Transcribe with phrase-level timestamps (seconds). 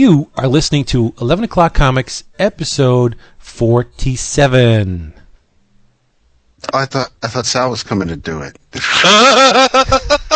[0.00, 5.12] You are listening to 11 O'Clock Comics, episode 47.
[6.72, 8.56] I thought I thought Sal was coming to do it.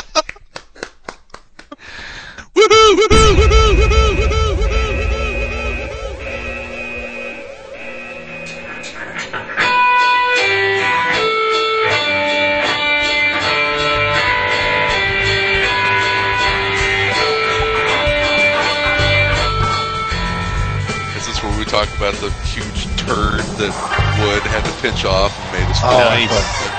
[25.84, 26.32] Oh, feel nice.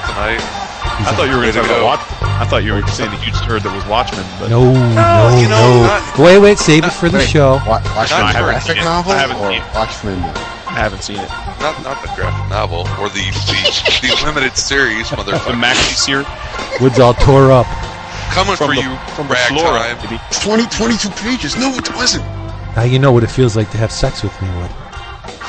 [0.10, 0.42] tonight?
[0.96, 1.86] I thought you were going to to go.
[1.86, 2.00] Watch.
[2.40, 4.24] I thought you were saying the huge turd that was Watchmen.
[4.40, 5.88] But No, no, you know, no.
[5.88, 7.60] not- wait, wait, save it for the Wait, show.
[7.68, 8.86] Wa- Watchmen I haven't graphic seen it.
[8.88, 9.76] novel I haven't or seen it.
[9.76, 10.20] Watchmen?
[10.72, 11.30] I haven't seen it.
[11.64, 13.60] Not not the graphic novel or the the,
[14.08, 15.56] the limited series, The motherfucker.
[15.60, 16.28] maxi series
[16.82, 17.68] Wood's all tore up.
[18.32, 19.60] Coming from for the you, from the ragtime.
[19.60, 19.80] floor.
[20.12, 20.20] baby.
[20.32, 21.56] 20, 22 pages.
[21.56, 22.26] No, it wasn't.
[22.76, 24.72] Now you know what it feels like to have sex with me, Wood.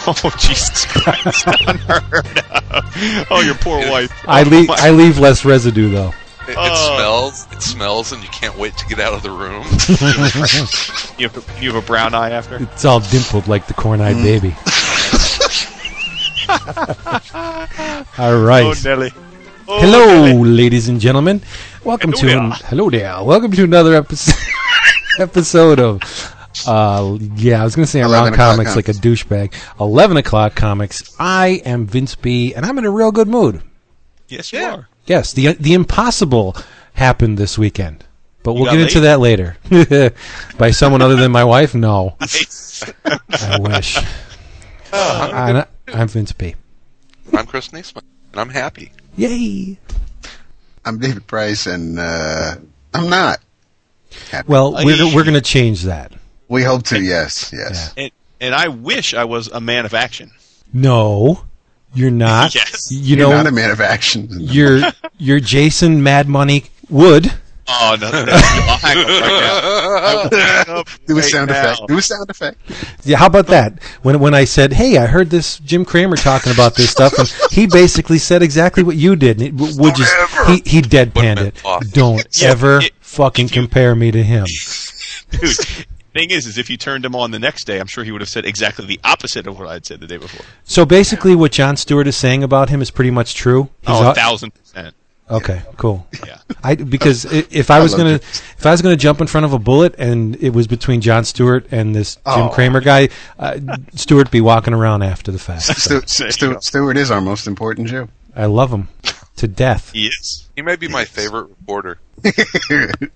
[0.08, 1.46] Oh Jesus Christ!
[1.66, 2.45] Unheard of.
[3.30, 4.12] Oh, your poor wife.
[4.28, 6.12] I Oh, leave, my- I leave less residue though.
[6.48, 6.96] It, it Oh.
[6.96, 7.46] smells.
[7.52, 9.64] It smells, and you can't wait to get out of the room.
[11.18, 12.56] you, have, you have a brown eye after.
[12.62, 14.22] It's all dimpled like the corn-eyed mm.
[14.22, 14.54] baby.
[18.18, 18.64] all right.
[18.64, 19.10] Oh Nelly.
[19.68, 20.48] Oh, Hello, Nelly.
[20.48, 21.42] ladies and gentlemen.
[21.84, 22.38] Welcome Hello to there.
[22.38, 23.22] an, hello there.
[23.24, 24.34] Welcome to another episode
[25.18, 26.00] episode of
[26.66, 29.52] uh yeah, I was gonna say around o'clock comics like a douchebag.
[29.80, 31.14] Eleven o'clock comics.
[31.18, 33.62] I am Vince B, and I'm in a real good mood.
[34.28, 34.74] Yes, you Yeah.
[34.74, 34.88] are.
[35.06, 36.56] Yes, the the impossible
[36.94, 38.04] happened this weekend,
[38.42, 39.56] but we'll got get into that later.
[40.58, 41.74] By someone other than my wife?
[41.74, 42.84] No, Nice.
[43.04, 43.98] I wish.
[44.92, 46.54] I'm, I'm Vince B.
[47.36, 48.92] I'm Chris Neesman, and I'm happy.
[49.16, 49.78] Yay!
[50.84, 52.54] I'm David Price, and uh,
[52.94, 53.38] I'm not.
[54.30, 54.48] Happy.
[54.48, 56.12] Well, we're we're gonna change that.
[56.48, 57.00] We hope to.
[57.02, 57.92] Yes, yes.
[57.96, 60.30] and, and I wish I was a man of action.
[60.72, 61.44] No,
[61.94, 62.54] you're not.
[62.54, 62.90] Yes.
[62.90, 64.28] You You're know, not a man of action.
[64.30, 64.80] you're
[65.18, 67.32] you're Jason Mad Money Wood.
[67.68, 68.10] Oh no!
[68.12, 68.32] no, no.
[68.32, 69.60] I'll hang up right now.
[69.60, 71.72] I will hang up Do a sound now.
[71.72, 71.88] effect.
[71.88, 72.60] Do a sound effect.
[73.04, 73.82] Yeah, how about that?
[74.02, 77.28] When when I said, "Hey, I heard this Jim Cramer talking about this stuff," and
[77.50, 79.40] he basically said exactly what you did.
[79.40, 80.14] And it, would just
[80.46, 81.60] he he deadpanned it.
[81.92, 84.46] Don't Yeah, ever it- fucking compare me to him.
[85.32, 85.56] Dude,
[86.16, 88.20] thing is, is if you turned him on the next day, I'm sure he would
[88.20, 90.44] have said exactly the opposite of what I'd said the day before.
[90.64, 93.64] So basically, what Jon Stewart is saying about him is pretty much true.
[93.82, 94.94] He's oh, a- a thousand percent.
[95.30, 96.06] okay, cool.
[96.24, 96.38] Yeah.
[96.62, 98.22] I because if I was love gonna it.
[98.58, 101.24] if I was gonna jump in front of a bullet and it was between Jon
[101.24, 102.48] Stewart and this Jim Oh.
[102.48, 103.58] Cramer guy, uh,
[103.94, 105.62] Stewart be walking around after the fact.
[105.62, 108.08] So Stu- Stu- Stewart is our most important Jew.
[108.36, 108.88] I love him
[109.36, 109.90] to death.
[109.92, 110.48] He is.
[110.54, 111.98] He may be my favorite reporter.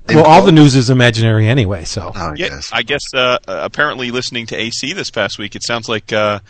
[0.08, 1.84] Well, all the news is imaginary anyway.
[1.84, 2.60] So Oh, Yeah.
[2.72, 6.40] I guess uh, uh, apparently listening to AC this past week, it sounds like uh,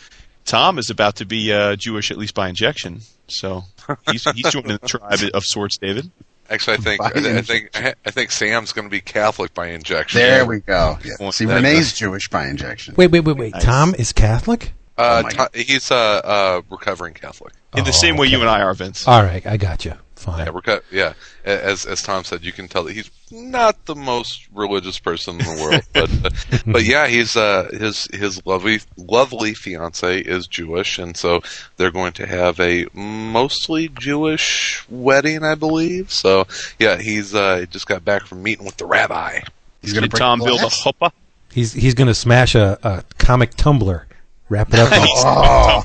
[0.45, 3.01] Tom is about to be uh, Jewish, at least by injection.
[3.27, 3.63] So
[4.09, 6.09] he's, he's joining the tribe of sorts, David.
[6.49, 7.69] Actually, I think By I, I think
[8.05, 10.19] I think Sam's going to be Catholic by injection.
[10.19, 10.97] There we go.
[11.01, 11.13] Yeah.
[11.17, 12.95] Well, See, that- Renee's Jewish by injection.
[12.97, 13.53] wait, wait, wait, wait.
[13.53, 13.63] Nice.
[13.63, 14.73] Tom is Catholic.
[14.97, 17.53] Uh, Oh Tom- he's a uh, recovering Catholic.
[17.77, 18.35] In the Oh, same way okay.
[18.35, 19.07] you and I are, Vince.
[19.07, 19.93] All right, I got you.
[20.21, 20.45] Fine.
[20.45, 21.13] Yeah, reco- yeah.
[21.43, 25.45] As as Tom said, you can tell that he's not the most religious person in
[25.45, 30.99] the world, but uh, but yeah, he's uh his his lovely lovely fiance is Jewish,
[30.99, 31.41] and so
[31.77, 36.11] they're going to have a mostly Jewish wedding, I believe.
[36.11, 36.45] So
[36.77, 39.39] yeah, he's uh just got back from meeting with the rabbi.
[39.81, 40.83] He's going to Did Tom build a glass.
[40.83, 41.11] chuppah?
[41.51, 44.05] He's he's gonna smash a, a comic tumbler,
[44.49, 44.91] wrap it up.
[44.93, 45.83] in- Oh,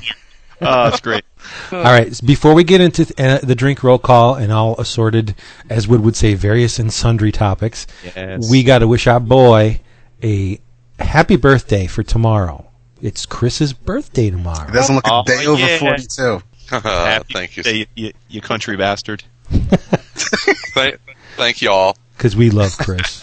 [0.61, 1.23] Oh, that's great.
[1.71, 2.07] All right.
[2.07, 5.35] s- Before we get into th- uh, the drink roll call and all assorted,
[5.69, 7.85] as Wood would say, various and sundry topics,
[8.15, 8.49] Yes.
[8.49, 9.81] we got to wish our boy
[10.23, 10.59] a
[10.99, 12.65] happy birthday for tomorrow.
[13.03, 14.67] It's Chris's birthday tomorrow.
[14.67, 15.77] it doesn't look a Oh, day over yeah.
[15.77, 16.41] 42.
[16.69, 19.23] Happy thank you, birthday, you, you country bastard.
[19.51, 20.97] thank,
[21.35, 21.95] thank you all.
[22.17, 23.21] Because we love Chris.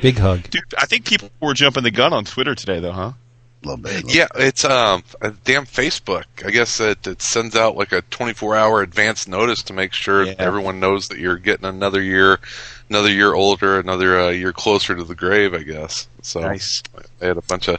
[0.00, 0.48] Big hug.
[0.50, 3.12] Dude, I think people were jumping the gun on Twitter today, though, huh?
[3.66, 4.04] Little bit.
[4.04, 6.24] little Yeah, it's um a damn Facebook.
[6.44, 10.24] I guess it, it sends out like a 24 hour advance notice to make sure
[10.24, 10.34] Yeah.
[10.38, 12.38] everyone knows that you're getting another year,
[12.88, 15.54] another year older, another uh, year closer to the grave.
[15.54, 16.08] I guess.
[16.22, 16.82] So Nice.
[17.22, 17.76] I had a bunch of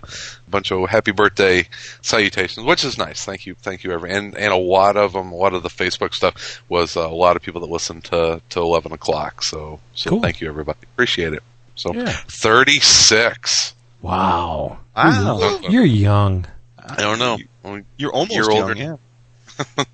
[0.48, 1.68] a bunch of happy birthday
[2.02, 3.26] salutations, which is nice.
[3.26, 4.18] Thank you, thank you, everyone.
[4.18, 7.10] And and a lot of them, a lot of the Facebook stuff was uh, a
[7.14, 9.44] lot of people that listened to to 11 o'clock.
[9.44, 10.22] So so Cool.
[10.22, 10.80] thank you, everybody.
[10.84, 11.44] Appreciate it.
[11.76, 12.12] So Yeah.
[12.30, 13.74] 36.
[14.02, 14.78] Wow.
[14.96, 15.60] Wow.
[15.70, 16.46] You're young.
[16.78, 17.82] I don't know.
[17.98, 18.76] You're almost Year young, older.
[18.76, 18.96] yeah.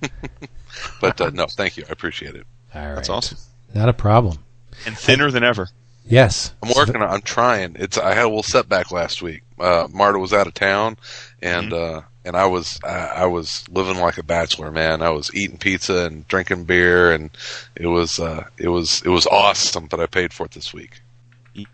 [1.00, 1.86] But uh, no, thank you.
[1.88, 2.46] I appreciate it.
[2.74, 2.96] All right.
[2.96, 3.38] That's awesome.
[3.74, 4.40] Not a problem.
[4.86, 5.70] And thinner than ever.
[6.06, 6.54] Yes.
[6.62, 6.98] I'm working.
[6.98, 7.76] on I'm trying.
[7.80, 7.98] It's.
[7.98, 9.44] I had a little setback last week.
[9.60, 10.98] Uh, Marta was out of town,
[11.42, 11.98] and Mm-hmm.
[12.00, 15.02] uh, and I was I, I was living like a bachelor, man.
[15.02, 17.30] I was eating pizza and drinking beer, and
[17.76, 19.88] it was uh, it was it was awesome.
[19.88, 21.02] But I paid for it this week.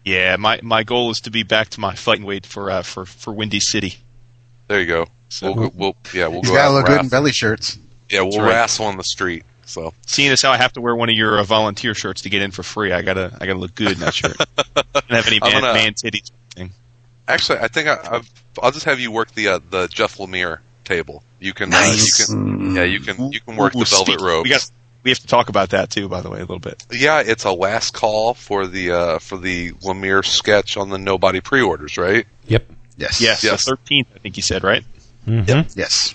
[0.04, 3.06] Yeah, my my goal is to be back to my fighting weight for uh, for
[3.06, 3.96] for Windy City.
[4.68, 5.08] There you go.
[5.30, 7.78] So- we'll, go- we'll yeah we'll He's go Gotta look good in belly shirts.
[8.10, 8.50] Yeah, we'll That's right.
[8.50, 9.44] wrestle on the street.
[9.66, 12.30] So Seeing as how I have to wear one of your uh, volunteer shirts to
[12.30, 14.36] get in for free, I gotta I gotta look good in that shirt.
[14.58, 16.32] I don't have any I'm man, gonna- man titties.
[16.56, 16.72] Thing.
[17.28, 18.30] actually, I think I, I've,
[18.62, 21.24] I'll just have you work the uh, the Jeff Lemire table.
[21.40, 24.22] You can uh, you can yeah you can you can work Ooh, the velvet speak-
[24.26, 24.44] ropes.
[24.44, 24.70] We got
[25.04, 26.86] we have to talk about that too, by the way, a little bit.
[26.92, 31.42] Yeah, it's a last call for the uh, for the Lemire sketch on the Nobody
[31.42, 32.26] pre-orders, right?
[32.48, 32.66] Yep.
[32.98, 33.22] Yes.
[33.22, 33.66] Yes, Yes.
[33.66, 34.84] the thirteenth, I think you said, right?
[35.26, 36.14] hmm Yes.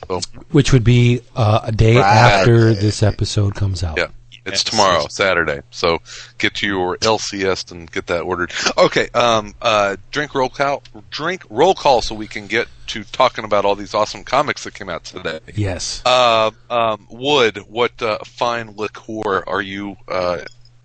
[0.51, 2.05] Which would be uh, a day Right.
[2.05, 3.97] after this episode comes out.
[3.99, 4.09] Yeah.
[4.47, 5.61] It's tomorrow, Saturday.
[5.71, 5.99] So
[6.39, 8.53] get to your LCS and get that ordered.
[8.77, 13.45] Okay, um, uh, drink roll call, drink roll call, so we can get to talking
[13.45, 15.41] about all these awesome comics that came out today.
[15.55, 16.03] Yes.
[16.05, 20.43] Uh, um, Wood, what uh, fine liqueur are you uh,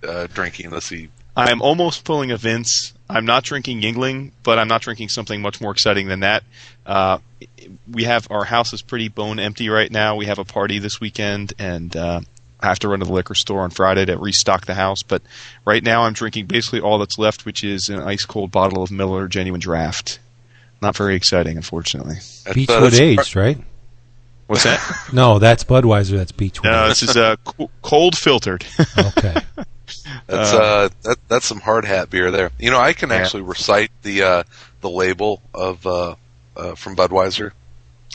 [0.08, 1.12] uh, drinking this evening?
[1.36, 2.94] I'm almost pulling a Vince.
[3.10, 6.44] I'm not drinking Yuengling, but I'm not drinking something much more exciting than that.
[6.86, 7.20] Uh,
[7.90, 10.16] we have our house is pretty bone empty right now.
[10.16, 12.22] We have a party this weekend, and uh,
[12.62, 15.02] I have to run to the liquor store on Friday to restock the house.
[15.04, 15.22] But
[15.66, 18.92] right now, I'm drinking basically all that's left, which is an ice cold bottle of
[18.92, 20.20] Miller Genuine Draft.
[20.82, 22.16] Not very exciting, unfortunately.
[22.16, 23.58] That's, uh, Beechwood that's- aged, right?
[24.48, 24.80] What's that?
[25.14, 26.18] No, that's Budweiser.
[26.18, 26.72] That's Beechwood.
[26.72, 27.36] no, this is uh,
[27.84, 28.66] cold filtered.
[28.98, 29.36] okay.
[30.28, 32.52] That's uh, that, that's some hard hat beer there.
[32.60, 33.16] You know, I can Yeah.
[33.16, 34.44] actually recite the uh,
[34.82, 36.14] the label of uh,
[36.56, 37.52] uh, from Budweiser.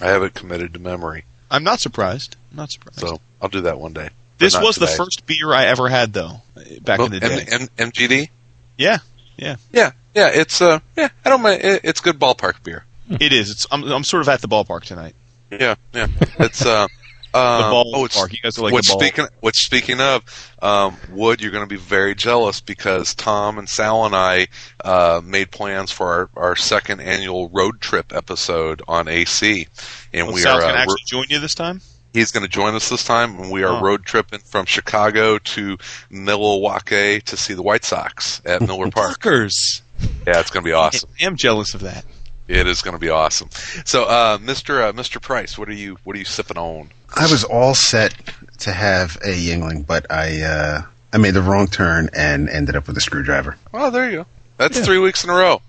[0.00, 2.36] I have it committed to memory, I'm not surprised.
[2.52, 3.00] I'm not surprised.
[3.00, 4.10] so I'll do that one day.
[4.38, 6.42] This was the first beer I ever had, though,
[6.82, 7.46] back Well, in the day.
[7.50, 8.28] M- M- MGD.
[8.76, 8.98] yeah,
[9.36, 9.56] yeah.
[9.72, 10.30] Yeah, yeah.
[10.32, 11.08] It's uh, yeah.
[11.24, 11.62] I don't mind.
[11.62, 12.84] It, it's good ballpark beer.
[13.08, 13.50] It is.
[13.50, 13.66] It's.
[13.70, 13.84] I'm.
[13.84, 15.14] I'm sort of at the ballpark tonight.
[15.50, 16.06] Yeah, yeah.
[16.38, 16.86] It's uh,
[17.34, 18.32] The ball oh, it's, park.
[18.32, 21.68] You guys are like which the speaking which speaking of um, Wood, you're going to
[21.68, 24.46] be very jealous because Tom and Sal and I
[24.84, 29.66] uh, made plans for our, our second annual road trip episode on AC,
[30.12, 31.80] and Well, we Sal's are gonna uh, actually join you this time.
[32.14, 33.80] He's going to join us this time, and we are Oh.
[33.82, 35.76] road tripping from Chicago to
[36.10, 39.20] Milwaukee to see the White Sox at Miller Park.
[39.20, 39.82] Fuckers.
[40.26, 41.10] Yeah, it's going to be awesome.
[41.20, 42.04] I am jealous of that.
[42.46, 43.48] It is going to be awesome.
[43.84, 44.80] So, uh, Mr.
[44.80, 45.20] Uh, Mr.
[45.20, 46.90] Price, what are you what are you sipping on?
[47.16, 48.14] I was all set
[48.60, 50.82] to have a Yuengling, but I uh,
[51.12, 53.56] I made the wrong turn and ended up with a screwdriver.
[53.72, 54.26] Oh, there you go.
[54.58, 55.62] That's three weeks in a row.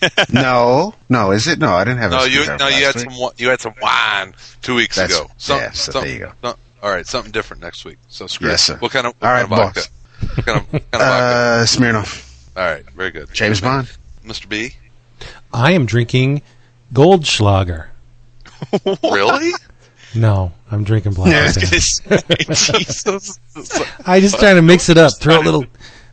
[0.32, 1.58] no, no, is it?
[1.58, 3.10] No, I didn't have a No, you no, you had week.
[3.10, 5.30] some you had some wine two weeks That's- ago.
[5.36, 6.32] Some- yeah, so some- there you go.
[6.42, 7.98] some- all right, something different next week.
[8.08, 8.72] So screw Yes, it.
[8.72, 8.76] sir.
[8.78, 9.82] What kind of what All kind right, of vodka?
[10.34, 11.14] What kind of, what kind of vodka?
[11.14, 13.32] Uh, Smirnoff, All right, very good.
[13.32, 13.90] James Bond.
[14.24, 14.48] Mr.
[14.48, 14.74] B.
[15.52, 16.42] I am drinking
[16.92, 17.86] Goldschlager.
[19.02, 19.52] Really?
[20.14, 21.34] No, I'm drinking Black.
[21.34, 22.36] I was gonna say,
[22.74, 23.38] Jesus.
[24.06, 25.64] I just trying to mix it up, throw a little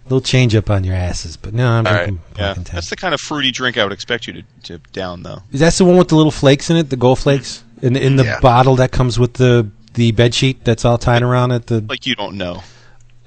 [0.10, 1.38] little change up on your asses.
[1.38, 2.06] But no, I'm All right.
[2.06, 4.44] drinking Yeah, Black and that's the kind of fruity drink I would expect you to,
[4.64, 5.44] to down, though.
[5.52, 6.90] Is that the one with the little flakes in it?
[6.90, 8.40] The gold flakes in in the Yeah.
[8.40, 11.68] bottle that comes with the the bed sheet that's all tied around it.
[11.68, 12.62] The Like you don't know.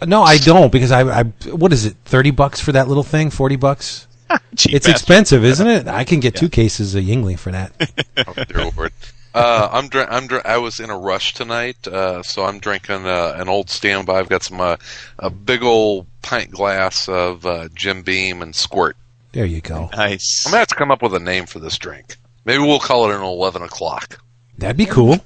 [0.07, 1.97] no, I don't because I, I what is it?
[2.05, 3.31] Thirty bucks for that little thing?
[3.31, 4.07] Forty bucks?
[4.57, 4.91] Cheap It's bastard.
[4.91, 5.89] expensive, isn't it?
[5.89, 7.73] I can get two cases of Yuengling for that.
[8.27, 8.93] Oh, dear Lord.
[9.35, 13.07] Uh, I'm dr- I'm dr- I was in a rush tonight, uh, so I'm drinking
[13.07, 14.19] uh, an old standby.
[14.19, 14.77] I've got some uh,
[15.19, 18.97] a big old pint glass of uh, Jim Beam and Squirt.
[19.33, 19.89] There you go.
[19.93, 20.45] Nice.
[20.47, 22.17] I'm gonna have to come up with a name for this drink.
[22.45, 24.21] Maybe we'll call it an eleven o'clock.
[24.59, 25.19] That'd be cool.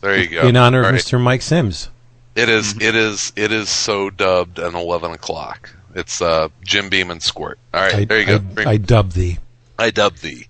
[0.00, 0.48] There you go.
[0.48, 1.00] In honor of All right.
[1.00, 1.20] Mr.
[1.20, 1.90] Mike Sims.
[2.34, 2.74] It is.
[2.80, 3.32] It is.
[3.36, 5.70] It is so dubbed an eleven o'clock.
[5.94, 7.58] It's uh, Jim Beam and Squirt.
[7.72, 8.34] All right, I, there you go.
[8.34, 9.38] I, Drink- I dub thee.
[9.78, 10.46] I dub thee.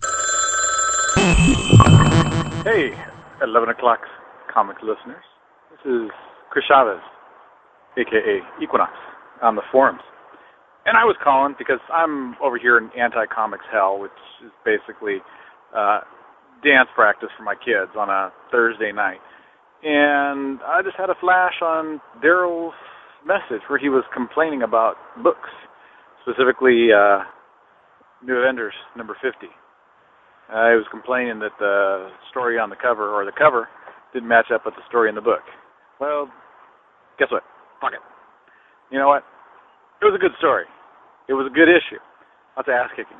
[2.66, 2.90] Hey,
[3.46, 4.00] 11 o'clock
[4.52, 5.22] comic listeners.
[5.70, 6.10] This is
[6.50, 6.98] Chris Chavez,
[7.96, 8.90] aka Equinox,
[9.40, 10.00] on the forums.
[10.84, 15.18] And I was calling because I'm over here in anti comics hell, which is basically
[15.78, 16.00] uh,
[16.64, 19.22] dance practice for my kids on a Thursday night.
[19.84, 22.74] And I just had a flash on Daryl's
[23.24, 25.54] message where he was complaining about books,
[26.26, 27.20] specifically uh,
[28.26, 29.54] New Avengers number 50.
[30.48, 33.68] He was complaining that the story on the cover, or the cover,
[34.12, 35.42] didn't match up with the story in the book.
[36.00, 36.28] Well,
[37.18, 37.42] guess what?
[37.80, 38.04] Fuck it.
[38.90, 39.24] You know what?
[40.00, 40.64] It was a good story.
[41.28, 41.98] It was a good issue.
[42.56, 43.18] Lots of ass kicking.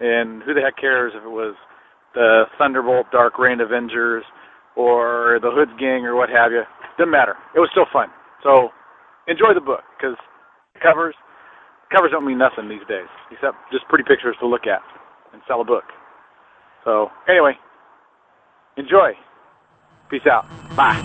[0.00, 1.54] And who the heck cares if it was
[2.14, 4.24] the Thunderbolt Dark Reign Avengers
[4.76, 6.62] or the Hoods Gang or what have you?
[6.98, 7.34] Didn't matter.
[7.54, 8.08] It was still fun.
[8.42, 8.70] So
[9.28, 10.16] enjoy the book because
[10.82, 11.14] covers
[11.92, 14.82] covers don't mean nothing these days, except just pretty pictures to look at
[15.32, 15.84] and sell a book.
[16.84, 17.52] So anyway,
[18.76, 19.12] enjoy.
[20.10, 20.46] Peace out.
[20.74, 20.98] Bye.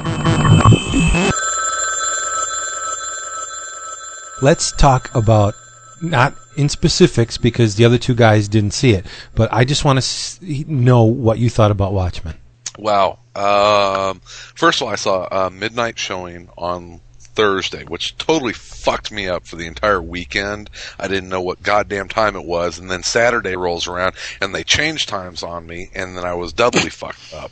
[4.41, 5.53] Let's talk about
[6.01, 9.97] not in specifics because the other two guys didn't see it, but I just want
[9.97, 12.35] to s- know what you thought about Watchmen.
[12.77, 13.19] Wow.
[13.35, 16.99] Um, first of all, I saw a midnight showing on
[17.35, 20.69] Thursday, which totally fucked me up for the entire weekend.
[20.99, 24.63] I didn't know what goddamn time it was, and then Saturday rolls around and they
[24.63, 27.51] changed times on me, and then I was doubly fucked up.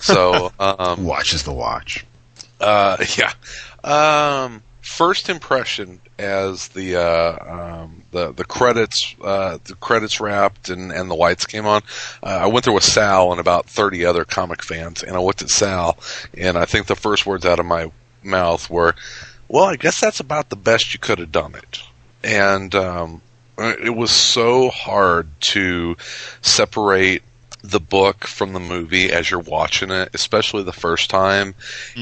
[0.00, 2.04] So, um, Watch is the watch.
[2.60, 3.32] uh, yeah.
[3.84, 10.90] Um, first impression as the uh, um, the the credits uh, the credits wrapped and,
[10.90, 11.82] and the lights came on.
[12.22, 15.42] Uh, I went there with Sal and about thirty other comic fans, and I looked
[15.42, 15.96] at Sal,
[16.36, 17.90] and I think the first words out of my
[18.28, 18.94] mouth were,
[19.48, 21.82] "Well, I guess that's about the best you could have done it."
[22.22, 23.22] And um,
[23.58, 25.96] it was so hard to
[26.42, 27.22] separate
[27.62, 31.54] the book from the movie as you're watching it, especially the first time.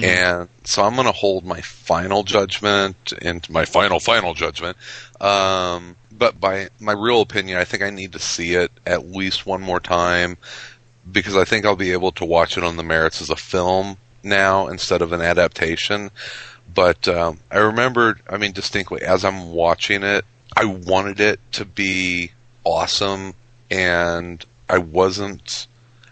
[0.04, 4.76] And so I'm going to hold my final judgment and my final, final judgment.
[5.20, 9.46] Um, but by my real opinion, I think I need to see it at least
[9.46, 10.36] one more time
[11.10, 13.96] because I think I'll be able to watch it on the merits as a film
[14.26, 16.10] now instead of an adaptation.
[16.74, 21.64] But um, I remember, I mean, distinctly as I'm watching it, I wanted it to
[21.64, 22.32] be
[22.64, 23.34] awesome,
[23.70, 25.66] and I wasn't.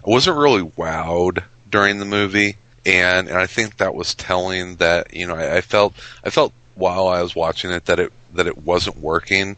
[0.07, 2.57] I wasn't really wowed during the movie,
[2.87, 5.95] and and I think that was telling that you know I, I felt
[6.25, 9.57] I felt while I was watching it that it that it wasn't working,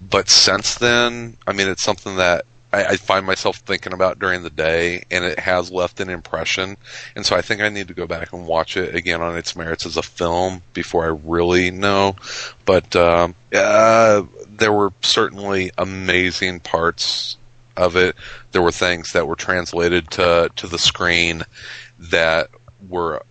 [0.00, 4.42] but since then, I mean, it's something that I, I find myself thinking about during
[4.42, 6.76] the day, and it has left an impression.
[7.16, 9.56] And so I think I need to go back and watch it again on its
[9.56, 12.16] merits as a film before I really know.
[12.64, 17.36] But um, uh, there were certainly amazing parts
[17.76, 18.16] of it.
[18.52, 21.44] There were things that were translated to to the screen
[21.98, 22.50] that
[22.88, 23.22] were,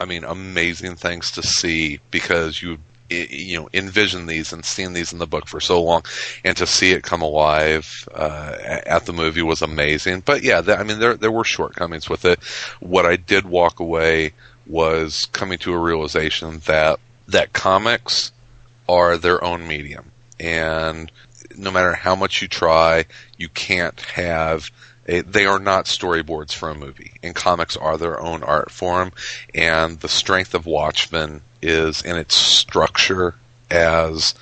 [0.00, 2.78] I mean, amazing things to see because you
[3.10, 6.02] you know envision these and seen these in the book for so long,
[6.44, 10.22] and to see it come alive uh, at the movie was amazing.
[10.24, 12.42] But yeah, th- I mean, there there were shortcomings with it.
[12.80, 14.32] What I did walk away
[14.66, 16.98] was coming to a realization that
[17.28, 18.32] that comics
[18.88, 21.10] are their own medium, and
[21.56, 23.04] no matter how much you try,
[23.36, 24.70] you can't have.
[25.06, 29.12] They are not storyboards for a movie, and comics are their own art form.
[29.54, 33.34] And the strength of Watchmen is in its structure
[33.70, 34.34] as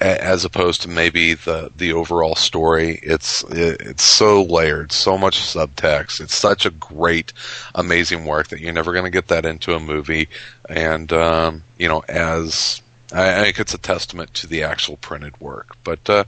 [0.00, 2.98] as opposed to maybe the the overall story.
[3.02, 6.20] It's it, it's so layered, so much subtext.
[6.20, 7.32] It's such a great,
[7.74, 10.28] amazing work that you're never going to get that into a movie.
[10.68, 15.40] And um, you know, as I, I think it's a testament to the actual printed
[15.40, 15.76] work.
[15.84, 16.24] But uh,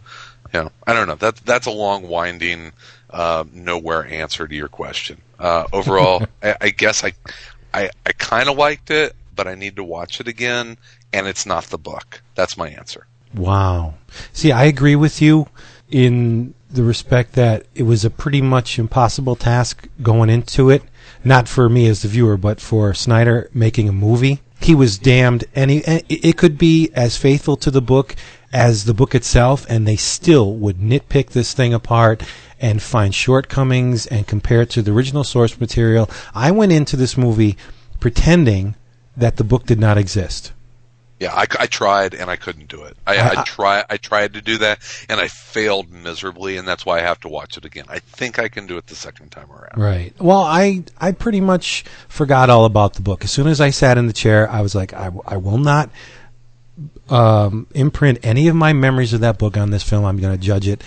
[0.52, 1.16] you know, I don't know.
[1.16, 2.72] That that's a long, winding,
[3.10, 5.20] uh, nowhere answer to your question.
[5.38, 7.12] Uh, overall, I, I guess I
[7.72, 10.78] I, I kind of liked it, but I need to watch it again.
[11.12, 12.22] And it's not the book.
[12.34, 13.06] That's my answer.
[13.34, 13.94] Wow.
[14.32, 15.48] See, I agree with you
[15.90, 20.82] in the respect that it was a pretty much impossible task going into it.
[21.22, 24.40] Not for me as the viewer, but for Snyder making a movie.
[24.60, 28.14] He was damned, and, he, eh, it it could be as faithful to the book
[28.52, 32.22] as the book itself, and they still would nitpick this thing apart
[32.60, 36.08] and find shortcomings and compare it to the original source material.
[36.34, 37.56] I went into this movie
[38.00, 38.76] pretending
[39.16, 40.52] that the book did not exist.
[41.21, 42.97] Yeah, I, I tried and I couldn't do it.
[43.06, 46.85] I, I, I- try I tried to do that and I failed miserably, and that's
[46.85, 47.85] why I have to watch it again.
[47.88, 49.76] I think I can do it the second time around.
[49.80, 50.12] Right.
[50.21, 53.23] Well, I I pretty much forgot all about the book.
[53.25, 55.88] As soon as I sat in the chair, I was like, I, I will not
[57.09, 60.04] um, imprint any of my memories of that book on this film.
[60.04, 60.83] I'm going to judge it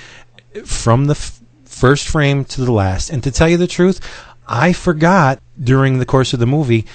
[0.66, 3.10] from the f- first frame to the last.
[3.10, 4.00] And to tell you the truth,
[4.48, 6.86] I forgot during the course of the movie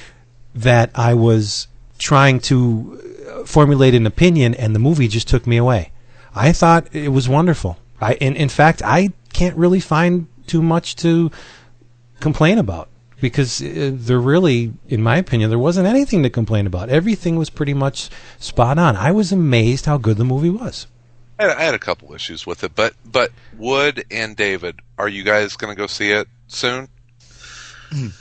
[0.54, 1.68] that I was
[1.99, 5.92] trying to uh, formulate an opinion, and the movie just took me away.
[6.35, 7.78] I thought it was wonderful.
[8.00, 11.30] I, in, in fact, I can't really find too much to
[12.21, 12.88] complain about
[13.21, 16.88] because uh, there really, in my opinion, there wasn't anything to complain about.
[16.88, 18.97] Everything was pretty much spot on.
[18.97, 20.87] I was amazed how good the movie was.
[21.38, 25.09] I had, I had a couple issues with it, but but Wood and David, are
[25.09, 26.88] you guys going to go see it soon?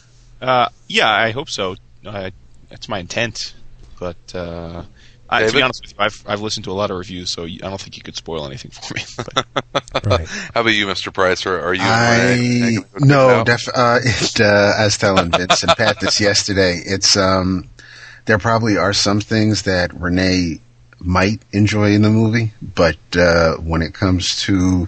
[0.41, 1.75] Uh, yeah, I hope so.
[2.05, 2.31] Uh,
[2.69, 3.53] that's my intent.
[3.99, 4.83] But uh,
[5.29, 7.43] I, to be honest with you, I've I've listened to a lot of reviews, so
[7.45, 9.01] I don't think you could spoil anything for me.
[10.03, 10.27] Right.
[10.27, 11.13] How about you, Mr.
[11.13, 11.45] Price?
[11.45, 11.83] Or are you?
[11.83, 16.81] I no, def, uh, it, uh, I was telling Vince and Pat this yesterday.
[16.83, 17.69] It's um,
[18.25, 20.61] there probably are some things that Renee
[20.99, 24.87] might enjoy in the movie, but uh, when it comes to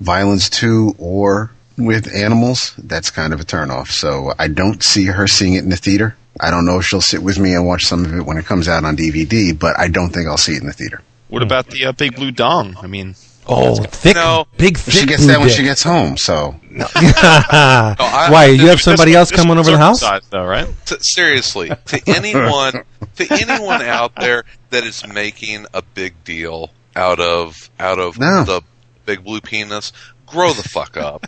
[0.00, 1.50] violence too or
[1.84, 3.88] with animals, that's kind of a turnoff.
[3.88, 6.16] So I don't see her seeing it in the theater.
[6.40, 8.46] I don't know if she'll sit with me and watch some of it when it
[8.46, 11.02] comes out on DVD, but I don't think I'll see it in the theater.
[11.28, 12.76] What about the uh, big blue dong?
[12.82, 14.46] I mean, Oh, thick, No.
[14.56, 14.94] big, thick.
[14.94, 15.56] She gets that when dick.
[15.56, 16.54] she gets home, so
[16.94, 18.46] I- Why?
[18.46, 20.00] You have somebody else coming over the house?
[20.30, 20.68] though, right?
[20.86, 22.84] T- seriously, to anyone,
[23.16, 28.44] to anyone out there that is making a big deal out of out of No.
[28.44, 28.62] the
[29.06, 29.92] big blue penis,
[30.26, 31.26] grow the fuck up.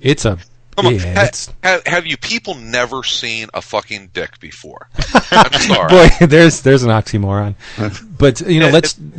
[0.00, 0.38] It's a.
[0.76, 1.28] Come on, ha-
[1.62, 4.88] ha- have you people never seen a fucking dick before?
[5.30, 5.88] I'm sorry.
[5.88, 7.54] boy, there's there's an oxymoron.
[8.16, 8.98] But you know, It- let's.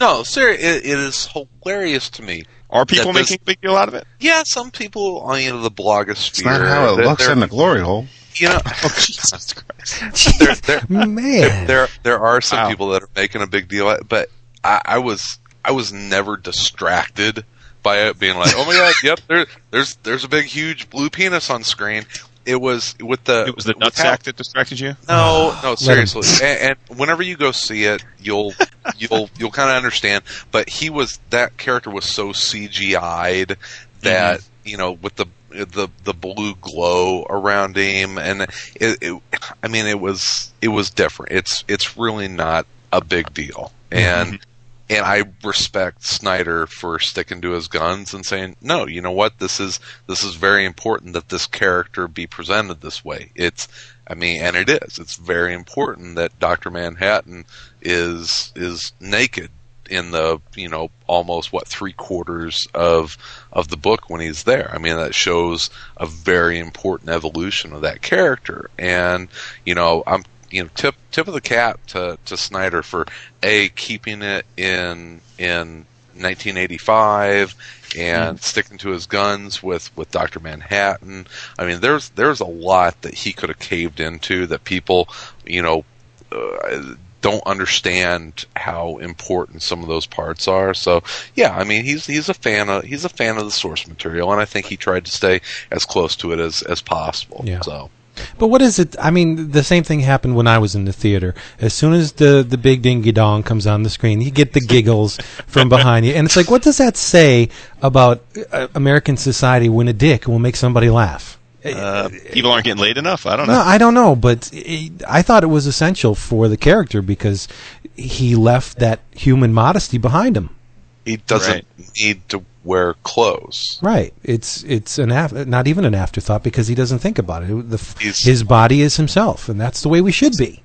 [0.00, 2.44] No, sir, it, it is hilarious to me.
[2.70, 4.06] Are people That does- making a big deal out of it?
[4.18, 6.28] Yeah, some people on you know, the blogosphere.
[6.28, 8.06] it's not how it they're- looks they're- in the glory hole.
[8.36, 10.38] You know, Oh, Jesus Christ!
[10.38, 12.68] there, there, Man, there there are some Wow.
[12.70, 14.30] people that are making a big deal, but
[14.64, 17.44] I, I was I was never distracted
[17.82, 21.10] by it being like, oh my god, yep, there, there's there's a big huge blue
[21.10, 22.04] penis on screen.
[22.46, 24.96] It was with the It was the with how- nutsack that distracted you.
[25.08, 26.22] No, no, seriously.
[26.42, 28.54] and, and whenever you go see it, you'll
[28.96, 30.24] you'll you'll kind of understand.
[30.50, 33.56] But he was that character was so CGI'd
[34.00, 34.68] that mm-hmm.
[34.68, 38.42] you know with the the the blue glow around him, and
[38.74, 39.22] it, it
[39.62, 41.32] I mean it was it was different.
[41.32, 44.34] It's it's really not a big deal, and.
[44.34, 44.44] Mm-hmm.
[44.90, 49.38] And I respect Snyder for sticking to his guns and saying, "No, you know what?
[49.38, 49.78] This is
[50.08, 53.30] this is very important that this character be presented this way.
[53.36, 53.68] It's,
[54.08, 54.98] I mean, and it is.
[54.98, 57.44] It's very important that Doctor Manhattan
[57.80, 59.50] is is naked
[59.88, 63.16] in the you know almost what three quarters of
[63.52, 64.72] of the book when he's there.
[64.74, 68.70] I mean, that shows a very important evolution of that character.
[68.76, 69.28] And
[69.64, 73.06] you know, I'm you know tip tip of the cap to to Snyder for
[73.42, 77.54] a keeping it in in 1985
[77.96, 81.26] and sticking to his guns with with Doctor Manhattan.
[81.58, 85.08] I mean, there's there's a lot that he could have caved into that people,
[85.44, 85.84] you know,
[86.30, 90.72] uh, don't understand how important some of those parts are.
[90.72, 91.02] So,
[91.34, 94.32] yeah, I mean, he's he's a fan of he's a fan of the source material,
[94.32, 97.42] and I think he tried to stay as close to it as as possible.
[97.44, 97.60] Yeah.
[97.60, 97.90] So.
[98.38, 98.96] But what is it?
[99.00, 101.34] I mean, the same thing happened when I was in the theater.
[101.60, 104.60] As soon as the the big dingy dong comes on the screen, you get the
[104.60, 107.48] giggles from behind you, and it's like, what does that say
[107.82, 111.38] about uh, American society when a dick will make somebody laugh?
[111.62, 113.26] Uh, people aren't getting laid enough.
[113.26, 113.52] I don't know.
[113.52, 117.48] No, I don't know, but it, I thought it was essential for the character because
[117.94, 120.56] he left that human modesty behind him.
[121.04, 121.66] He doesn't Right.
[121.96, 123.78] need to wear clothes.
[123.82, 124.12] Right.
[124.22, 127.70] It's it's an af- not even an afterthought because he doesn't think about it.
[127.70, 130.62] The, his body is himself, and that's the way we should be.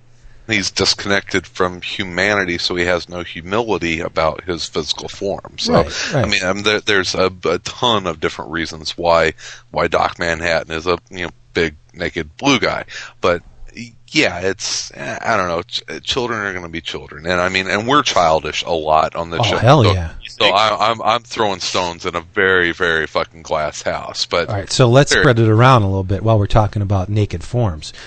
[0.47, 5.57] He's disconnected from humanity, so he has no humility about his physical form.
[5.57, 6.25] So, Right, right.
[6.25, 9.33] I mean, um, there, there's a, a ton of different reasons why
[9.71, 12.85] why Doc Manhattan is a you know big naked blue guy,
[13.21, 13.41] but
[14.09, 15.63] yeah, it's I don't know.
[15.63, 19.15] Ch- children are going to be children, and I mean, and we're childish a lot
[19.15, 19.57] on the Oh, show.
[19.57, 20.11] hell yeah.
[20.37, 24.55] So I, I'm I'm throwing stones in a very very fucking glass house, but All
[24.55, 27.43] right, so let's Very- spread it around a little bit while we're talking about naked
[27.43, 27.93] forms.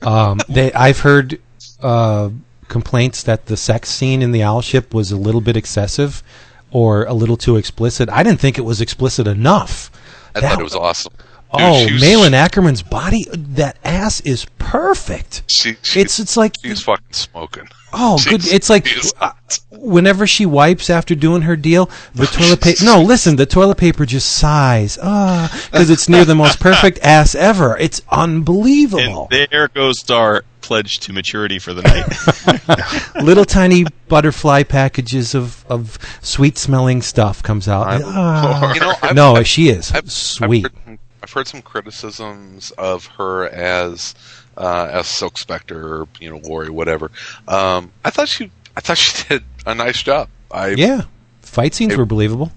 [0.00, 1.40] Um, they, I've heard
[1.82, 2.30] uh,
[2.68, 6.22] complaints that the sex scene in the owl ship was a little bit excessive
[6.70, 8.08] or a little too explicit.
[8.08, 9.90] I didn't think it was explicit enough.
[10.36, 11.12] I That- thought it was awesome.
[11.16, 11.26] Dude,
[11.60, 15.42] Oh, was- Malin Akerman's body, that ass is perfect.
[15.48, 17.68] She, she, It's it's like she's fucking smoking.
[17.92, 18.52] Oh, She's- good.
[18.52, 18.86] It's like
[19.20, 19.32] uh,
[19.70, 22.84] whenever she wipes after doing her deal, the toilet paper.
[22.84, 24.98] No, listen, the toilet paper just sighs.
[25.02, 27.76] Ah, because it's near the most perfect ass ever.
[27.78, 29.28] It's And unbelievable.
[29.30, 33.14] there goes our pledge to maturity for the night.
[33.24, 37.86] Little tiny butterfly packages of, of sweet smelling stuff comes out.
[38.04, 38.72] Ah.
[38.72, 40.64] You know, I've- no, I've- she is I've, sweet.
[40.66, 44.14] I've heard, I've heard some criticisms of her as
[44.56, 47.10] uh, as Silk Spectre or you know Laurie, whatever.
[47.48, 50.28] Um, I thought she I thought she did a nice job.
[50.50, 51.02] I yeah,
[51.42, 52.52] fight scenes It- were believable.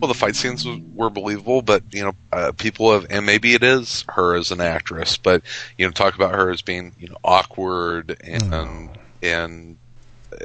[0.00, 3.62] well, the fight scenes were believable, but you know, uh, people have, and maybe it
[3.62, 5.42] is her as an actress, but
[5.76, 8.90] you know, talk about her as being you know awkward and
[9.22, 9.76] and.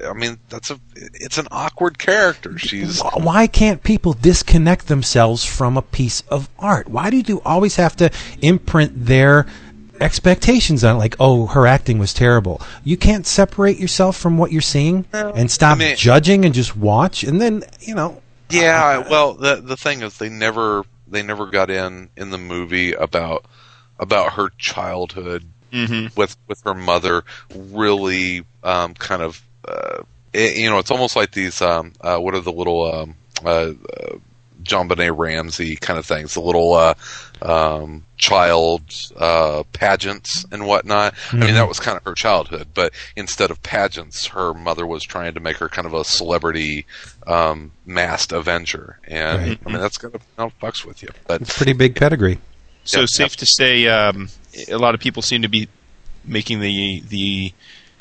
[0.04, 2.58] I mean, that's a it's an awkward character.
[2.58, 6.88] She's Why can't people disconnect themselves from a piece of art?
[6.90, 8.10] Why do you always have to
[8.42, 9.46] imprint their
[10.02, 11.00] expectations on it?
[11.00, 12.62] Like, oh, her acting was terrible.
[12.84, 16.76] You can't separate yourself from what you're seeing and stop I mean- judging and just
[16.76, 18.22] watch, and then you know.
[18.50, 22.94] Yeah, well, the the thing is, they never they never got in in the movie
[22.94, 23.46] about
[24.00, 27.24] about her childhood hmm with with her mother
[27.56, 31.62] really um, kind of uh, it, you know, it's almost like these.
[31.62, 34.18] Um, uh, what are the little um, uh, uh,
[34.66, 36.34] JonBenet Ramsey kind of things?
[36.34, 36.96] The little uh,
[37.42, 38.82] um, child
[39.16, 41.14] uh, pageants and whatnot.
[41.32, 45.04] I mean, that was kind of her childhood, but instead of pageants, her mother was
[45.04, 46.86] trying to make her kind of a celebrity
[47.28, 49.60] um, masked Avenger, and Right.
[49.66, 51.10] I mean that's gonna no fucks with you.
[51.28, 52.40] But It's pretty big pedigree.
[52.84, 54.30] So Yep, safe to say, um,
[54.70, 55.68] a lot of people seem to be
[56.24, 57.54] making the the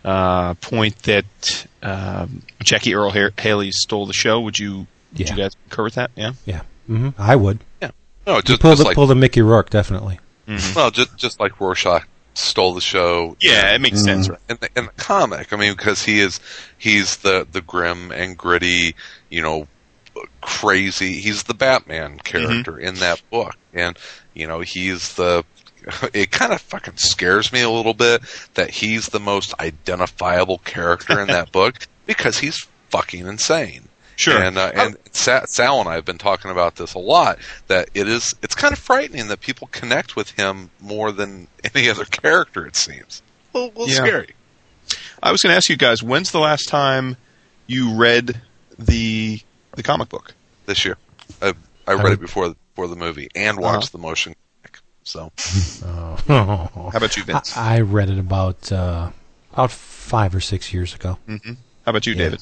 [0.04, 4.40] uh, point that um, Jackie Earle Haley stole the show.
[4.40, 4.86] Would you
[5.18, 5.34] would Yeah.
[5.34, 6.10] you guys concur with that?
[6.16, 6.32] Yeah.
[6.44, 7.60] Yeah, hmm I would.
[7.80, 7.90] Yeah.
[8.26, 10.18] No, You just, pull just the like pull the Mickey Rourke definitely.
[10.48, 10.74] Mm-hmm.
[10.74, 13.36] well, just just like Rorschach stole the show.
[13.40, 14.04] Yeah, it makes mm-hmm.
[14.04, 14.28] sense.
[14.28, 14.38] Right?
[14.48, 15.52] in the, in the comic.
[15.52, 16.40] I mean, because he is
[16.78, 18.94] he's the the grim and gritty,
[19.30, 19.68] you know,
[20.40, 21.20] crazy.
[21.20, 22.18] He's the Batman mm-hmm.
[22.18, 23.96] character in that book, and
[24.34, 25.44] you know, he's the.
[26.14, 28.22] It kind of fucking scares me a little bit
[28.54, 33.86] that he's the most identifiable character in that book because he's fucking insane.
[34.16, 34.40] Sure.
[34.42, 37.38] And uh, and Sa- Sal and I have been talking about this a lot.
[37.68, 41.88] That it is it's kind of frightening that people connect with him more than any
[41.88, 42.66] other character.
[42.66, 43.22] It seems
[43.54, 44.06] a little, little Yeah.
[44.08, 44.34] scary.
[45.22, 47.16] I was going to ask you guys, when's the last time
[47.66, 48.40] you read
[48.78, 49.40] the
[49.76, 50.34] the comic book?
[50.66, 50.96] this year.
[51.42, 51.52] I,
[51.86, 54.78] I read would- it before the, before the movie and watched the motion comic.
[55.02, 55.30] So
[55.82, 56.18] Oh.
[56.28, 57.56] How about you, Vince?
[57.56, 59.10] I, I read it about uh,
[59.52, 61.18] about five or six years ago.
[61.28, 61.36] How
[61.86, 62.40] about you, David?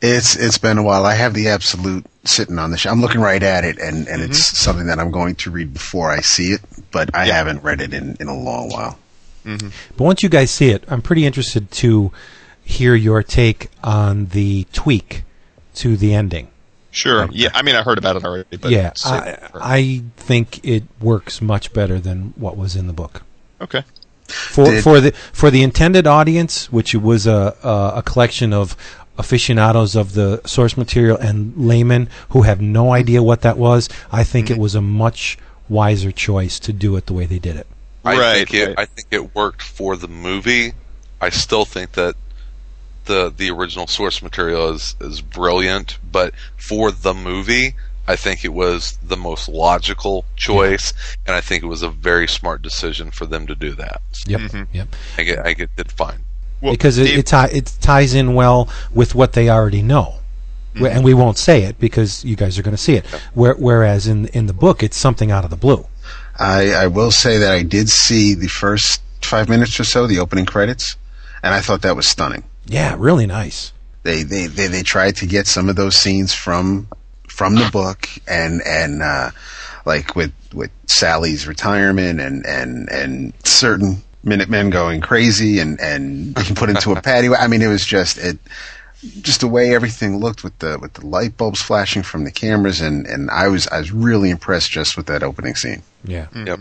[0.00, 1.04] It's it's been a while.
[1.04, 2.92] I have the absolute sitting on the shelf.
[2.92, 4.30] I'm looking right at it, and, and mm-hmm.
[4.30, 6.60] it's something that I'm going to read before I see it.
[6.92, 7.34] But I Yeah.
[7.34, 8.98] haven't read it in, in a long while.
[9.44, 9.68] Mm-hmm.
[9.96, 12.12] But once you guys see it, I'm pretty interested to
[12.62, 15.24] hear your take on the tweak
[15.76, 16.48] to the ending.
[16.90, 17.28] Sure.
[17.32, 17.50] Yeah.
[17.54, 18.56] I mean, I heard about it already.
[18.56, 23.22] But yeah, I, I think it works much better than what was in the book.
[23.60, 23.84] okay.
[24.26, 28.76] for Did- for the for the intended audience, which was a a, a collection of
[29.18, 33.88] aficionados of the source material and laymen who have no idea what that was.
[34.12, 35.36] I think it was a much
[35.68, 37.66] wiser choice to do it the way they did it.
[38.04, 38.78] I Right, think it right.
[38.78, 40.72] I think it worked for the movie.
[41.20, 42.14] I still think that
[43.06, 47.74] the the original source material is is brilliant, but for the movie,
[48.06, 50.92] I think it was the most logical choice,
[51.26, 54.00] and I think it was a very smart decision for them to do that.
[54.26, 54.66] Yep, Mhm.
[54.72, 54.88] yep.
[55.18, 56.20] I get I get did fine.
[56.60, 60.14] Well, because it it, ti- it ties in well with what they already know.
[60.76, 63.06] Wh- And we won't say it because you guys are going to see it.
[63.34, 65.86] Where, whereas in in the book, it's something out of the blue.
[66.38, 70.20] I, I will say that I did see the first five minutes or so, the
[70.20, 70.96] opening credits,
[71.42, 72.44] and I thought that was stunning.
[72.66, 73.72] Yeah, really nice.
[74.04, 76.86] They they, they, they tried to get some of those scenes from
[77.28, 79.30] from the book and and uh,
[79.84, 86.54] like with with Sally's retirement and and and certain Minutemen going crazy and and being
[86.54, 87.34] put into a patio.
[87.34, 88.38] I mean, it was just it
[89.20, 92.80] just the way everything looked with the with the light bulbs flashing from the cameras
[92.80, 95.82] and and I was I was really impressed just with that opening scene.
[96.04, 96.26] Yeah.
[96.34, 96.60] Yep.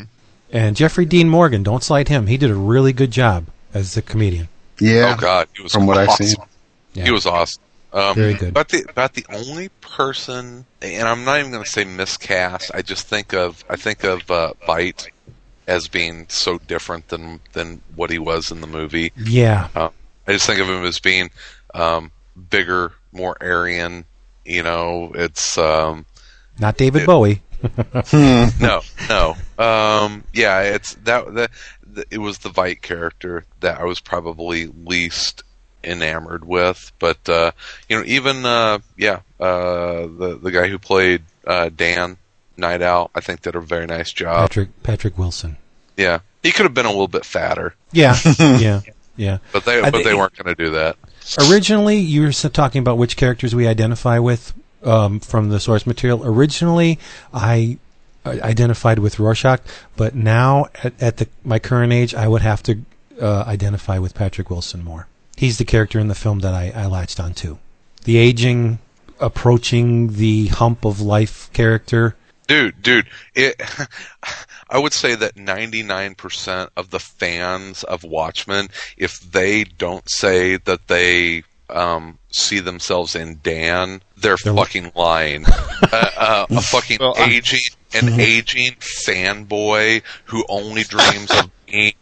[0.52, 2.28] And Jeffrey Dean Morgan, don't slight him.
[2.28, 4.48] He did a really good job as the comedian.
[4.80, 6.26] Yeah, Oh God, he was from what I've awesome.
[6.28, 6.36] seen.
[6.94, 7.04] Yeah.
[7.06, 7.62] He was awesome.
[7.92, 8.54] Um, Very good.
[8.54, 12.70] But the about the only person, and I'm not even going to say miscast.
[12.74, 15.08] I just think of I think of uh, Veidt
[15.68, 19.12] as being so different than than what he was in the movie.
[19.18, 19.68] Yeah.
[19.76, 19.90] Uh,
[20.28, 21.30] I just think of him as being
[21.74, 22.12] um,
[22.50, 24.06] bigger, more Aryan.
[24.46, 26.06] You know, it's um,
[26.60, 27.42] Not David Bowie.
[28.14, 29.36] no, no.
[29.58, 31.52] Um, yeah, it's that, that.
[31.96, 35.44] th- It was the Veidt character that I was probably least
[35.84, 37.52] enamored with, but uh,
[37.90, 42.18] you know, even uh, yeah, uh, the the guy who played uh, Dan
[42.58, 44.38] Nite Owl, I think did a very nice job.
[44.50, 45.58] Patrick Patrick Wilson.
[45.96, 48.18] Yeah, he could have been a little bit fatter, Yeah.
[48.40, 48.82] yeah.
[49.16, 49.40] Yeah.
[49.52, 50.96] but they but they weren't going to do that.
[51.50, 56.24] Originally, you were talking about which characters we identify with um, from the source material.
[56.24, 57.00] Originally,
[57.34, 57.80] I
[58.26, 59.62] uh, identified with Rorschach,
[59.96, 62.82] but now at, at the my current age, I would have to
[63.22, 65.08] uh, identify with Patrick Wilson more.
[65.36, 67.58] He's the character in the film that I, I latched on to.
[68.04, 68.80] The aging,
[69.20, 72.16] approaching the hump of life character.
[72.48, 73.62] Dude, dude, it.
[74.70, 80.88] I would say that 99% of the fans of Watchmen, if they don't say that
[80.88, 85.46] they um, see themselves in Dan, they're, They're- fucking lying.
[85.92, 87.60] uh, uh, a fucking Well, I- aging,
[87.94, 91.94] an aging fanboy who only dreams of being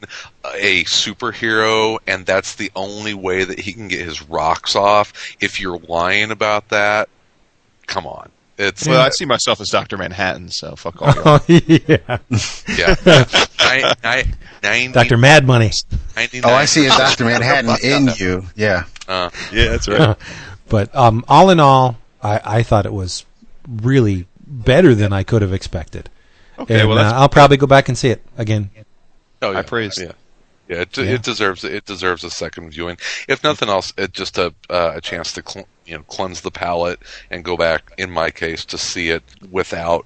[0.53, 5.35] a superhero, and that's the only way that he can get his rocks off.
[5.41, 7.09] If you're lying about that,
[7.87, 8.29] come on.
[8.57, 11.13] It's Well, I see myself as Doctor Manhattan, so fuck all.
[11.25, 12.19] Oh yeah,
[12.77, 12.95] Yeah.
[13.59, 15.71] Ni- ni- 90, Doctor Mad Money.
[16.15, 18.45] 99 Oh, I see a Doctor Manhattan in you.
[18.55, 20.15] Yeah, Uh, yeah, that's right.
[20.69, 23.25] But um, all in all, I, I thought it was
[23.67, 26.09] really better than I could have expected.
[26.57, 28.69] Okay, and well, uh, I'll probably go back and see it again.
[29.41, 29.59] Oh, yeah.
[29.59, 29.99] I praise.
[30.01, 30.13] Yeah,
[30.67, 30.81] yeah.
[30.81, 31.03] It, Yeah.
[31.05, 32.97] it deserves it deserves a second viewing.
[33.27, 36.51] If nothing else, it just a uh, a chance to cl- you know cleanse the
[36.51, 36.99] palate
[37.29, 37.91] and go back.
[37.97, 40.05] In my case, to see it without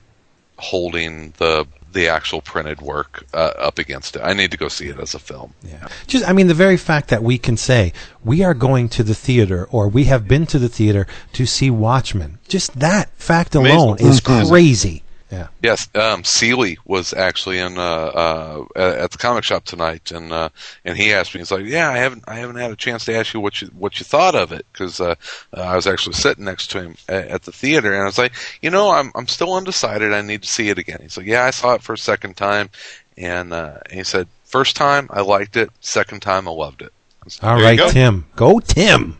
[0.57, 4.21] holding the the actual printed work uh, up against it.
[4.23, 5.55] I need to go see it as a film.
[5.63, 5.87] Yeah.
[6.05, 7.93] Just, I mean, the very fact that we can say
[8.23, 11.71] we are going to the theater or we have been to the theater to see
[11.71, 14.07] Watchmen, just that fact alone Amazing.
[14.07, 14.49] is Mhm.
[14.49, 15.03] crazy.
[15.31, 15.47] Yeah.
[15.61, 20.49] Yes, um, Seeley was actually in uh, uh, at the comic shop tonight, and uh,
[20.83, 23.15] and he asked me, he's like, "Yeah, I haven't I haven't had a chance to
[23.15, 25.13] ask you what you what you thought of it because uh,
[25.55, 28.17] uh, I was actually sitting next to him at, at the theater, and I was
[28.17, 30.13] like, you know, I'm I'm still undecided.
[30.13, 32.35] I need to see it again." He's like, "Yeah, I saw it for a second
[32.35, 32.71] time,"
[33.15, 36.91] and, uh, and he said, first time I liked it, second time I loved it."
[37.23, 37.91] I said, All There you right, go.
[37.91, 38.25] Tim.
[38.35, 39.17] Go, Tim.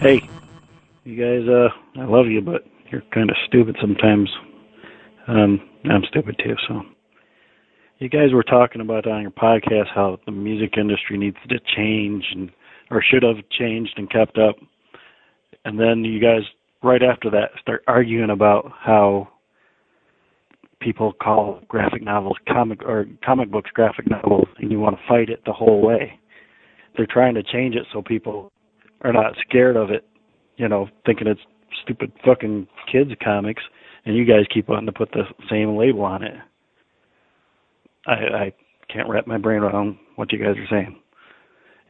[0.00, 0.26] Hey,
[1.04, 1.68] you guys, uh,
[2.00, 4.30] I love you, but you're kind of stupid sometimes.
[5.26, 6.82] Um, I'm stupid too, so.
[7.98, 12.24] You guys were talking about on your podcast how the music industry needs to change
[12.32, 12.50] and,
[12.90, 14.56] or should have changed and kept up.
[15.64, 16.42] And then you guys,
[16.82, 19.28] right after that, start arguing about how
[20.80, 25.30] people call graphic novels comic or comic books graphic novels and you want to fight
[25.30, 26.18] it the whole way.
[26.96, 28.52] They're trying to change it so people
[29.00, 30.04] are not scared of it,
[30.58, 31.40] you know, thinking it's
[31.82, 33.62] stupid fucking kids comics,
[34.04, 36.34] and you guys keep wanting to put the same label on it.
[38.06, 38.52] I I
[38.92, 41.00] can't wrap my brain around what you guys are saying.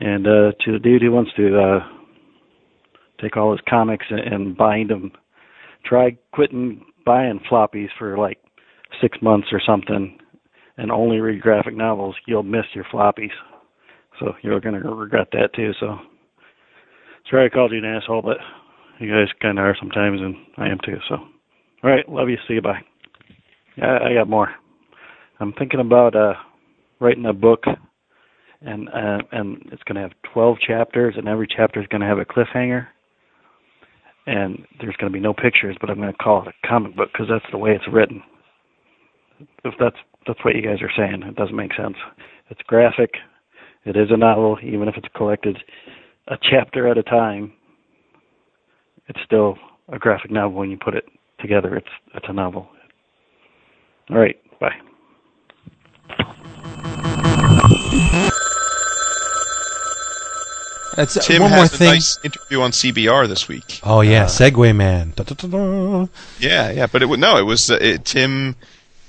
[0.00, 1.80] And uh to the dude who wants to uh
[3.20, 5.12] take all his comics and, and bind them,
[5.84, 8.38] try quitting buying floppies for like
[9.00, 10.18] six months or something,
[10.76, 12.16] and only read graphic novels.
[12.26, 13.34] You'll miss your floppies,
[14.20, 15.72] so you're gonna regret that too.
[15.80, 15.98] So.
[17.30, 18.36] Sorry I called you an asshole, but
[19.00, 20.96] you guys kind of are sometimes, and I am too.
[21.08, 22.36] So, all right, love you.
[22.48, 22.62] See you.
[22.62, 22.80] Bye.
[23.76, 24.50] Yeah, I got more.
[25.40, 26.34] I'm thinking about uh
[27.00, 27.64] writing a book,
[28.62, 32.06] and uh, and it's going to have 12 chapters, and every chapter is going to
[32.06, 32.86] have a cliffhanger.
[34.26, 36.96] And there's going to be no pictures, but I'm going to call it a comic
[36.96, 38.22] book because that's the way it's written.
[39.64, 41.96] If that's that's what you guys are saying, it doesn't make sense.
[42.48, 43.10] It's graphic.
[43.84, 45.58] It is a novel, even if it's collected
[46.28, 47.52] a chapter at a time,
[49.08, 49.56] it's still
[49.88, 51.04] a graphic novel when you put it
[51.40, 51.76] together.
[51.76, 52.68] It's it's a novel.
[54.10, 54.74] All right, bye.
[60.96, 61.88] That's Tim one has more a thing.
[61.88, 63.80] nice interview on CBR this week.
[63.82, 65.12] Oh yeah, Uh, Segway Man.
[65.16, 66.06] Da-da-da-da.
[66.38, 68.54] Yeah, yeah, but it would no, it was uh, it, Tim.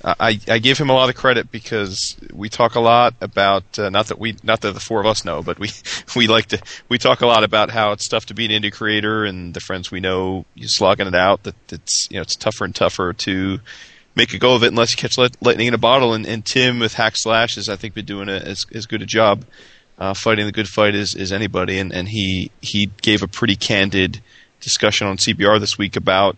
[0.06, 3.90] I I give him a lot of credit because we talk a lot about uh,
[3.90, 5.70] not that we not that the four of us know, but we
[6.16, 8.72] we like to we talk a lot about how it's tough to be an indie
[8.72, 12.36] creator and the friends we know you slogging it out that it's you know it's
[12.36, 13.58] tougher and tougher to
[14.14, 16.14] make a go of it unless you catch lightning in a bottle.
[16.14, 19.06] And, and Tim with Hack/Slash has I think been doing a, as as good a
[19.06, 19.44] job
[19.98, 23.56] uh, fighting the good fight as, as anybody, and, and he he gave a pretty
[23.56, 24.20] candid
[24.60, 26.36] discussion on CBR this week about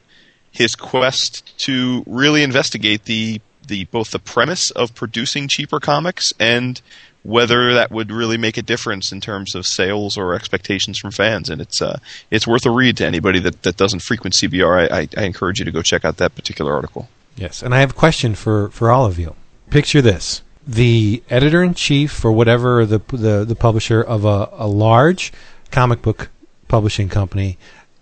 [0.51, 6.81] his quest to really investigate the the both the premise of producing cheaper comics and
[7.23, 11.51] whether that would really make a difference in terms of sales or expectations from fans.
[11.51, 11.99] And it's uh,
[12.31, 14.91] it's worth a read to anybody that, that doesn't frequent CBR.
[14.91, 17.09] I, I, I encourage you to go check out that particular article.
[17.37, 19.37] Yes, and I have a question for, for all of you.
[19.71, 24.67] Picture this: the editor in chief, or whatever the the, the publisher of a, a
[24.67, 25.33] large
[25.71, 26.31] comic book
[26.67, 27.59] publishing company,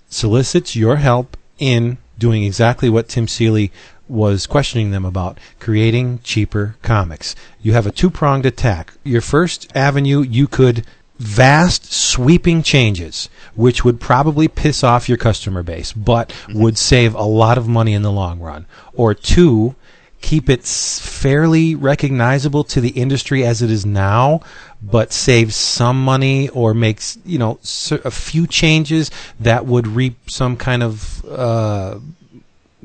[0.09, 3.71] solicits your help in doing exactly what Tim Seeley
[4.09, 7.35] was questioning them about creating cheaper comics.
[7.63, 8.93] You have a two pronged attack.
[9.05, 10.85] Your first avenue, you could
[11.19, 17.23] vast sweeping changes which would probably piss off your customer base but would save a
[17.23, 19.75] lot of money in the long run or two
[20.21, 24.41] keep it fairly recognizable to the industry as it is now
[24.83, 27.59] but save some money or makes you know
[28.05, 31.99] a few changes that would reap some kind of uh,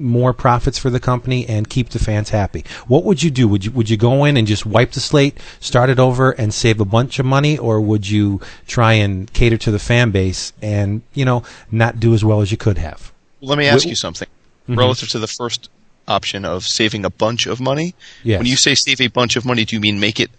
[0.02, 2.66] more profits for the company and keep the fans happy.
[2.88, 3.48] What would you do?
[3.48, 6.54] Would you would you go in and just wipe the slate, start it over, and
[6.54, 10.54] save a bunch of money, or would you try and cater to the fan base
[10.62, 13.12] and you know not do as well as you could have?
[13.42, 14.28] Let me ask Wh- you something
[14.70, 14.78] Mhm.
[14.78, 15.70] relative to the first
[16.08, 17.96] option of saving a bunch of money.
[18.24, 18.40] Yes.
[18.40, 20.32] When you say save a bunch of money, do you mean make it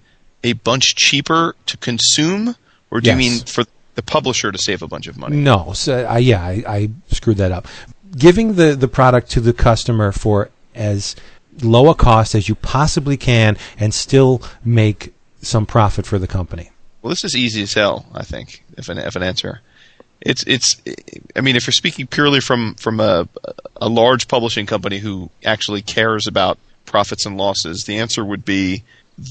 [0.45, 2.57] a bunch cheaper to consume,
[2.91, 5.37] or do you mean for the publisher to save a bunch of money?
[5.37, 7.69] No, so, uh, yeah, I, I screwed that up.
[8.17, 11.17] Giving the, the product to the customer for as
[11.63, 16.71] low a cost as you possibly can and still make some profit for the company.
[17.03, 19.61] Well, this is easy to sell, I think, if an if an answer.
[20.21, 20.81] it's it's
[21.35, 23.29] I mean if you're speaking purely from from a
[23.77, 28.85] a large publishing company who actually cares about profits and losses, the answer would be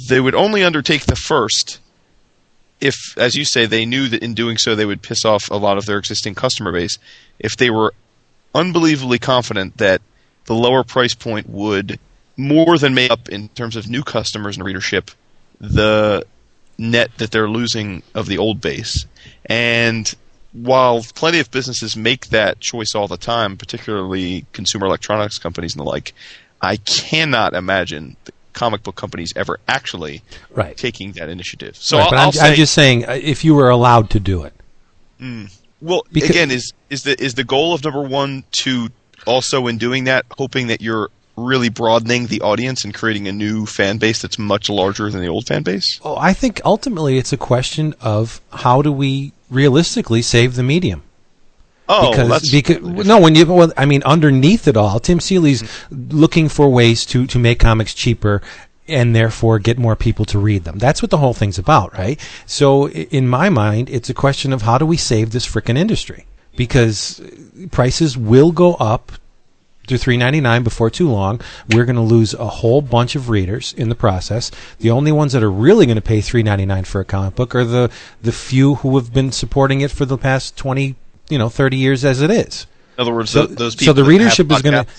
[0.10, 1.80] they would only undertake the first
[2.80, 5.56] if as you say they knew that in doing so they would piss off a
[5.56, 6.98] lot of their existing customer base
[7.40, 7.94] if they were
[8.54, 10.02] unbelievably confident that
[10.46, 12.00] the lower price point would
[12.38, 15.12] more than make up in terms of new customers and readership
[15.60, 16.26] the
[16.78, 19.06] net that they're losing of the old base.
[19.46, 20.14] And
[20.54, 25.80] while plenty of businesses make that choice all the time, particularly consumer electronics companies and
[25.82, 26.14] the like,
[26.62, 30.76] I cannot imagine the comic book companies ever actually Right.
[30.76, 31.78] taking that initiative.
[31.78, 34.20] So Right, I'll, but I'm, say, I'm just saying, uh, if you were allowed to
[34.20, 34.54] do it,
[35.82, 38.90] well, because- again, is is the is the goal of number one to
[39.26, 43.66] also in doing that, hoping that you're really broadening the audience and creating a new
[43.66, 46.00] fan base that's much larger than the old fan base?
[46.04, 51.04] oh, I think ultimately it's a question of how do we realistically save the medium.
[51.90, 55.62] Oh, because that's because no when you well I mean underneath it all Tim Seeley's
[55.90, 58.42] looking for ways to to make comics cheaper
[58.92, 60.78] and therefore get more people to read them.
[60.78, 62.20] That's what the whole thing's about, right?
[62.46, 66.26] So in my mind it's a question of how do we save this frickin' industry?
[66.56, 67.22] Because
[67.72, 69.14] prices will go up
[69.88, 71.42] to 3.99 before too long.
[71.70, 74.52] We're going to lose a whole bunch of readers in the process.
[74.80, 77.66] The only ones that are really going to pay 3.99 for a comic book are
[77.66, 77.90] the
[78.22, 80.96] the few who have been supporting it for the past 20,
[81.30, 82.68] you know, 30 years as it is.
[82.98, 84.92] in other words, So, tho- those so the readership is going to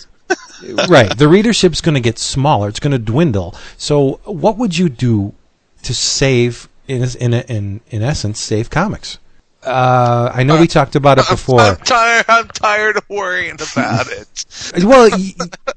[0.88, 1.16] right.
[1.16, 2.68] The readership's going to get smaller.
[2.68, 3.54] It's going to dwindle.
[3.76, 5.34] So, what would you do
[5.82, 9.18] to save in in in in essence save comics?
[9.62, 11.60] Uh, I know we talked about it before.
[11.60, 12.24] I'm tired.
[12.28, 14.44] I'm tired of worrying about it.
[14.84, 15.34] well, y-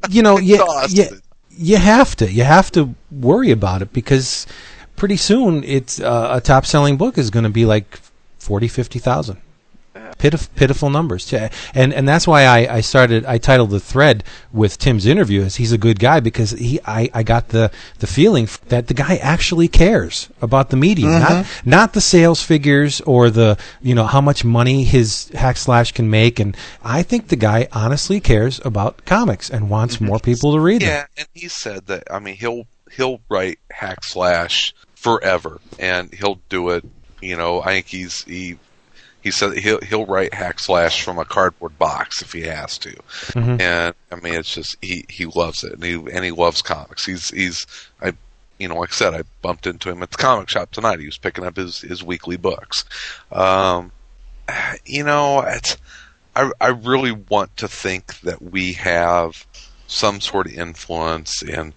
[0.10, 1.06] you know, you, you,
[1.52, 2.32] you have to.
[2.32, 4.48] You have to worry about it because
[4.96, 8.00] pretty soon it's uh, a top selling book is going to be like
[8.40, 9.38] 40, 50,000.
[10.18, 11.50] Pitif- pitiful numbers, Yeah.
[11.74, 13.26] and and that's why I, I started.
[13.26, 14.24] I titled the thread
[14.54, 18.08] with Tim's interview as he's a good guy because he I, I got the the
[18.08, 21.70] feeling that the guy actually cares about the medium, not mm-hmm.
[21.70, 26.40] not the sales figures or the you know how much money his Hack/Slash can make,
[26.40, 30.06] and I think the guy honestly cares about comics and wants mm-hmm.
[30.06, 30.90] more people to read them.
[30.90, 32.04] Yeah, and he said that.
[32.10, 36.86] I mean, he'll he'll write Hack/Slash forever, and he'll do it.
[37.22, 38.58] You know, I think he's he
[39.26, 42.96] he said he'll he'll write Hack/Slash from a cardboard box if he has to.
[43.60, 47.04] And I mean, it's just he he loves it, and he and he loves comics.
[47.06, 47.66] He's he's
[48.00, 48.14] I.
[48.60, 51.00] You know, like I said, I bumped into him at the comic shop tonight.
[51.00, 52.86] He was picking up his, his weekly books.
[53.30, 53.92] Um,
[54.86, 55.76] you know, it's,
[56.36, 59.46] I, I really want to think that we have
[59.88, 61.74] some sort of influence in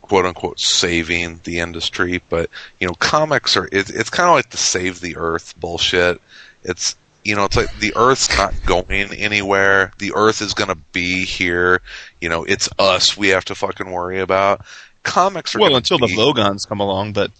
[0.00, 4.50] quote unquote saving the industry, but you know, comics are it, it's kind of like
[4.50, 6.20] the save the earth bullshit.
[6.64, 9.92] It's you know, it's like the earth's not going anywhere.
[9.98, 11.80] The earth is going to be here.
[12.20, 14.64] You know, it's us we have to fucking worry about.
[15.04, 17.30] Comics are well gonna until the be- Vogons come along, but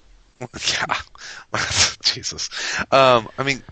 [0.41, 0.97] yeah,
[2.03, 2.49] Jesus.
[2.93, 3.63] Um, I mean,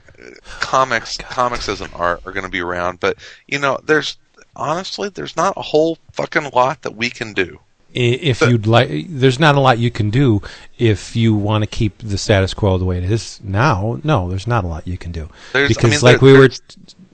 [0.61, 4.17] comics, comics as an art are going to be around, but you know, there's
[4.57, 7.61] honestly, there's not a whole fucking lot that we can do.
[7.95, 10.43] I- If you'd like, there's not a lot you can do
[10.79, 13.99] if you want to keep the status quo the way it is now.
[14.05, 16.39] No, there's not a lot you can do There's- I because, mean, like there- we
[16.39, 16.53] were, like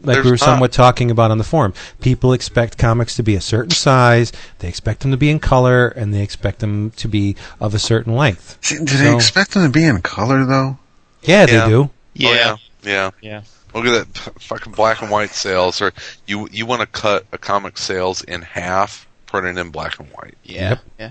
[0.02, 0.40] we there's were not.
[0.40, 4.32] somewhat talking about on the forum, people expect comics to be a certain size.
[4.58, 7.78] They expect them to be in color, and they expect them to be of a
[7.78, 8.58] certain length.
[8.60, 10.78] See, do they expect them to be in color though?
[11.22, 11.64] Yeah, Yeah.
[11.64, 11.82] they do.
[11.84, 13.10] Oh, yeah, yeah.
[13.22, 13.40] yeah.
[13.74, 15.92] Look at that fucking black and white sales, or
[16.26, 20.08] you you want to cut a comic sales in half, print it in black and
[20.10, 20.34] white.
[20.44, 20.78] Yeah, Yep.
[20.98, 21.10] yeah.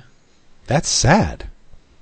[0.67, 1.45] That's sad.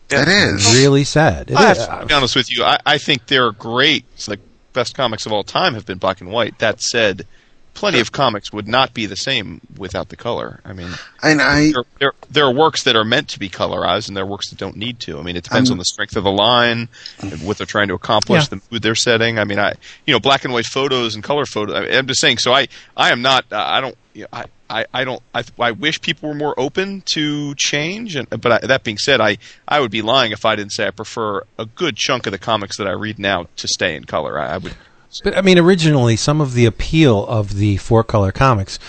[0.10, 0.74] That is.
[0.74, 1.50] Really sad.
[1.52, 1.86] It I is.
[1.86, 2.64] have to be honest with you.
[2.64, 4.06] I, I think they're great.
[4.14, 4.40] It's like
[4.74, 6.60] best comics of all time have been black and white.
[6.60, 7.26] That said,
[7.74, 10.60] plenty of comics would not be the same without the color.
[10.64, 10.92] I mean,
[11.24, 14.24] And I, there, there, there are works that are meant to be colorized, and there
[14.24, 15.18] are works that don't need to.
[15.20, 17.88] I mean, it depends Um, on the strength of the line, and what they're trying
[17.88, 18.58] to accomplish, Yeah.
[18.60, 19.40] the mood they're setting.
[19.40, 19.74] I mean, I,
[20.06, 21.76] you know, black and white photos and color photos.
[21.76, 22.38] I, I'm just saying.
[22.38, 23.46] So I, I am not.
[23.52, 23.98] Uh, I don't.
[24.14, 25.22] You know, I, I, I don't.
[25.36, 28.16] I, I wish people were more open to change.
[28.16, 30.88] And but I, that being said, I, I would be lying if I didn't say
[30.88, 34.06] I prefer a good chunk of the comics that I read now to stay in
[34.06, 34.40] color.
[34.40, 34.76] I, I would.
[35.24, 38.80] But I mean, originally, some of the appeal of the four color comics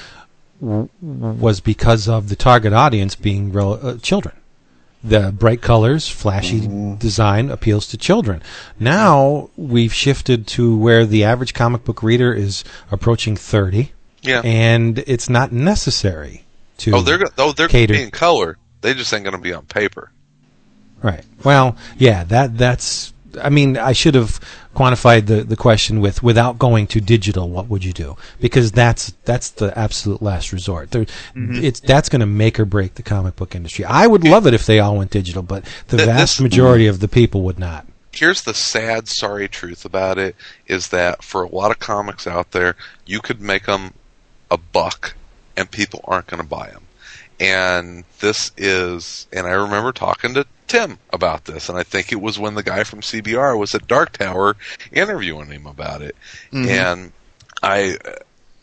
[0.58, 4.34] w- was because of the target audience being rel- uh, children.
[5.02, 6.66] The bright colors, flashy
[6.96, 8.42] design appeals to children.
[8.80, 13.92] Now we've shifted to where the average comic book reader is approaching 30,
[14.24, 14.40] Yeah.
[14.44, 16.44] and it's not necessary
[16.78, 16.92] to.
[16.96, 18.56] oh, they're go- oh they're going cater- to be in color.
[18.80, 20.10] They just ain't going to be on paper.
[21.02, 21.24] Right.
[21.44, 23.12] Well, yeah, that that's.
[23.42, 24.38] I mean, I should have
[24.76, 28.16] quantified the, the question with without going to digital, what would you do?
[28.40, 30.92] Because that's that's the absolute last resort.
[30.92, 31.62] There, mm-hmm.
[31.64, 33.84] It's that's going to make or break the comic book industry.
[33.84, 36.86] I would love it if they all went digital, but the Th- vast this- majority
[36.86, 37.86] of the people would not.
[38.12, 40.36] here's the sad, sorry truth about it
[40.68, 43.92] is that for a lot of comics out there, you could make them
[44.50, 45.14] a buck
[45.56, 46.82] and people aren't going to buy them.
[47.40, 52.20] And this is, and I remember talking to Tim about this, and I think it
[52.20, 54.56] was when the guy from CBR was at Dark Tower
[54.92, 56.16] interviewing him about it.
[56.52, 56.68] Mm-hmm.
[56.68, 57.12] And
[57.62, 57.98] I,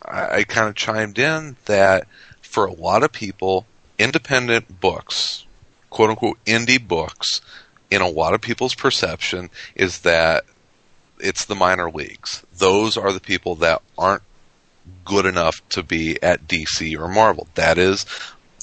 [0.03, 2.07] I, I kind of chimed in that
[2.41, 3.65] for a lot of people,
[3.99, 5.45] independent books,
[5.89, 7.41] quote unquote indie books,
[7.89, 10.45] in a lot of people's perception is that
[11.19, 12.43] it's the minor leagues.
[12.57, 14.23] Those are the people that aren't
[15.05, 17.47] good enough to be at DC or Marvel.
[17.55, 18.05] That is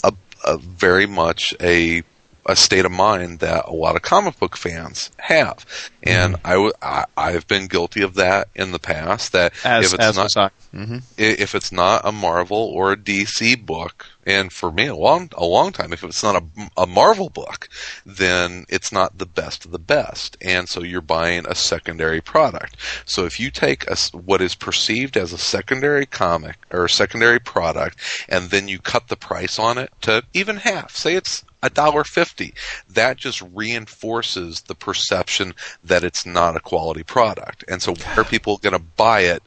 [0.05, 0.13] a,
[0.45, 2.03] a very much a
[2.49, 5.67] a state of mind that a lot of comic book fans have,
[6.03, 9.33] and I w- I I've been guilty of that in the past.
[9.33, 10.51] That As if it's as not was I.
[10.73, 15.31] hmm if it's not a Marvel or a DC book, and for me a long
[15.37, 16.43] a long time, if it's not a,
[16.79, 17.69] a Marvel book,
[18.07, 22.77] then it's not the best of the best, and so you're buying a secondary product.
[23.05, 27.41] So if you take a what is perceived as a secondary comic or a secondary
[27.41, 31.71] product, and then you cut the price on it to even half, say it's a
[31.71, 32.55] dollar fifty,
[32.91, 35.55] that just reinforces the perception
[35.85, 39.43] that it's not a quality product, and so why are people going to buy it?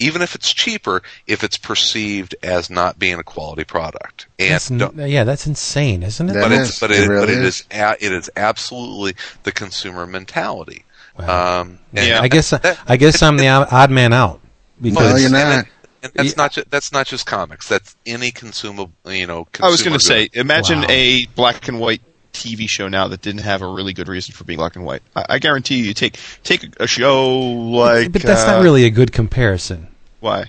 [0.00, 4.26] even if it's cheaper, if it's perceived as not being a quality product.
[4.40, 6.32] And That's n- yeah, that's insane, isn't it?
[6.32, 6.68] That but is.
[6.70, 7.60] it's but It it, really but it is.
[7.60, 10.84] is a, it is absolutely the consumer mentality.
[11.16, 11.60] Wow.
[11.60, 12.18] Um, Yeah.
[12.20, 14.40] I guess I guess I'm the odd odd man out
[14.80, 15.66] because Well, you're and not.
[16.04, 16.34] It- and that's Yeah.
[16.42, 17.68] not ju- that's not just comics.
[17.68, 19.46] That's any consumable you know.
[19.62, 20.86] I was going to say, imagine Wow.
[20.90, 22.02] a black and white
[22.32, 25.02] TV show now that didn't have a really good reason for being black and white.
[25.14, 28.84] I, I guarantee you, you take take a show like, but that's uh, not really
[28.84, 29.86] a good comparison
[30.20, 30.46] why.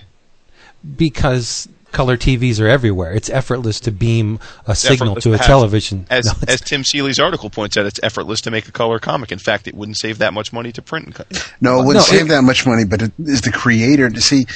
[0.96, 3.12] because color TVs are everywhere.
[3.14, 6.06] It's effortless to beam a signal to a television.
[6.10, 9.32] As No, as Tim Seeley's article points out, it's effortless to make a color comic.
[9.32, 11.06] In fact, it wouldn't save that much money to print.
[11.06, 11.24] And co-
[11.60, 14.20] No, it wouldn't No, save it- that much money, but it is the creator to
[14.20, 14.46] see.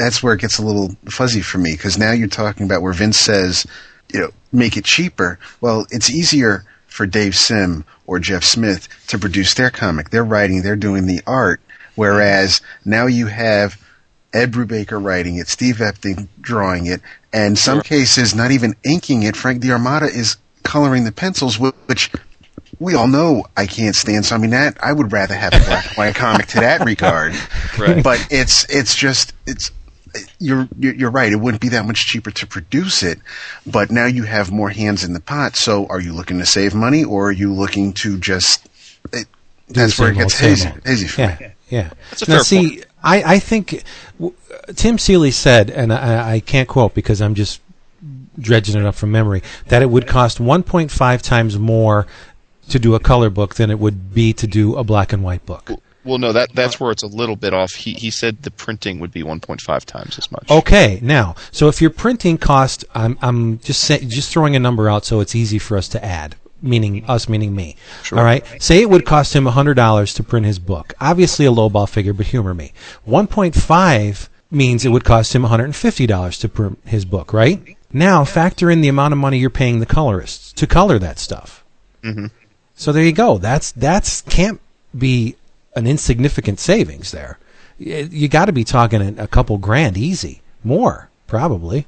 [0.00, 2.92] That's where it gets a little fuzzy for me because now you're talking about where
[2.94, 3.66] Vince says,
[4.12, 5.38] you know, make it cheaper.
[5.60, 10.10] Well, it's easier for Dave Sim or Jeff Smith to produce their comic.
[10.10, 11.60] They're writing, they're doing the art,
[11.96, 13.80] whereas now you have
[14.32, 19.36] Ed Brubaker writing it, Steve Epting drawing it, and some cases not even inking it.
[19.36, 22.10] Frank D'Armata is coloring the pencils, which
[22.78, 24.24] we all know I can't stand.
[24.24, 26.84] So I mean that I would rather have a black and white comic to that
[26.84, 27.34] regard.
[27.78, 28.02] Right.
[28.04, 29.70] But it's it's just it's
[30.38, 31.32] you're you're you're right.
[31.32, 33.18] It wouldn't be that much cheaper to produce it,
[33.66, 35.56] but now you have more hands in the pot.
[35.56, 38.68] So are you looking to save money or are you looking to just?
[39.12, 39.26] It,
[39.68, 41.46] that's where it gets old, hazy, hazy for yeah, me.
[41.68, 41.90] yeah.
[42.10, 43.84] That's a now, fair see, I, I think
[44.18, 44.34] w-
[44.74, 47.60] Tim Seeley said, and I, I can't quote because I'm just
[48.38, 52.06] dredging it up from memory, that it would cost 1.5 times more
[52.68, 55.44] to do a color book than it would be to do a black and white
[55.46, 55.70] book.
[56.04, 57.72] Well, no, that that's where it's a little bit off.
[57.72, 60.50] He he said the printing would be 1.5 times as much.
[60.50, 64.88] Okay, now, so if your printing cost, I'm, I'm just say, just throwing a number
[64.88, 67.76] out so it's easy for us to add, meaning us, meaning me.
[68.12, 70.94] All right, say it would cost him hundred dollars to print his book.
[71.00, 72.72] Obviously a lowball figure, but humor me.
[73.04, 76.78] One point five means it would cost him one hundred and fifty dollars to print
[76.86, 77.34] his book.
[77.34, 81.18] Right now, factor in the amount of money you're paying the colorists to color that
[81.18, 81.62] stuff.
[82.02, 82.26] Mm-hmm.
[82.74, 83.36] So there you go.
[83.36, 84.60] That's that's can't
[84.96, 85.36] be
[85.74, 87.38] an insignificant savings there.
[87.78, 91.86] You got to be talking a couple grand easy, more probably.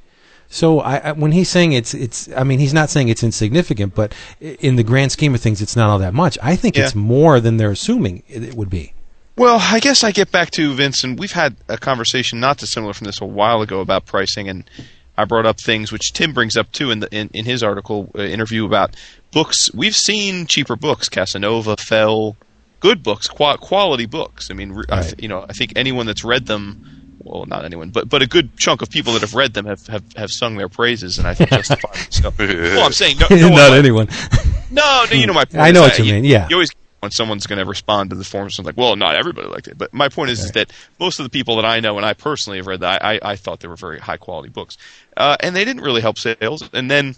[0.49, 4.15] So I, when he's saying it's it's, I mean he's not saying it's insignificant, but
[4.41, 6.39] in the grand scheme of things, it's not all that much.
[6.43, 8.93] I think it's more than they're assuming it, it would be.
[9.37, 12.93] Well, I guess I get back to Vince, and we've had a conversation not dissimilar
[12.93, 14.69] from this a while ago about pricing, and
[15.17, 18.11] I brought up things which Tim brings up too in the in, in his article
[18.15, 18.95] uh, interview about
[19.31, 19.73] books.
[19.73, 22.37] We've seen cheaper books, Casanova, Fell,
[22.83, 24.51] good books, qua- quality books.
[24.51, 26.99] I mean, re- I th- you know, I think anyone that's read them.
[27.25, 29.87] Well, not anyone, but but a good chunk of people that have read them have,
[29.87, 32.33] have, have sung their praises, and I think justifiably so.
[32.39, 34.09] well, I'm saying no, no not might- anyone.
[34.71, 35.63] no, no, you know my point.
[35.63, 36.49] I know is what you mean, yeah.
[36.51, 39.49] you always when someone's going to respond to the forums, it's like, well, not everybody
[39.49, 39.77] liked it.
[39.77, 42.13] But my point is, is that most of the people that I know and I
[42.13, 44.79] personally have read that, I, I thought they were very high quality books,
[45.17, 46.63] uh, and they didn't really help sales.
[46.73, 47.17] And then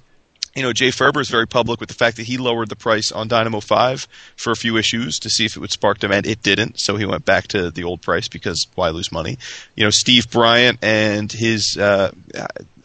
[0.54, 3.10] you know, Jay Faerber is very public with the fact that he lowered the price
[3.10, 6.26] on Dynamo 5 for a few issues to see if it would spark demand.
[6.26, 9.38] It didn't, so he went back to the old price because why lose money?
[9.74, 12.12] You know, Steve Bryant and his, uh,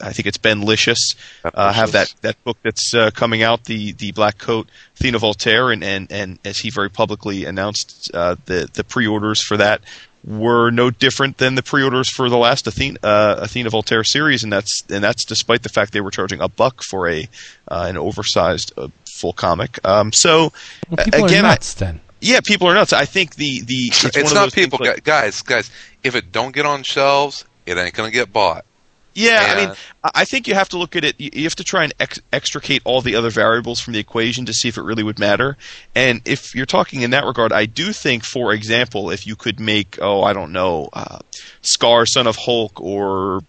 [0.02, 1.14] I think it's Ben Licious,
[1.44, 5.70] uh, have that, that book that's uh, coming out, the, the Black Coat Athena Voltaire,
[5.70, 9.82] and, and, and as he very publicly announced, uh, the, the pre-orders for that
[10.24, 14.52] were no different than the pre-orders for the last Athena, uh, Athena Voltaire series, and
[14.52, 17.28] that's and that's despite the fact they were charging a buck for a
[17.68, 19.80] uh, an oversized uh, full comic.
[19.86, 20.52] Um, so
[20.90, 22.02] well, again, are nuts I, then.
[22.22, 22.92] Yeah, people are nuts.
[22.94, 25.42] I think the the it's, it's not people, like, guys.
[25.42, 25.72] Guys,
[26.04, 28.66] if it don't get on shelves, it ain't gonna get bought.
[29.14, 29.76] Yeah, I mean,
[30.16, 31.16] I think you have to look at it.
[31.20, 34.54] You have to try and ex- extricate all the other variables from the equation to
[34.54, 35.58] see if it really would matter.
[35.96, 39.60] And if you're talking in that regard, I do think, for example, if you could
[39.60, 41.20] make, oh, I don't know, uh,
[41.62, 43.42] Skaar, Son of Hulk, or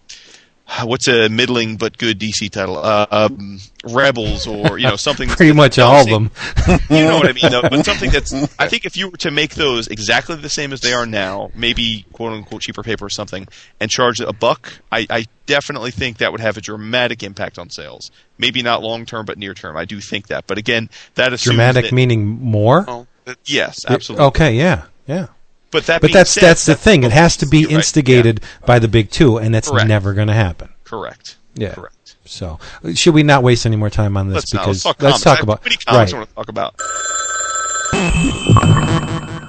[0.83, 2.77] what's a middling but good DC title?
[2.77, 5.29] Uh, um, Rebels, or you know something.
[5.29, 6.31] Pretty much all of them.
[6.89, 7.51] you know what I mean?
[7.51, 8.33] Though, but something that's.
[8.59, 11.51] I think if you were to make those exactly the same as they are now,
[11.55, 13.47] maybe quote unquote cheaper paper or something,
[13.79, 17.69] and charge a buck, I, I definitely think that would have a dramatic impact on
[17.69, 18.11] sales.
[18.37, 19.77] Maybe not long term, but near term.
[19.77, 20.47] I do think that.
[20.47, 22.85] But again, that is dramatic that, meaning more.
[22.87, 23.07] Oh,
[23.45, 24.25] yes, absolutely.
[24.27, 25.27] Okay, yeah, yeah.
[25.71, 27.03] But that but that's said, that's the thing.
[27.03, 28.65] It has to be right, instigated yeah.
[28.65, 29.87] by the big two, and that's Correct.
[29.87, 30.69] never going to happen.
[30.83, 31.37] Correct.
[31.55, 31.73] Yeah.
[31.73, 32.17] Correct.
[32.25, 32.59] So,
[32.93, 34.35] should we not waste any more time on this?
[34.35, 34.61] Let's not.
[34.61, 35.39] because Let's talk, let's comics.
[35.39, 36.17] talk about How many comics right.
[36.17, 36.75] I want to talk about?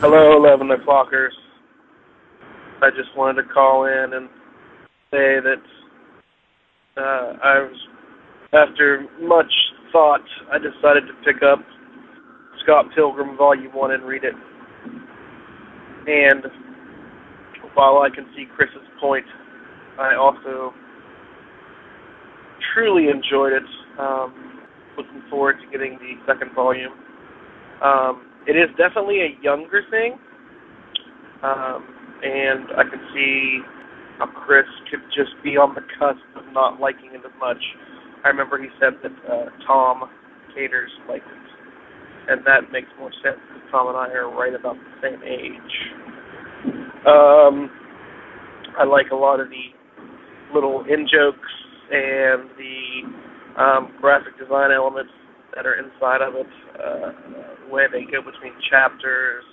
[0.00, 1.30] Hello, 11 o'clockers.
[2.82, 4.28] I just wanted to call in and
[5.12, 5.62] say that
[6.96, 7.76] uh, I was,
[8.52, 9.52] after much
[9.92, 11.60] thought, I decided to pick up
[12.62, 14.34] Scott Pilgrim Volume 1 and read it.
[16.06, 16.44] And
[17.74, 19.26] while I can see Chris's point,
[19.98, 20.74] I also
[22.74, 23.62] truly enjoyed it.
[23.98, 24.60] Um,
[24.96, 26.92] looking forward to getting the second volume.
[27.82, 30.18] Um, it is definitely a younger thing,
[31.42, 31.86] um,
[32.22, 33.58] and I can see
[34.18, 37.62] how Chris could just be on the cusp of not liking it as much.
[38.24, 40.08] I remember he said that uh, Tom
[40.54, 43.40] Caters liked it, and that makes more sense
[43.72, 45.72] Tom and I are right about the same age.
[47.08, 47.72] Um,
[48.78, 49.72] I like a lot of the
[50.54, 51.52] little in jokes
[51.90, 55.10] and the um, graphic design elements
[55.56, 56.46] that are inside of it,
[56.78, 59.44] uh, way they go between chapters,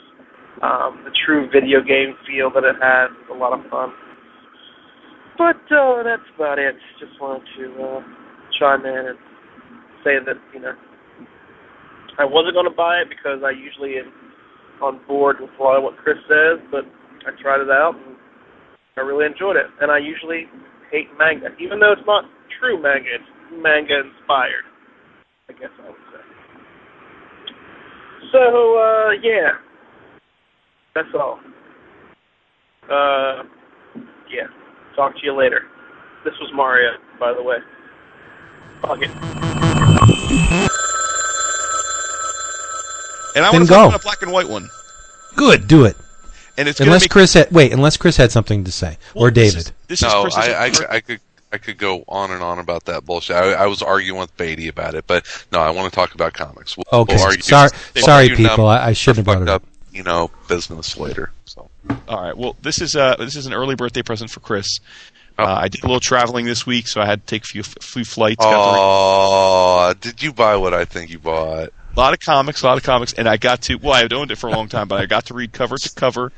[0.61, 3.89] um, the true video game feel that it has is a lot of fun.
[5.37, 6.75] But uh, that's about it.
[6.99, 8.01] Just wanted to uh,
[8.59, 9.17] chime in and
[10.03, 10.73] say that you know
[12.19, 14.11] I wasn't going to buy it because I usually am
[14.83, 16.83] on board with a lot of what Chris says, but
[17.23, 18.15] I tried it out and
[18.97, 19.67] I really enjoyed it.
[19.79, 20.45] And I usually
[20.91, 22.25] hate manga, even though it's not
[22.59, 23.07] true manga.
[23.07, 23.31] It's
[23.63, 24.67] manga inspired.
[25.47, 26.23] I guess I would say.
[28.31, 28.43] So
[28.77, 29.55] uh, yeah,
[30.93, 31.39] that's all.
[32.83, 33.43] Uh,
[34.29, 34.47] yeah.
[34.95, 35.61] Talk to you later.
[36.25, 37.57] This was Mario, by the way.
[38.81, 39.48] Fuck it.
[43.35, 43.87] And I Then want to talk go.
[43.89, 44.69] about a black and white one.
[45.35, 45.95] Good, do it.
[46.57, 49.31] And it's Unless make, Chris had wait, unless Chris had something to say well, or
[49.31, 49.67] this David.
[49.67, 51.19] is- This is, No, Chris's I, I, I could
[51.53, 53.35] I could go on and on about that bullshit.
[53.35, 56.33] I, I was arguing with Beatty about it, but no, I want to talk about
[56.33, 56.75] comics.
[56.77, 58.67] We'll, Okay, we'll argue, sorry, we'll sorry, people.
[58.67, 59.63] I, I shouldn't have brought fucked it up.
[59.63, 61.31] up, you know, business later.
[61.45, 61.69] So
[62.07, 62.37] All right.
[62.37, 64.79] Well, this is uh this is an early birthday present for Chris.
[65.39, 65.43] Oh.
[65.45, 67.63] Uh, I did a little traveling this week, so I had to take a few,
[67.63, 68.43] few flights.
[68.43, 71.69] got to read Oh, did you buy what I think you bought?
[71.99, 73.75] A lot of comics, a lot of comics, and I got to.
[73.75, 75.93] Well, I've owned it for a long time, but I got to read cover to
[75.95, 76.31] cover.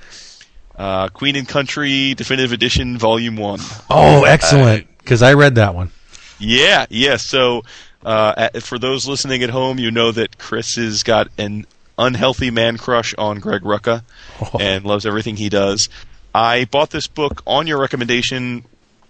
[0.76, 3.60] Uh, Queen and Country Definitive Edition, Volume One.
[3.90, 4.88] Oh, excellent!
[4.98, 5.92] Because I read that one.
[6.40, 7.18] Yeah, yeah.
[7.18, 7.62] So,
[8.04, 11.68] uh, for those listening at home, you know that Chris has got an
[12.00, 14.02] unhealthy man crush on Greg Rucka
[14.42, 14.58] Oh.
[14.60, 15.90] and loves everything he does.
[16.34, 18.66] I bought this book on your recommendation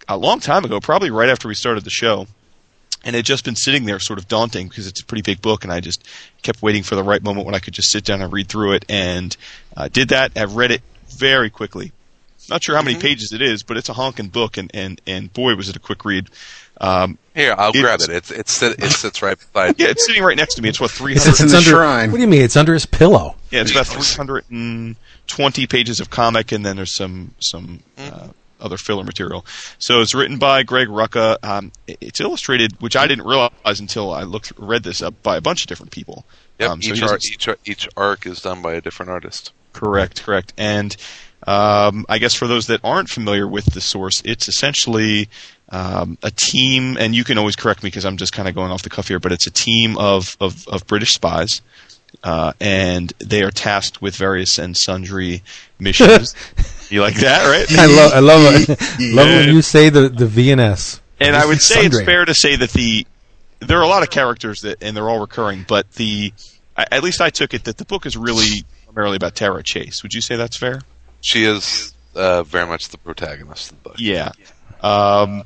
[0.09, 2.27] a long time ago, probably right after we started the show.
[3.03, 5.41] And it had just been sitting there sort of daunting because it's a pretty big
[5.41, 6.07] book, and I just
[6.43, 8.73] kept waiting for the right moment when I could just sit down and read through
[8.73, 8.85] it.
[8.89, 9.35] And
[9.75, 10.31] uh, did that.
[10.35, 11.91] I've read it very quickly.
[12.49, 15.31] Not sure how many pages it is, but it's a honking book, and, and, and
[15.33, 16.29] boy, was it a quick read.
[16.79, 18.09] Um, Here, I'll It's- grab it.
[18.09, 19.79] It's it's sit- it sits right beside.
[19.79, 20.69] yeah, it's sitting right next to me.
[20.69, 21.41] It's what three It's, hundred.
[21.43, 21.69] in the under.
[21.69, 22.11] shrine.
[22.11, 22.41] What do you mean?
[22.41, 23.35] It's under his pillow.
[23.51, 24.95] Yeah, it's about three hundred and
[25.27, 28.29] twenty pages of comic, and then there's some some uh,
[28.61, 29.45] other filler material.
[29.79, 31.37] So it's written by Greg Rucka.
[31.43, 35.41] Um, it's illustrated, which I didn't realize until I looked read this up by a
[35.41, 36.25] bunch of different people.
[36.59, 39.51] Yep, Um, so each, arc, each each arc is done by a different artist.
[39.73, 40.53] Correct, correct.
[40.57, 40.95] And
[41.47, 45.27] um, I guess for those that aren't familiar with the source, it's essentially
[45.69, 48.71] um, a team, and you can always correct me because I'm just kind of going
[48.71, 51.61] off the cuff here, but it's a team of of, of British spies,
[52.23, 55.41] uh, and they are tasked with various and sundry
[55.79, 56.35] missions.
[56.91, 57.71] you like that, right?
[57.79, 58.69] I love I love it.
[59.15, 60.99] love when you say the the VNS.
[61.19, 63.05] And I would say it's fair to say that the
[63.59, 66.33] there are a lot of characters that, and they're all recurring, but the
[66.75, 70.03] at least I took it that the book is really primarily about Tara Chase.
[70.03, 70.81] Would you say that's fair?
[71.21, 73.95] She is uh, very much the protagonist of the book.
[73.99, 74.31] Yeah.
[74.81, 75.43] Um,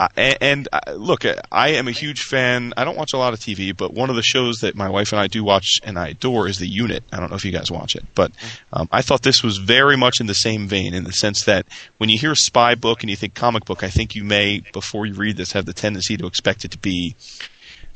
[0.00, 2.72] I- and, uh, look, I am a huge fan.
[2.76, 5.12] I don't watch a lot of TV, but one of the shows that my wife
[5.12, 7.02] and I do watch and I adore is The Unit.
[7.12, 8.30] I don't know if you guys watch it, but
[8.72, 11.66] um, I thought this was very much in the same vein in the sense that
[11.96, 15.04] when you hear spy book and you think comic book, I think you may, before
[15.04, 17.16] you read this, have the tendency to expect it to be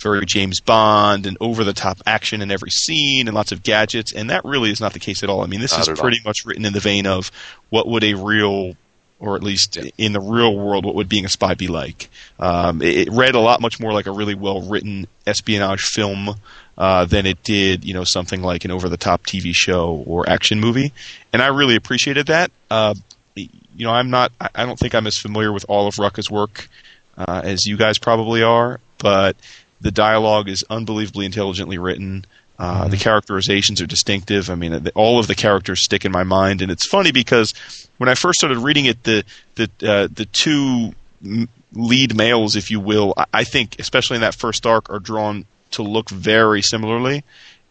[0.01, 4.13] very James Bond and over the top action in every scene and lots of gadgets,
[4.13, 5.43] and that really is not the case at all.
[5.43, 6.03] I mean, this Not is at all.
[6.03, 7.31] pretty much written in the vein of
[7.71, 8.75] what would a real
[9.23, 12.11] or at least in the real world, what would being a spy be like?
[12.41, 16.35] Um, it, it read a lot much more like a really well written espionage film
[16.77, 20.29] uh, than it did, you know, something like an over the top TV show or
[20.29, 20.93] action movie,
[21.33, 22.51] and I really appreciated that.
[22.71, 22.95] Uh,
[23.35, 26.69] you know, I'm not, I don't think I'm as familiar with all of Rucka's work
[27.17, 29.37] uh, as you guys probably are, but
[29.81, 32.25] the dialogue is unbelievably intelligently written.
[32.59, 34.51] Uh, The characterizations are distinctive.
[34.51, 37.55] I mean, all of the characters stick in my mind, and it's funny because
[38.03, 39.23] when I first started reading it, the
[39.55, 40.93] the uh, the two
[41.73, 45.85] lead males, if you will, I, think, especially in that first arc, are drawn to
[45.85, 47.23] look very similarly,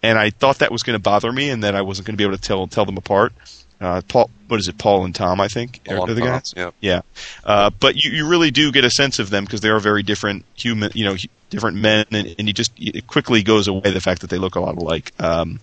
[0.01, 2.17] and I thought that was going to bother me, and that I wasn't going to
[2.17, 3.33] be able to tell tell them apart.
[3.81, 4.77] Uh, Paul, what is it?
[4.77, 6.53] Paul and Tom, I think, Paul are the Tom, guys.
[6.55, 6.71] yeah.
[6.79, 7.01] Yeah,
[7.43, 10.01] uh, but you, you really do get a sense of them because they are very
[10.01, 11.17] different human, you know,
[11.49, 14.55] different men, and, and you just it quickly goes away the fact that they look
[14.55, 15.11] a lot alike.
[15.19, 15.59] Um,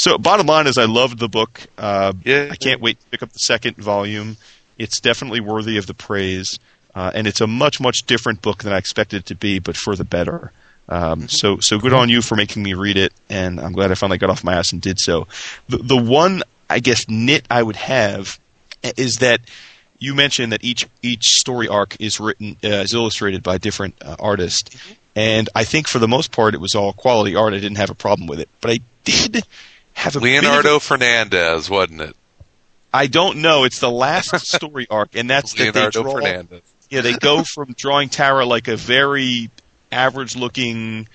[0.00, 1.60] so, bottom line is, I loved the book.
[1.76, 2.48] Uh, Yeah.
[2.50, 4.36] I can't wait to pick up the second volume.
[4.78, 6.58] It's definitely worthy of the praise,
[6.94, 9.76] uh, and it's a much much different book than I expected it to be, but
[9.76, 10.52] for the better.
[10.88, 13.94] Um, so so good on you for making me read it, and I'm glad I
[13.94, 15.28] finally got off my ass and did so.
[15.68, 18.40] The the one I guess nit I would have
[18.96, 19.40] is that
[19.98, 23.96] you mentioned that each each story arc is written uh, is illustrated by a different
[24.02, 24.74] uh, artist,
[25.14, 27.52] and I think for the most part it was all quality art.
[27.52, 29.44] I didn't have a problem with it, but I did
[29.96, 32.16] a bit of a- Leonardo Fernandez, wasn't it?
[32.92, 33.64] I don't know.
[33.64, 36.12] It's the last story arc, and that's that they Leonardo draw.
[36.14, 36.62] Fernandez.
[36.88, 39.50] Yeah, they go from drawing Tara like a very
[39.92, 41.08] average-looking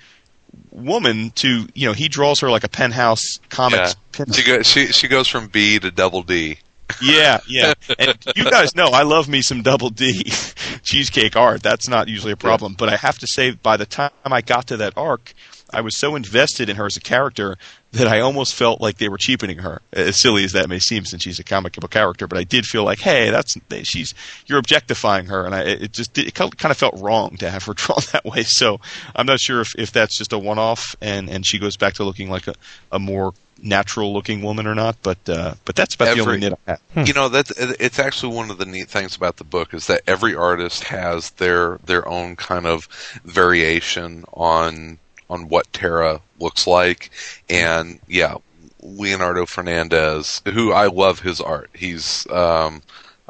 [0.70, 3.94] woman to you know he draws her like a penthouse comics.
[4.12, 4.66] pin- She goes.
[4.66, 6.58] She she goes from B to double D.
[7.02, 7.74] Yeah, yeah.
[7.98, 10.22] And you guys know I love me some double D
[10.82, 11.62] cheesecake art.
[11.62, 12.74] That's not usually a problem.
[12.78, 15.34] But I have to say, by the time I got to that arc,
[15.72, 17.56] I was so invested in her as a character
[17.96, 19.80] that I almost felt like they were cheapening her.
[19.92, 22.66] As silly as that may seem, since she's a comic book character, but I did
[22.66, 24.14] feel like, hey, that's she's
[24.46, 27.74] you're objectifying her, and I it just it kind of felt wrong to have her
[27.74, 28.42] drawn that way.
[28.42, 28.80] So
[29.14, 31.94] I'm not sure if, if that's just a one off, and and she goes back
[31.94, 32.54] to looking like a,
[32.92, 33.32] a more
[33.62, 34.96] natural looking woman or not.
[35.02, 37.08] But uh, but that's about the only nit I have.
[37.08, 40.02] You know that's it's actually one of the neat things about the book is that
[40.06, 42.86] every artist has their their own kind of
[43.24, 44.98] variation on
[45.28, 47.10] on what Tara looks like,
[47.48, 48.36] and yeah,
[48.82, 51.70] Leonardo Fernandez, who I love his art.
[51.74, 52.82] He's um,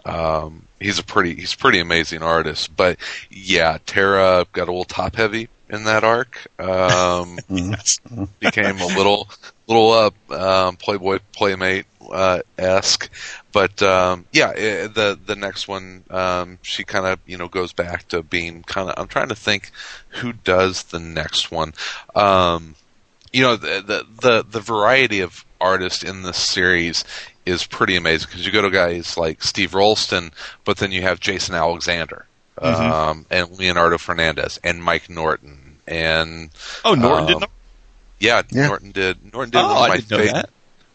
[0.04, 2.98] um, he's a pretty he's a pretty amazing artist, but
[3.30, 6.46] yeah, Tara got a little top heavy in that arc.
[6.60, 7.38] Um,
[8.40, 9.28] became a little
[9.66, 13.10] little uh, um, Playboy Playmate uh, esque,
[13.56, 17.72] but um, yeah, eh, the the next one um, she kind of you know goes
[17.72, 18.94] back to being kind of.
[18.98, 19.70] I'm trying to think
[20.20, 21.72] who does the next one.
[22.14, 22.74] Um,
[23.32, 27.02] you know the, the the the variety of artists in this series
[27.46, 30.32] is pretty amazing because you go to guys like Steve Rolston,
[30.64, 32.26] but then you have Jason Alexander.
[32.58, 36.50] Um, and Leonardo Fernandez and Mike Norton and
[36.84, 37.50] Oh, Norton um, did not.
[38.18, 38.66] yeah, Yeah.
[38.68, 39.32] Norton did.
[39.32, 40.46] Norton did Oh, one of I my didn't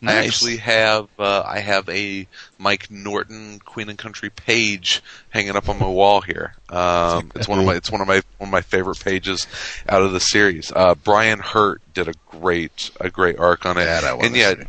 [0.02, 0.24] know fav- that.
[0.24, 2.28] I actually have uh, I have a
[2.58, 6.54] Mike Norton Queen and Country page hanging up on my wall here.
[6.70, 9.48] Um, it's one of my it's one of my one of my favorite pages
[9.88, 10.72] out of the series.
[10.72, 14.36] Uh, Brian Hurtt did a great a great arc on it, That I wanna and
[14.36, 14.64] yeah, see.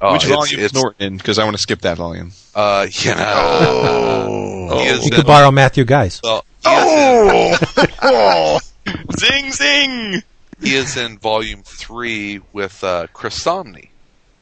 [0.00, 1.16] oh, Which it's- volume is it's, Norton?
[1.16, 2.32] Because I want to skip that volume.
[2.54, 3.24] Uh, you know,
[4.70, 4.78] Oh.
[4.82, 6.20] he is You in- could borrow Matthew Guys.
[6.22, 8.62] well, he is
[9.20, 10.22] zing zing!
[10.60, 13.88] he is in volume three with uh, Chris Samnee.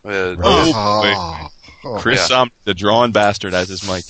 [0.06, 1.48] Uh,
[1.84, 1.98] Oh.
[1.98, 2.26] Chris Yeah.
[2.26, 4.04] Som, the drawn bastard, as his Mike.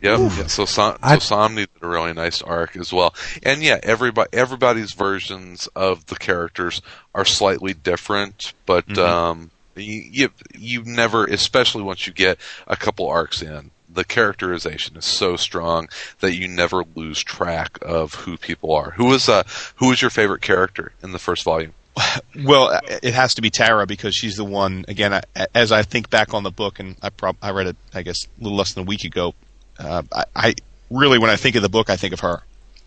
[0.00, 0.18] Yep.
[0.18, 3.14] Yeah, so Som- so I- Samnee did a really nice arc as well.
[3.42, 6.82] And yeah, everybody everybody's versions of the characters
[7.14, 8.98] are slightly different, but Mhm.
[9.08, 10.28] um you, you
[10.58, 15.88] you never especially once you get a couple arcs in, the characterization is so strong
[16.20, 18.90] that you never lose track of who people are.
[18.96, 19.44] Who is uh
[19.76, 21.72] who is your favorite character in the first volume?
[22.44, 24.84] Well, it has to be Tara because she's the one.
[24.88, 25.22] Again, I,
[25.54, 28.24] as I think back on the book, and I prob- I read it, I guess,
[28.24, 29.34] a little less than a week ago.
[29.78, 30.54] Uh, I, I
[30.90, 32.42] really, when I think of the book, I think of her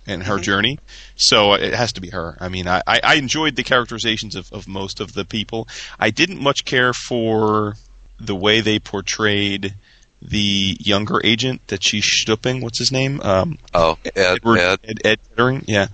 [0.06, 0.80] and her journey.
[1.16, 2.38] So it has to be her.
[2.42, 5.68] I mean, I, I I enjoyed the characterizations of, of most of the people.
[5.98, 7.76] I didn't much care for
[8.20, 9.76] the way they portrayed
[10.22, 12.62] the younger agent that she's stooping.
[12.62, 13.22] What's his name?
[13.22, 14.12] Um, Oh, Ed.
[14.18, 14.80] Edward, Ed.
[14.84, 15.88] Ed, Ed Kettering, yeah.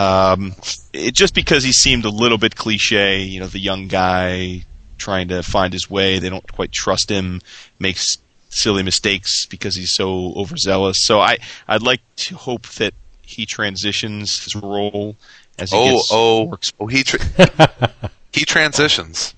[0.00, 0.54] Um,
[0.92, 4.64] it, just because he seemed a little bit cliche, you know, the young guy
[4.98, 6.18] trying to find his way.
[6.18, 7.40] They don't quite trust him,
[7.78, 8.16] makes
[8.48, 10.98] silly mistakes because he's so overzealous.
[11.04, 11.38] So I,
[11.68, 15.16] I'd like to hope that he transitions his role
[15.58, 19.34] as he Oh, gets oh, more exp- oh, he tra- he transitions.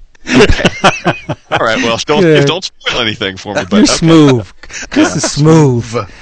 [1.51, 2.47] All right, well, don't Good.
[2.47, 3.63] don't spoil anything for me.
[3.69, 3.93] But You're okay.
[3.93, 4.53] smooth.
[4.93, 5.95] This is smooth.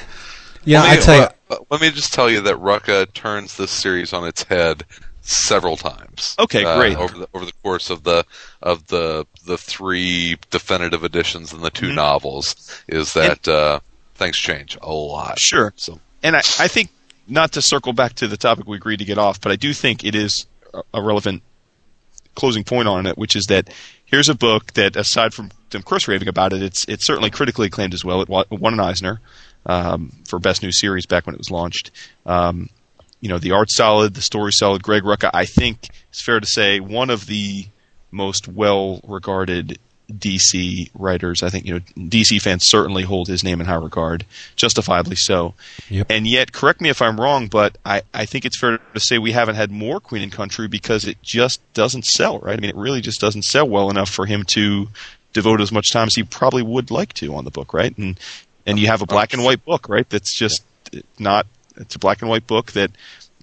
[0.63, 1.29] Yeah, Let I me, tell you,
[1.71, 4.85] let me just tell you that Rucka turns this series on its head
[5.23, 6.35] several times.
[6.39, 6.97] Okay, uh, great.
[6.97, 8.25] over the over the course of the
[8.63, 11.95] of the the three definitive editions and the 2 Mhm.
[11.95, 13.81] novels, is that uh,
[14.15, 15.39] things change a lot.
[15.39, 15.73] Sure.
[15.77, 16.91] So And I, I think
[17.29, 19.73] not to circle back to the topic we agreed to get off, but I do
[19.73, 21.43] think it is a- a relevant
[22.35, 23.69] closing point on it, which is that
[24.05, 27.67] here's a book that, aside from Tim Chris raving about it, it's it's certainly critically
[27.69, 28.21] acclaimed as well.
[28.23, 29.21] It won an Eisner
[29.67, 31.91] um, for best new series back when it was launched.
[32.27, 32.69] Um,
[33.21, 34.83] you know, the art solid, the story solid.
[34.83, 37.67] Greg Rucka, I think it's fair to say, one of the
[38.11, 39.79] most well regarded
[40.11, 41.43] DC writers.
[41.43, 44.25] I think you know DC fans certainly hold his name in high regard,
[44.57, 45.55] justifiably so.
[45.89, 46.07] Yep.
[46.11, 49.19] And yet, correct me if I'm wrong, but I, I think it's fair to say
[49.19, 52.57] we haven't had more Queen and Country because it just doesn't sell, right?
[52.57, 54.89] I mean, it really just doesn't sell well enough for him to
[55.33, 57.97] devote as much time as he probably would like to on the book, right?
[57.97, 58.19] And
[58.71, 60.09] and you have a black and white book, right?
[60.09, 60.63] That's just
[61.19, 61.47] not.
[61.77, 62.91] It's a black and white book that.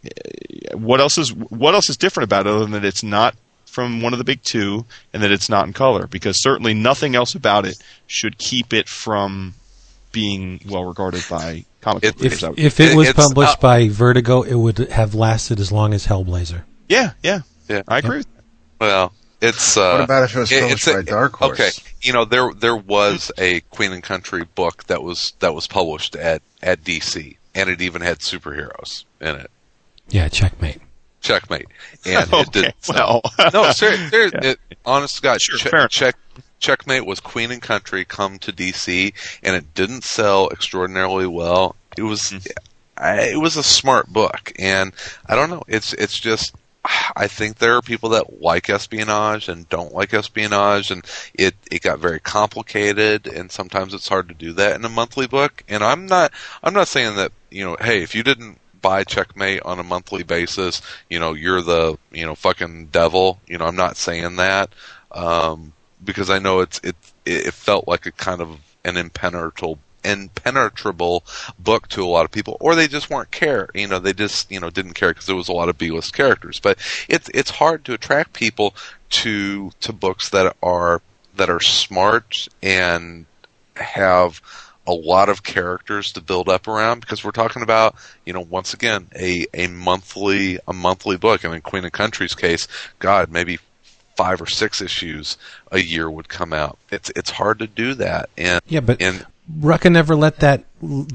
[0.05, 3.35] uh, What else is what else is different about it other than that it's not
[3.65, 6.07] from one of the big two and that it's not in color?
[6.07, 9.53] Because certainly nothing else about it should keep it from
[10.11, 12.43] being well regarded by comic book It- readers.
[12.43, 15.93] if, if it It- was published uh, by Vertigo, it would have lasted as long
[15.93, 16.61] as Hellblazer.
[16.89, 17.83] yeah, yeah, Yeah.
[17.87, 18.17] I agree.
[18.17, 18.43] with that.
[18.79, 21.59] well, it's uh, What about if it was published it's a- by Dark Horse?
[21.59, 21.69] Okay,
[22.01, 26.15] you know there there was a Queen and Country book that was that was published
[26.15, 29.51] at at DC, and it even had superheroes in it.
[30.09, 30.81] Yeah, checkmate.
[31.21, 31.65] Checkmate,
[32.05, 33.21] and Okay, it did sell.
[33.37, 33.49] well.
[33.53, 36.15] no, seriously, ser- it, honest to God, Sure, che- check.
[36.59, 39.13] Checkmate was Queen and Country come to DC,
[39.43, 41.75] and it didn't sell extraordinarily well.
[41.97, 42.37] It was, Hmm.
[42.97, 44.91] I, it was a smart book, and
[45.27, 45.63] I don't know.
[45.67, 46.55] It's it's just,
[47.15, 51.81] I think there are people that like espionage and don't like espionage, and it it
[51.81, 55.63] got very complicated, and sometimes it's hard to do that in a monthly book.
[55.67, 56.31] And I'm not
[56.63, 60.23] I'm not saying that you know, hey, if you didn't buy Checkmate on a monthly
[60.23, 63.39] basis, you know, you're the you know fucking devil.
[63.47, 64.69] You know, I'm not saying that
[65.11, 65.73] um,
[66.03, 71.23] because I know it's it it felt like a kind of an impenetrable impenetrable
[71.59, 73.69] book to a lot of people, or they just weren't care.
[73.73, 76.13] You know, they just you know didn't care because there was a lot of B-list
[76.13, 76.59] characters.
[76.59, 76.77] But
[77.07, 78.75] it's it's hard to attract people
[79.09, 81.01] to to books that are
[81.35, 83.25] that are smart and
[83.75, 84.41] have
[84.87, 87.95] a lot of characters to build up around because we're talking about
[88.25, 92.33] you know once again a a monthly a monthly book and in Queen and Country's
[92.33, 92.67] case
[92.99, 93.59] god maybe
[94.15, 95.37] five or six issues
[95.71, 99.25] a year would come out it's it's hard to do that and Yeah, but and
[99.61, 100.65] Rucka never let that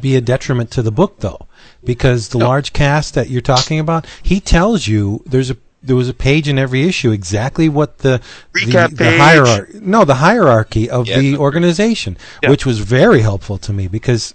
[0.00, 1.46] be a detriment to the book, though,
[1.84, 6.08] because the large cast that you're talking about, he tells you there's a there was
[6.08, 8.20] a page in every issue exactly what the
[8.54, 9.20] Recap the, the page.
[9.20, 12.50] hierarchy no the hierarchy of Yes, the organization, Yeah.
[12.50, 14.34] which was very helpful to me because.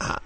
[0.00, 0.18] I-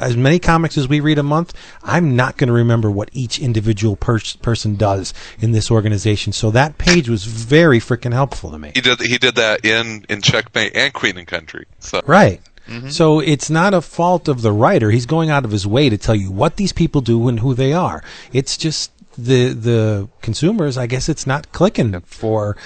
[0.00, 3.38] as many comics as we read a month, I'm not going to remember what each
[3.38, 6.32] individual pers- person does in this organization.
[6.32, 8.72] So that page was very freaking helpful to me.
[8.74, 12.40] he did he did that in in Checkmate and Queen and Country so Right.
[12.88, 14.92] So it's not a fault of the writer.
[14.92, 17.52] He's going out of his way to tell you what these people do and who
[17.52, 18.00] they are.
[18.32, 20.78] It's just the the consumers.
[20.78, 22.56] I guess it's not clicking for.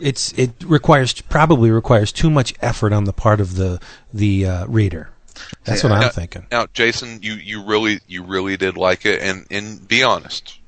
[0.00, 3.78] It's it requires probably requires too much effort on the part of the
[4.12, 5.10] the uh, reader.
[5.64, 6.46] That's what I'm Now- thinking.
[6.50, 10.58] now Jason you you really you really did like it and and be honest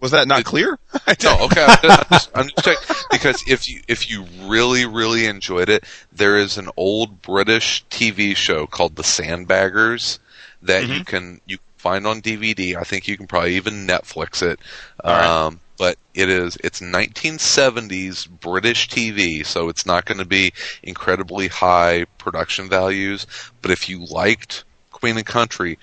[0.00, 0.78] Was that not clear?
[1.22, 1.64] No, okay.
[1.66, 6.36] I'm just, I'm just, checking because if you if you really really enjoyed it, there
[6.36, 10.18] is an old British TV show called The Sandbaggers
[10.62, 12.76] that you can you find on DVD.
[12.76, 14.60] I think you can probably even Netflix it.
[15.04, 15.24] right.
[15.24, 20.52] Um, but it is it's 1970s British TV, so it's not going to be
[20.82, 23.26] incredibly high production values.
[23.62, 25.78] But if you liked Queen and Country,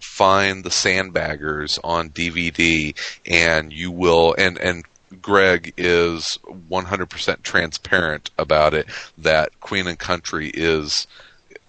[0.00, 2.94] find the Sandbaggers on DVD,
[3.26, 4.84] and you will and and
[5.20, 6.38] Greg is
[6.70, 8.86] 100% transparent about it
[9.18, 11.08] that Queen and Country is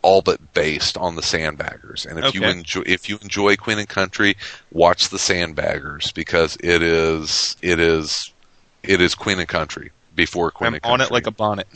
[0.01, 2.05] all but based on the Sandbaggers.
[2.05, 4.35] And if you enjoy if you enjoy Queen and Country,
[4.71, 8.31] watch the Sandbaggers because it is it is
[8.83, 10.93] it is Queen and Country before Queen I'm and Country.
[10.93, 11.67] on it like a bonnet.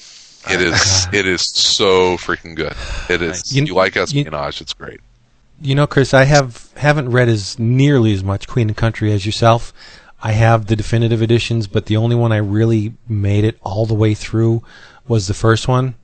[0.50, 2.74] It is it is so freaking good.
[3.10, 3.54] It is Nice.
[3.54, 5.00] you, You- like you- espionage, it's great.
[5.62, 9.26] You know, Chris, I have haven't read as nearly as much Queen and Country as
[9.26, 9.72] yourself.
[10.22, 13.94] I have the definitive editions, but the only one I really made it all the
[13.94, 14.64] way through
[15.08, 15.96] was the first one.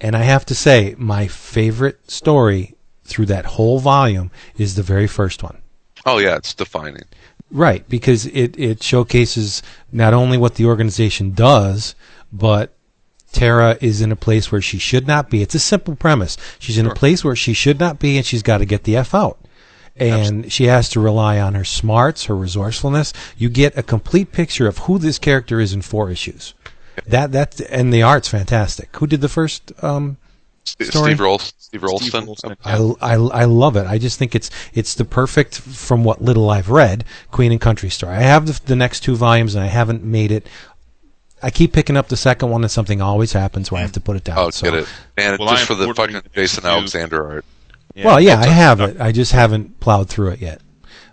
[0.00, 2.74] And I have to say, my favorite story
[3.04, 5.58] through that whole volume is the very first one.
[6.04, 7.04] Oh yeah, it's defining.
[7.50, 9.62] Right, because it, it showcases
[9.92, 11.94] not only what the organization does,
[12.32, 12.74] but
[13.32, 15.42] Tara is in a place where she should not be.
[15.42, 16.36] It's a simple premise.
[16.58, 18.96] She's in a place where she should not be, and she's got to get the
[18.96, 19.38] F out.
[19.96, 23.12] And she has to rely on her smarts, her resourcefulness.
[23.36, 26.54] You get a complete picture of who this character is in four issues.
[27.06, 28.94] That that and the art's fantastic.
[28.96, 30.16] Who did the first um,
[30.64, 31.10] Steve Story?
[31.12, 31.54] Steve Rolston.
[31.58, 32.56] Steve Rolston.
[32.64, 33.86] I, I, I love it.
[33.86, 37.88] I just think it's it's the perfect from what little I've read Queen and Country
[37.90, 38.14] story.
[38.14, 40.46] I have the, the next two volumes and I haven't made it.
[41.42, 44.00] I keep picking up the second one and something always happens where I have to
[44.00, 44.38] put it down.
[44.38, 44.88] Oh, so, get it.
[45.16, 47.44] And Well, just I for the unfortunately fucking Jason do- Alexander art.
[47.96, 49.00] well, yeah, I have it.
[49.00, 50.60] I just haven't plowed through it yet.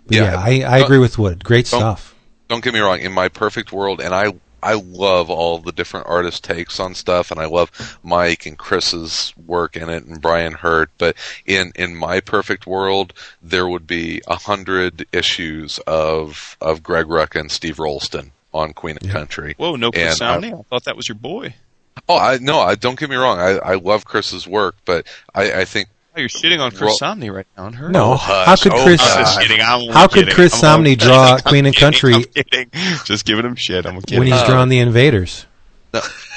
[0.06, 0.66] But yeah, Yeah.
[0.68, 1.42] I, I agree with Wood.
[1.42, 2.14] Great Don't- stuff.
[2.48, 2.98] Don't get me wrong.
[3.00, 7.30] In my perfect world, and I I love all the different artist takes on stuff,
[7.30, 10.90] and I love Mike and Chris's work in it, and Brian Hurtt.
[10.98, 17.06] But in in my perfect world, there would be a hundred issues of of Greg
[17.06, 19.54] Rucka and Steve Rolston on Queen and Country.
[19.56, 20.58] Whoa, no Chris And, uh, Samnee?
[20.60, 21.54] I thought that was your boy.
[22.08, 23.38] Oh, I no, I don't get me wrong.
[23.38, 27.14] I I love Chris's work, but I I think Oh, you're shitting on Chris Well-
[27.14, 27.66] Samnee right now.
[27.66, 28.20] Unheard No, of.
[28.20, 29.00] how could Oh, Chris?
[29.00, 29.36] hush.
[29.36, 29.60] I'm kidding.
[29.62, 30.34] I'm how could kidding.
[30.34, 31.76] Chris I'm Samnee draw I'm Queen and.
[31.76, 32.70] Country I'm kidding.
[33.04, 33.86] Just giving him shit.
[33.86, 34.18] I'm kidding.
[34.18, 35.46] when he's Uh, drawing the Invaders?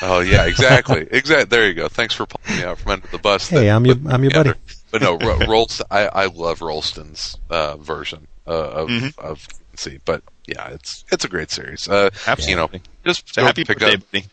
[0.01, 1.45] Oh yeah, exactly, exactly.
[1.45, 1.87] There you go.
[1.87, 3.47] Thanks for pulling me out from under the bus.
[3.49, 3.69] Hey.
[3.69, 4.53] I'm your I'm your buddy.
[4.91, 5.85] But no, Ro- Rolston.
[5.91, 9.17] I, I love Rolston's uh, version uh, of Mhm.
[9.19, 9.99] of see.
[10.05, 11.87] But yeah, it's it's a great series.
[11.87, 12.49] Uh, Absolutely.
[12.49, 12.69] You know,
[13.11, 14.11] just happy pick birthday, up.
[14.11, 14.25] buddy.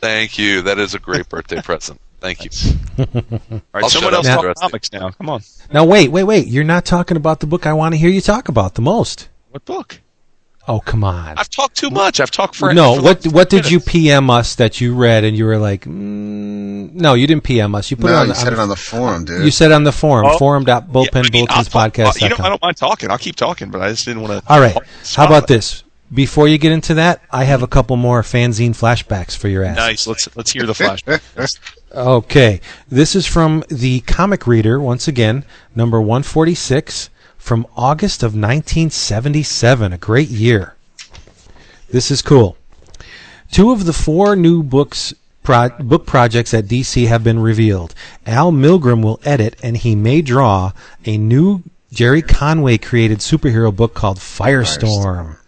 [0.00, 0.62] Thank you.
[0.62, 2.00] That is a great birthday present.
[2.20, 2.50] Thank you.
[2.98, 3.06] All
[3.72, 5.10] right, I'll someone else talk the rest of comics now.
[5.10, 5.42] Come on.
[5.72, 6.46] Now wait, wait, wait.
[6.46, 9.28] You're not talking about the book I want to hear you talk about the most.
[9.50, 10.00] What book?
[10.68, 11.38] Oh, come on.
[11.38, 12.20] I've talked too much.
[12.20, 13.80] I've talked for no, for what like what did you.
[13.80, 17.90] PM us that you read and you were like, mm, no, you didn't PM us.
[17.90, 19.44] You put it on you the, said on it on the forum, dude.
[19.44, 20.38] you said on the forum, Oh.
[20.38, 20.78] Yeah,
[21.14, 23.10] I mean, I'll talk- uh, You know, I don't mind talking.
[23.10, 24.52] I'll keep talking, but I just didn't want to.
[24.52, 24.76] All right.
[25.16, 25.82] How about this?
[26.12, 29.76] Before you get into that, I have a couple more fanzine flashbacks for your ass.
[29.76, 30.06] Nice.
[30.06, 31.20] Let's let's hear the flashback.
[31.92, 32.60] Okay.
[32.88, 35.44] This is from the Comic Reader, once again,
[35.74, 39.92] number 146 from August of 1977.
[39.92, 40.76] A great year.
[41.88, 42.56] This is cool.
[43.50, 47.92] Two of the four new books pro- book projects at DC have been revealed.
[48.24, 50.70] Al Milgrom will edit and he may draw
[51.04, 55.38] a new Gerry Conway created superhero book called Firestorm.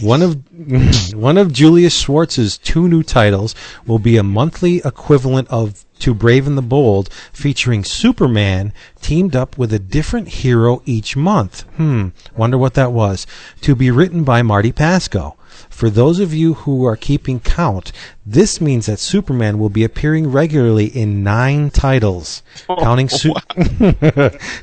[0.00, 3.54] One of one of Julius Schwartz's two new titles
[3.86, 9.58] will be a monthly equivalent of The Brave and the Bold, featuring Superman teamed up
[9.58, 11.62] with a different hero each month.
[11.76, 13.26] Hmm, wonder what that was.
[13.62, 15.34] To be written by Marty Pasko.
[15.68, 17.92] For those of you who are keeping count,
[18.24, 22.76] this means that Superman will be appearing regularly in nine titles, oh.
[22.76, 23.34] counting Su-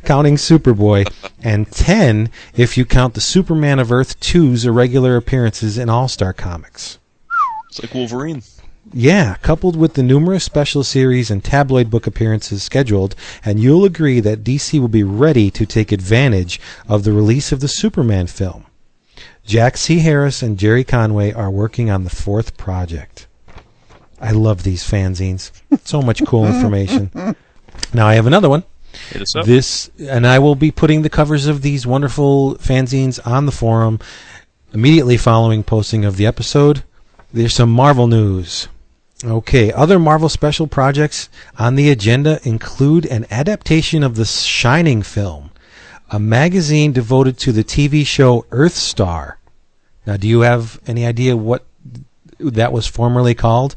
[0.04, 5.90] counting Superboy, and ten if you count the Superman of Earth 2's irregular appearances in
[5.90, 7.00] All Star Comics.
[7.70, 8.44] It's like Wolverine.
[8.94, 14.22] Yeah, coupled with the numerous special series and tabloid book appearances scheduled, and you'll agree
[14.22, 18.67] that DC will be ready to take advantage of the release of the Superman film.
[19.48, 20.00] Jack C.
[20.00, 23.28] Harris and Gerry Conway are working on the fourth project.
[24.20, 25.52] I love these fanzines.
[25.86, 27.10] So much cool information.
[27.94, 28.64] Now I have another one.
[29.10, 29.46] Hit us up.
[29.46, 34.00] This, and I will be putting the covers of these wonderful fanzines on the forum
[34.74, 36.84] immediately following posting of the episode.
[37.32, 38.68] There's some Marvel news.
[39.24, 45.52] Okay, other Marvel special projects on the agenda include an adaptation of the Shining film,
[46.12, 49.37] a magazine devoted to the TV show Earthstar.
[50.08, 51.66] Now, do you have any idea what
[52.40, 53.76] that was formerly called?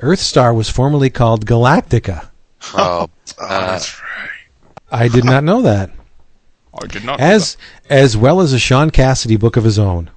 [0.00, 2.28] Earthstar was formerly called Galactica.
[2.74, 4.30] Uh, Oh, uh, that's right.
[4.90, 5.90] I did not know that.
[6.82, 7.20] I did not.
[7.20, 7.56] As
[7.88, 10.10] as well as a Sean Cassidy book of his own.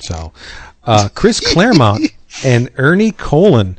[0.00, 0.32] So,
[0.84, 2.10] uh, Chris Claremont
[2.44, 3.78] and Ernie Colon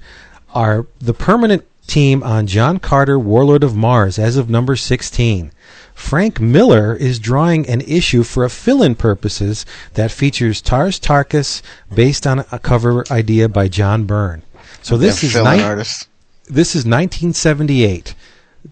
[0.54, 5.52] are the permanent team on John Carter, Warlord of Mars, as of number 16.
[6.00, 11.62] Frank Miller is drawing an issue for a fill-in purposes that features Tars Tarkas
[11.94, 14.42] based on a cover idea by John Byrne.
[14.82, 16.08] So this Yeah, is fill-in artist.
[16.46, 18.16] this is 1978.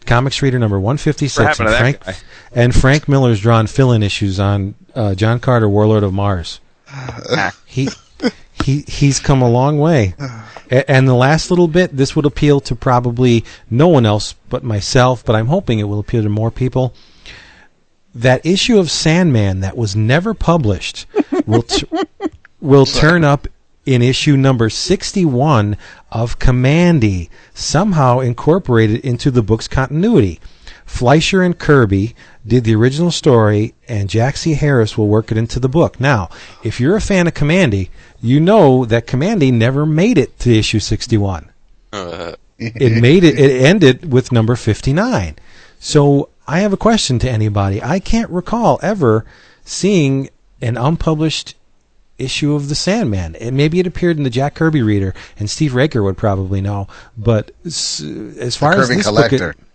[0.05, 1.37] Comics Reader number 156.
[1.37, 2.17] What happened to and Frank,
[2.53, 6.59] and Frank Miller's drawn fill-in issues on uh, John Carter, Warlord of Mars.
[7.65, 7.89] he
[8.63, 10.15] he he's come a long way.
[10.71, 14.63] A- And the last little bit, this would appeal to probably no one else but
[14.63, 16.93] myself, but I'm hoping it will appeal to more people.
[18.17, 21.05] That issue of Sandman that was never published
[21.45, 21.87] will t-
[22.59, 23.47] will turn up
[23.85, 25.77] in issue number 61
[26.11, 30.39] of Kamandi, somehow incorporated into the book's continuity.
[30.85, 32.15] Fleisher and Kirby
[32.45, 34.53] did the original story, and Jack C.
[34.53, 35.99] Harris will work it into the book.
[35.99, 36.29] Now,
[36.63, 37.89] if you're a fan of Kamandi,
[38.21, 41.49] you know that Kamandi never made it to issue 61
[41.93, 45.35] Uh, it made it it ended with number 59
[45.79, 47.81] so i have a question to anybody.
[47.83, 49.25] I can't recall ever
[49.63, 50.29] seeing
[50.61, 51.55] an unpublished
[52.17, 53.35] issue of the sandman.
[53.35, 56.87] It, maybe it appeared in the jack kirby reader and steve raker would probably know
[57.17, 59.53] but s- as far as Kirby this Collector.
[59.53, 59.65] book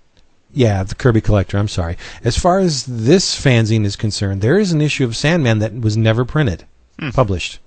[0.52, 1.96] yeah the kirby collector i'm sorry.
[2.24, 5.96] As far as this fanzine is concerned there is an issue of sandman that was
[5.96, 6.64] never printed
[6.98, 7.10] hmm.
[7.10, 7.60] published.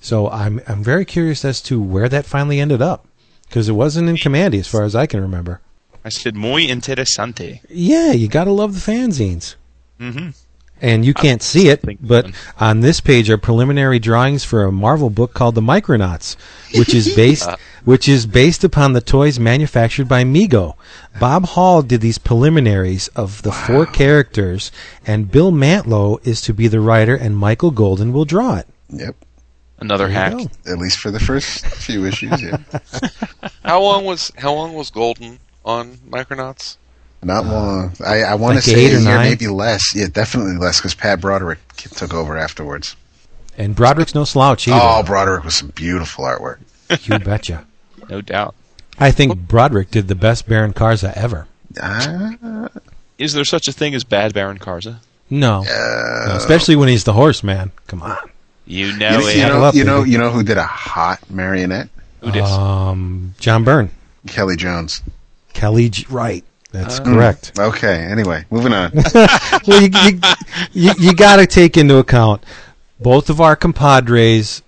[0.00, 3.06] So i'm i'm very curious as to where that finally ended up
[3.48, 5.60] because it wasn't in Kamandi as far as I can remember.
[6.06, 7.62] I said muy interesante.
[7.68, 9.56] Yeah, you gotta love the fanzines.
[9.98, 10.30] Mm-hmm.
[10.80, 12.32] And you can't see it, but so.
[12.60, 16.36] on this page are preliminary drawings for a Marvel book called The Micronauts,
[16.78, 17.48] which is based
[17.84, 20.76] which is based upon the toys manufactured by Mego.
[21.18, 24.70] Bob Hall did these preliminaries of the four characters,
[25.04, 28.68] and Bill Mantlo is to be the writer, and Michael Golden will draw it.
[28.90, 29.16] Yep.
[29.78, 30.32] Another There hack.
[30.34, 30.70] go.
[30.70, 32.40] At least for the first few issues.
[32.40, 32.58] Yeah.
[33.64, 36.76] how long was how long was Golden on Micronauts?
[37.22, 37.92] Not long.
[38.06, 39.28] I, I want like to say eight a or year, nine?
[39.30, 39.94] maybe less.
[39.94, 42.94] Yeah, definitely less because Pat Broderick took over afterwards.
[43.58, 44.78] And Broderick's no slouch either.
[44.80, 45.06] Oh, either.
[45.06, 46.58] Broderick was some beautiful artwork.
[47.08, 47.66] you betcha.
[48.08, 48.54] No doubt.
[49.00, 51.48] I think Broderick did the best Baron Karza ever.
[51.82, 52.68] Ah,
[53.18, 54.98] Is there such a thing as bad Baron Karza?
[55.28, 55.64] No.
[55.68, 57.72] uh, No, especially when he's the horseman.
[57.88, 58.16] Come on.
[58.64, 59.48] You you, know you it.
[59.48, 61.88] know, up, you know, you know who did a hot marionette?
[62.20, 62.42] Who did?
[62.44, 63.90] Um, John Byrne.
[64.28, 65.02] Kelly Jones.
[65.56, 66.44] Kelly G- Right.
[66.72, 67.58] That's Uh, correct.
[67.58, 68.04] Okay.
[68.04, 68.92] Anyway, moving on.
[69.14, 70.20] well, you, you,
[70.72, 72.42] you, you got to take into account
[73.00, 74.62] both of our compadres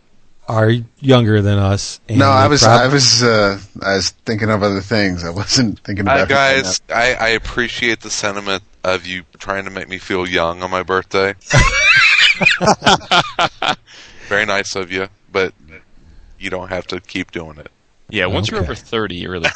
[0.46, 0.70] are
[1.00, 2.00] younger than us.
[2.08, 5.24] And no, I was, prob- I was, uh, I was thinking of other things.
[5.24, 9.70] I wasn't thinking Uh, about guys, I, I appreciate the sentiment of you trying to
[9.70, 11.34] make me feel young on my birthday.
[14.28, 15.52] Very nice of you, but
[16.38, 17.70] you don't have to keep doing it.
[18.10, 19.50] Yeah, once you're over 30, you're really.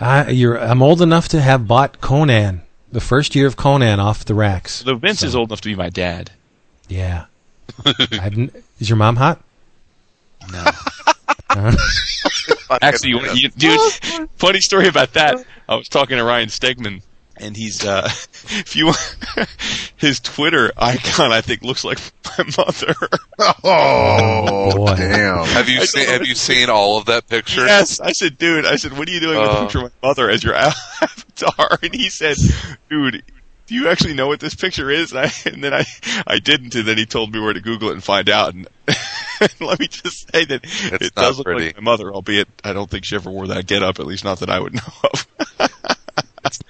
[0.00, 4.24] I, you're, I'm old enough to have bought Conan, the first year of Conan, off
[4.24, 4.82] the racks.
[4.82, 6.30] Though Vince So- is old enough to be my dad.
[6.88, 7.26] Yeah.
[8.12, 8.36] I've
[8.80, 9.40] is your mom hot?
[10.50, 10.64] No.
[12.82, 13.80] Actually, you, you, dude,
[14.36, 15.44] funny story about that.
[15.68, 17.02] I was talking to Ryan Stegman,
[17.36, 18.06] and he's uh,
[18.50, 18.92] if you
[19.96, 21.98] his Twitter icon, I think looks like
[22.38, 22.94] my mother.
[23.64, 24.94] Oh, Boy.
[24.96, 25.44] damn.
[25.46, 27.64] Have you seen Have you seen all of that picture?
[27.66, 29.62] yes, I said, dude, I said, what are you doing with a Uh.
[29.64, 31.78] picture of my mother as your avatar?
[31.82, 32.36] And he said,
[32.88, 33.22] dude.
[33.68, 35.12] Do you actually know what this picture is?
[35.12, 35.84] And, I, and then I,
[36.26, 38.52] I didn't, and then he told me where to Google it and find out.
[38.52, 38.66] And
[39.60, 40.60] let me just say that
[40.92, 41.66] it not does look pretty.
[41.66, 44.24] like my mother, albeit I don't think she ever wore that get up, at least
[44.24, 45.26] not that I would know of.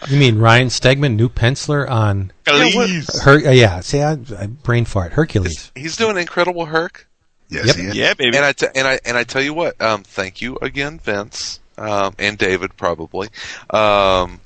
[0.08, 3.20] You mean Ryan Stegman, new penciler on Please.
[3.22, 3.36] Her?
[3.46, 5.12] Uh, yeah, see, I, I brain fart.
[5.12, 5.70] Hercules.
[5.74, 7.08] He's doing Incredible Herc.
[7.48, 7.76] Yes, Yep.
[7.76, 7.94] he is.
[7.96, 8.36] Yeah, baby.
[8.36, 11.60] And I t- and I and I tell you what, um, thank you again, Vince,
[11.76, 13.28] um, and David probably.
[13.70, 14.40] Um,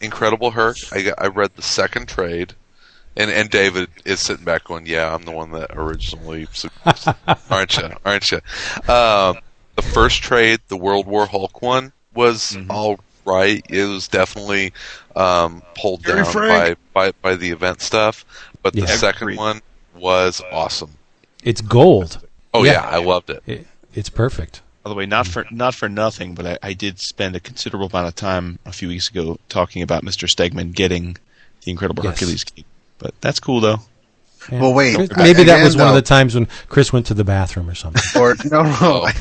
[0.00, 0.76] Incredible Herc.
[0.92, 2.54] I got, I read the second trade,
[3.16, 6.46] and and David is sitting back going, "Yeah, I'm the one that originally,
[7.50, 7.90] aren't you?
[8.04, 8.38] Aren't you?"
[8.92, 9.38] Um,
[9.76, 13.64] the first trade, the World War Hulk one, was all right.
[13.68, 14.72] It was definitely
[15.16, 18.24] um, pulled Gary down by, by by the event stuff,
[18.62, 18.86] but the Yeah.
[18.86, 19.60] second one
[19.96, 20.90] was awesome.
[21.42, 22.18] It's gold.
[22.54, 22.72] Oh Yeah.
[22.72, 23.42] yeah, I loved it.
[23.46, 24.62] It, it's perfect.
[24.82, 27.88] By the way, not for not for nothing, but I, I did spend a considerable
[27.88, 30.26] amount of time a few weeks ago talking about Mr.
[30.28, 31.16] Stegman getting
[31.64, 32.14] the Incredible Yes.
[32.18, 32.64] Hercules key.
[32.98, 33.80] But that's cool though.
[34.50, 34.60] Yeah.
[34.62, 34.96] Well, wait.
[34.96, 37.68] Chris- Maybe that Again, was one of the times when Chris went to the bathroom
[37.68, 38.02] or something.
[38.20, 39.02] Or no, no.
[39.04, 39.12] I,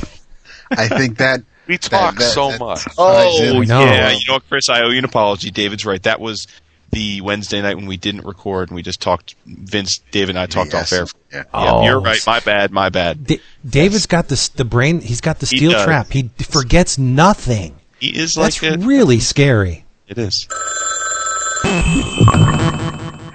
[0.71, 2.81] I think that We talk that- so that- much.
[2.97, 3.81] Oh, no.
[3.83, 4.67] yeah, you know what, Chris?
[4.69, 5.51] I owe you an apology.
[5.51, 6.01] David's right.
[6.03, 6.47] That was
[6.91, 9.35] the Wednesday night when we didn't record and we just talked.
[9.45, 10.91] Vince, David, and I talked Yes.
[10.91, 11.05] off air.
[11.31, 11.37] Yeah.
[11.53, 11.83] Yeah, Oh.
[11.85, 12.19] you're right.
[12.25, 12.71] My bad.
[12.71, 13.27] My bad.
[13.27, 13.39] Da-
[13.69, 14.99] David's got the the brain.
[14.99, 15.85] He's got the steel does.
[15.85, 16.07] trap.
[16.11, 17.75] He forgets nothing.
[17.99, 19.85] He is That's a, really scary.
[20.07, 20.47] it is.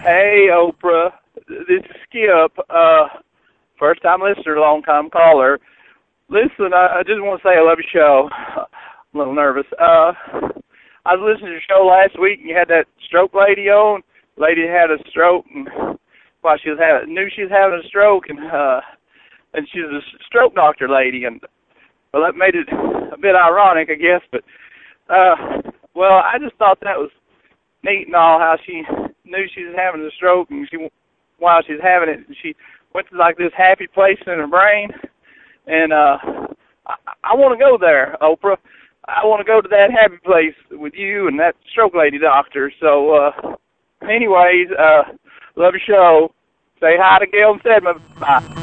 [0.03, 1.13] Hey, Oprah.
[1.49, 2.59] This is Skip.
[2.69, 3.07] Uh,
[3.79, 5.61] first time listener, long time caller.
[6.35, 8.27] Listen, I, I just want to say I love your show.
[8.35, 9.71] I'm a little nervous.
[9.79, 10.11] Uh,
[11.07, 14.03] I was listening to your show last week, and you had that stroke lady on.
[14.35, 15.71] Lady had a stroke, and
[16.43, 18.83] while she was having, knew she was having a stroke, and uh,
[19.55, 21.39] and she was a stroke doctor lady, and
[22.11, 24.27] well, that made it a bit ironic, I guess.
[24.35, 24.43] But
[25.07, 27.15] uh, well, I just thought that was
[27.85, 28.83] neat and all how she
[29.23, 30.89] knew she was having a stroke and she
[31.39, 32.57] while she's having it she
[32.95, 34.89] went to like this happy place in her brain
[35.67, 36.19] and uh
[36.87, 36.95] I,
[37.25, 38.57] I want to go there Oprah
[39.07, 42.73] I want to go to that happy place with you and that stroke lady doctor
[42.81, 43.55] so uh
[44.09, 45.03] anyways uh
[45.57, 46.33] love your show
[46.81, 48.61] say hi to Gayle and Stedman bye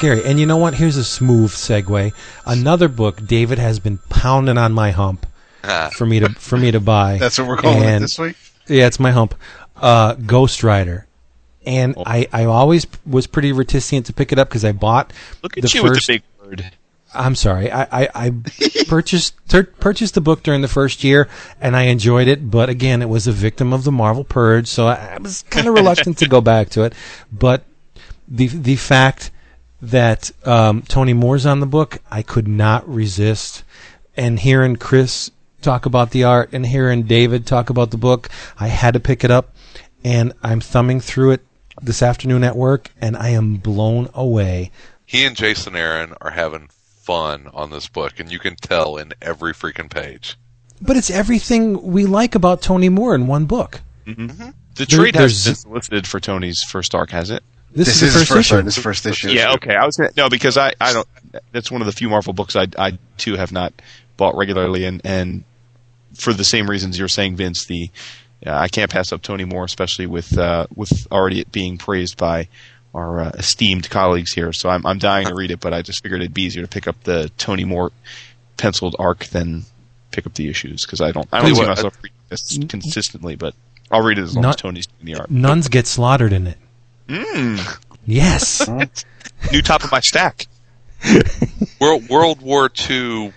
[0.00, 0.74] Gary, and you know what?
[0.74, 2.12] Here's a smooth segue.
[2.44, 5.24] Another book David has been pounding on my hump
[5.62, 5.88] Ah.
[5.96, 7.16] for me to for me to buy.
[7.20, 8.36] That's what we're calling it this week.
[8.68, 9.34] Yeah, it's my hump.
[9.76, 11.06] Uh, Ghost Rider.
[11.66, 12.02] And Oh.
[12.06, 15.12] I, I always was pretty reticent to pick it up because I bought
[15.42, 16.08] Look at the you first.
[16.08, 16.70] with the big word.
[17.16, 17.70] I'm sorry.
[17.70, 18.32] I, I, I
[18.88, 21.28] purchased tur- purchased the book during the first year,
[21.60, 22.50] and I enjoyed it.
[22.50, 25.68] But again, it was a victim of the Marvel purge, so I, I was kind
[25.68, 26.92] of reluctant to go back to it.
[27.32, 27.62] But
[28.26, 29.30] the the fact
[29.80, 33.62] that um, Tony Moore's on the book, I could not resist.
[34.16, 35.30] And hearing Chris
[35.62, 39.22] talk about the art, and hearing David talk about the book, I had to pick
[39.24, 39.54] it up.
[40.02, 41.46] And I'm thumbing through it
[41.82, 44.70] this afternoon at work, and I am blown away.
[45.06, 46.68] He and Jason Aaron are having
[47.02, 50.36] fun on this book, and you can tell in every freaking page.
[50.80, 53.80] But it's everything we like about Tony Moore in one book.
[54.06, 54.26] Mm-hmm.
[54.26, 54.50] Mm-hmm.
[54.76, 57.42] The There- trade has been solicited for Tony's first arc, has it?
[57.72, 58.54] This, This, is the is first, first issue.
[58.56, 58.62] issue.
[58.64, 59.28] This first issue.
[59.30, 59.74] Yeah, okay.
[59.74, 61.08] I was gonna, no because I, I don't.
[61.52, 63.72] That's one of the few Marvel books I I too have not
[64.16, 65.42] bought regularly, and and
[66.14, 67.64] for the same reasons you're saying, Vince.
[67.64, 67.90] The
[68.46, 72.48] uh, I can't pass up Tony Moore, especially with uh, with already being praised by
[72.94, 74.52] our uh, esteemed colleagues here.
[74.52, 76.68] So I'm I'm dying to read it, but I just figured it'd be easier to
[76.68, 77.90] pick up the Tony Moore
[78.56, 79.64] penciled arc than
[80.10, 83.34] pick up the issues because I don't I don't you see myself reading this consistently,
[83.36, 83.54] but
[83.90, 85.30] I'll read it as long Not- as Tony's doing the art.
[85.30, 86.58] Nuns get slaughtered in it.
[87.08, 88.66] Mm, Yes.
[89.52, 90.46] new top of my stack.
[91.80, 93.32] World World War II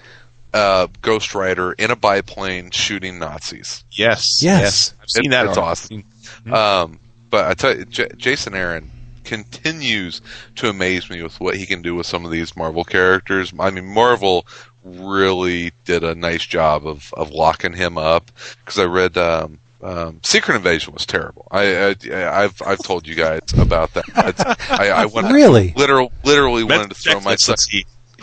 [0.53, 3.83] uh, Ghost Rider in a biplane shooting Nazis.
[3.91, 4.93] Yes, Yes.
[5.01, 5.45] I've seen It- that.
[5.47, 5.67] it's arc.
[5.67, 6.03] awesome.
[6.51, 8.91] Um, but I tell you, J- Jason Aaron
[9.23, 10.21] continues
[10.55, 13.51] to amaze me with what he can do with some of these Marvel characters.
[13.59, 14.45] I mean, Marvel
[14.83, 18.31] really did a nice job of, of locking him up
[18.63, 21.45] because I read um, um, Secret Invasion was terrible.
[21.51, 24.05] I, I I've I've told you guys about that.
[24.71, 25.73] I, I wanted, Really?
[25.75, 27.47] literal literally wanted to throw check this.
[27.49, 27.59] myself.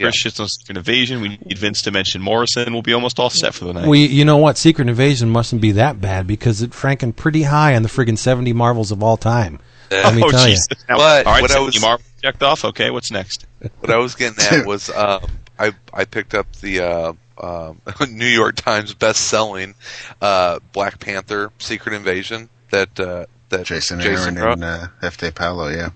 [0.01, 0.21] Let's.
[0.21, 1.21] Chris shits on Secret Invasion.
[1.21, 2.73] We need Vince to mention Morrison.
[2.73, 3.87] We'll be almost all set for the night.
[3.89, 4.59] we, you know what?
[4.59, 8.53] Secret Invasion mustn't be that bad because it's ranking pretty high on the friggin' 70
[8.53, 9.61] Marvels of all time.
[9.91, 10.55] Let me oh, tell you.
[10.55, 10.69] Jesus.
[10.89, 12.65] Now- But all right, what I 70 was- Marvel checked off.
[12.65, 13.47] Okay, what's next?
[13.81, 15.27] What I was getting at was um,
[15.59, 17.81] I I picked up the uh, um,
[18.11, 19.75] New York Times best-selling
[20.21, 24.53] uh, Black Panther: Secret Invasion that uh, that Jason, Jason Aaron wrote.
[24.55, 25.31] and uh, F.T.
[25.33, 25.91] Paolo, yeah.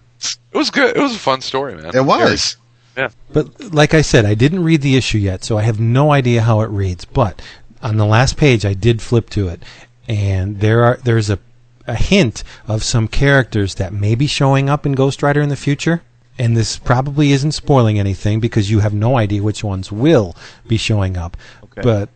[0.53, 0.96] It was good.
[0.96, 1.94] It was a fun story, man.
[1.94, 2.57] It was.
[3.32, 6.42] But like I said, I didn't read the issue yet, so I have no idea
[6.42, 7.05] how it reads.
[7.05, 7.40] But
[7.82, 9.62] on the last page, I did flip to it,
[10.09, 11.38] and there are there's a
[11.88, 15.57] a hint of some characters that may be showing up in Ghost Rider in the
[15.57, 16.03] future.
[16.38, 20.36] And this probably isn't spoiling anything because you have no idea which ones will
[20.68, 21.36] be showing up.
[21.64, 21.82] Okay.
[21.82, 22.11] But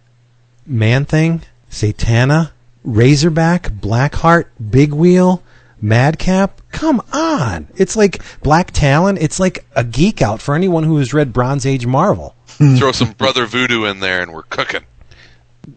[0.64, 2.52] Man Thing, Satana,
[2.84, 5.42] Razorback, Blackheart, Big Wheel,
[5.82, 6.60] Madcap.
[6.70, 7.68] Come on.
[7.76, 9.18] It's like Black Talon.
[9.18, 12.34] It's like a geek out for anyone who has read Bronze Age Marvel.
[12.46, 14.82] Throw some Brother Voodoo in there, and we're cooking.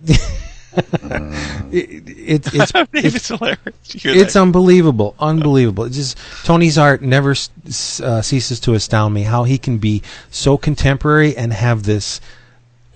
[1.71, 3.59] It, it, it's David's it's, hilarious.
[3.93, 5.15] It's unbelievable.
[5.19, 5.85] Unbelievable.
[5.85, 9.77] It's just Tony's art never s- s- uh, ceases to astound me how he can
[9.77, 10.01] be
[10.31, 12.21] so contemporary and have this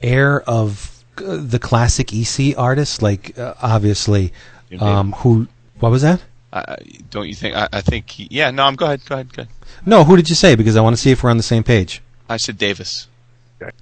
[0.02, 4.34] air of uh, the classic EC artist like uh, obviously
[4.80, 5.48] um, who
[5.80, 6.22] what was that?
[6.54, 6.78] I-
[7.10, 7.56] don't you think?
[7.56, 8.10] I, I think.
[8.10, 8.52] He, yeah.
[8.52, 8.64] No.
[8.64, 8.76] I'm.
[8.76, 9.02] Go ahead.
[9.06, 9.34] Go ahead.
[9.34, 9.54] Go ahead.
[9.86, 10.56] No, who did you say?
[10.56, 12.02] Because I want to see if we're on the same page.
[12.28, 13.08] I said Davis.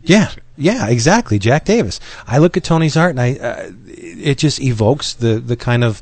[0.02, 1.38] Yeah, yeah, exactly.
[1.38, 2.00] Jack Davis.
[2.26, 6.02] I look at Tony's art, and I uh, it just evokes the the kind of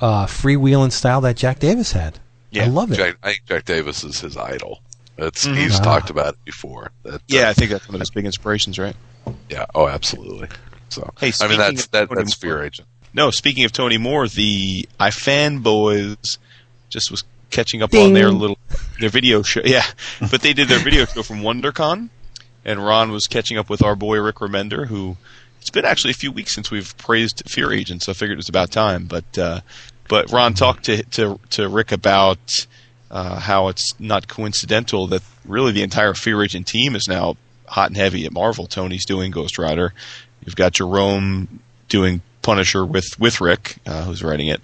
[0.00, 2.18] uh, freewheeling style that Jack Davis had.
[2.50, 2.96] Yeah, I love it.
[2.96, 4.82] Jack, I think Jack Davis is his idol.
[5.16, 5.56] It's Mhm.
[5.56, 5.82] he's Ah.
[5.84, 6.90] talked about it before.
[7.04, 8.96] That, uh, Yeah, I think that's one of his big inspirations, right?
[9.48, 9.64] yeah.
[9.74, 10.48] Oh, absolutely.
[10.90, 12.88] So Hey, I speaking mean that's of that, that's Fear Agent.
[13.14, 16.38] No, speaking of Tony Moore, the iFanboys
[16.90, 18.08] just was catching up Ding.
[18.08, 18.58] on their little
[18.98, 19.62] their video show.
[19.64, 19.86] Yeah,
[20.20, 22.08] but they did their video show from WonderCon,
[22.64, 25.16] and Ron was catching up with our boy Rick Remender, who
[25.60, 28.38] it's been actually a few weeks since we've praised Fear Agent, so I figured it
[28.38, 29.06] was about time.
[29.06, 29.60] But uh,
[30.08, 32.66] but Ron talked to to to Rick about
[33.10, 37.36] uh, how it's not coincidental that really the entire Fear Agent team is now
[37.66, 38.66] hot and heavy at Marvel.
[38.66, 39.94] Tony's doing Ghost Rider.
[40.44, 44.60] You've got Jerome doing Punisher with with Rick, uh, who's writing it.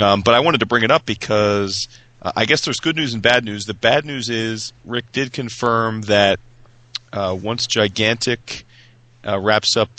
[0.00, 1.86] Um, but I wanted to bring it up because
[2.20, 3.66] uh, I guess there's good news and bad news.
[3.66, 6.40] The bad news is Rick did confirm that
[7.12, 8.64] uh, once Gigantic
[9.24, 9.90] uh, wraps up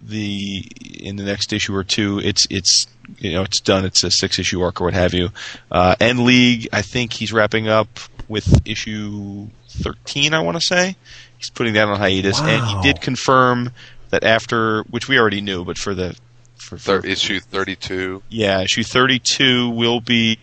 [0.00, 0.64] the
[1.00, 2.86] in the next issue or two, it's it's
[3.18, 3.84] you know it's done.
[3.84, 5.30] It's a six issue arc or what have you.
[5.70, 7.88] Uh, End League, I think he's wrapping up
[8.28, 10.32] with issue thirteen.
[10.32, 10.96] I want to say
[11.38, 13.72] he's putting that on hiatus, and he did confirm
[14.10, 16.16] that after, which we already knew, but for the
[16.60, 18.22] for, for Thir- issue thirty-two.
[18.28, 20.38] yeah, issue 32 will be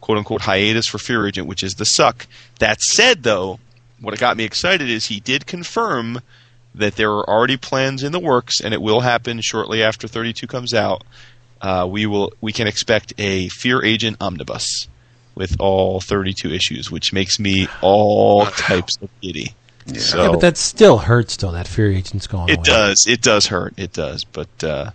[0.00, 2.26] quote unquote hiatus for Fear Agent, which is the suck.
[2.58, 3.58] That said, though,
[4.00, 6.20] what got me excited is he did confirm
[6.74, 10.46] that there are already plans in the works, and it will happen shortly after 32
[10.46, 11.02] comes out.
[11.60, 14.88] Uh, we will we can expect a Fear Agent omnibus
[15.34, 19.54] with all 32 issues, which makes me all types of giddy.
[19.96, 21.36] So, yeah, but that still hurts.
[21.36, 22.64] Though that Fear Agent's going it away.
[22.64, 23.06] does.
[23.08, 23.74] It does hurt.
[23.76, 24.24] It does.
[24.24, 24.90] But uh,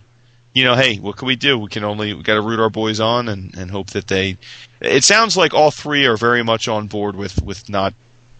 [0.52, 1.58] you know, hey, what can we do?
[1.58, 4.36] We can only we got to root our boys on and, and hope that they.
[4.80, 7.94] It sounds like all three are very much on board with with not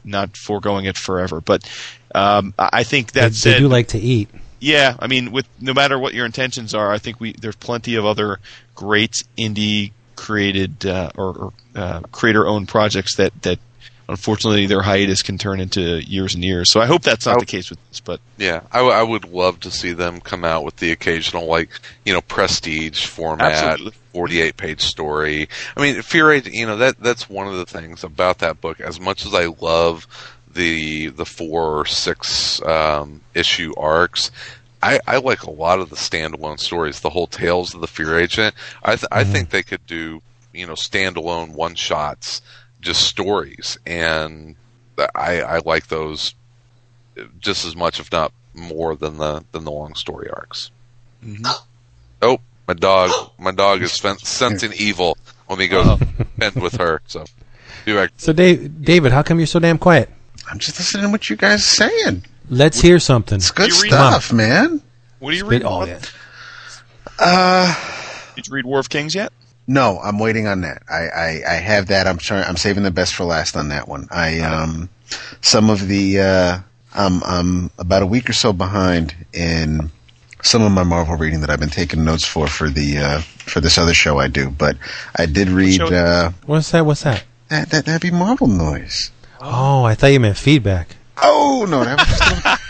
[0.04, 1.40] not foregoing it forever.
[1.40, 1.68] But
[2.14, 4.28] um, I think that they said, do like to eat.
[4.58, 7.94] yeah, I mean, with no matter what your intentions are, I think we there's plenty
[7.94, 8.40] of other
[8.74, 13.58] great indie created uh, or, or uh, creator owned projects that that
[14.10, 16.70] unfortunately their hiatus can turn into years and years.
[16.70, 19.02] So I hope that's not I- the case with this, but Yeah, I, w- I
[19.02, 21.70] would love to see them come out with the occasional, like,
[22.04, 23.78] you know, prestige format,
[24.12, 25.48] 48 page story.
[25.76, 28.80] I mean, Fear Agent, you know, that, that's one of the things about that book.
[28.80, 30.06] As much as I love
[30.52, 34.30] the, the four or six, um, issue arcs,
[34.82, 38.18] I, I like a lot of the standalone stories, the whole tales of the Fear
[38.18, 38.54] Agent.
[38.82, 40.22] I, th- I think they could do,
[40.54, 42.40] you know, standalone one shots,
[42.80, 43.78] just stories.
[43.86, 44.56] And
[45.14, 46.34] I, I like those
[47.40, 50.70] just as much, if not more, than the than the long story arcs.
[52.22, 52.38] Oh,
[52.68, 53.10] my dog!
[53.38, 55.16] My dog is fen- sensing evil
[55.46, 55.96] when we go
[56.36, 57.00] spend with her.
[57.06, 57.24] So,
[57.86, 58.08] do I?
[58.18, 60.10] So, Dave, David, how come you're so damn quiet?
[60.50, 62.24] I'm just listening to what you guys are saying.
[62.50, 63.36] Let's hear something.
[63.36, 64.82] It's good You read- stuff, man.
[65.18, 65.62] what do you Spit read?
[65.64, 66.12] all that.
[67.18, 67.74] Uh,
[68.36, 69.32] Did you read War of Kings yet?
[69.70, 70.82] No, I'm waiting on that.
[70.90, 72.08] I, I, I have that.
[72.08, 72.44] I'm trying.
[72.44, 74.08] I'm saving the best for last on that one.
[74.10, 74.88] I um,
[75.40, 76.58] some of the uh,
[76.92, 79.90] I'm I'm about a week or so behind in
[80.42, 83.60] some of my Marvel reading that I've been taking notes for for the uh, for
[83.60, 84.50] this other show I do.
[84.50, 84.76] But
[85.14, 85.86] I did read show?
[85.86, 86.84] uh, What's that?
[86.84, 87.22] What's that?
[87.48, 89.12] that, that that'd be Marvel noise.
[89.40, 90.96] Oh, I thought you meant feedback.
[91.22, 92.18] Oh no, that was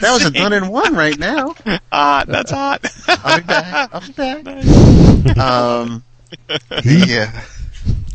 [0.01, 1.55] that was a done in one right now.
[1.93, 2.87] Ah, that's hot.
[3.09, 3.91] I'll be back.
[3.93, 5.37] I'll be back.
[5.37, 6.05] Um,
[6.85, 7.43] yeah,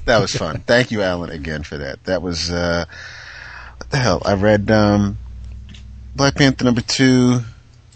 [0.05, 0.59] that was fun.
[0.61, 2.03] Thank you, Alan, again for that.
[2.05, 2.85] That was uh,
[3.77, 4.21] what the hell?
[4.25, 5.17] I read um,
[6.15, 7.39] Black Panther number two.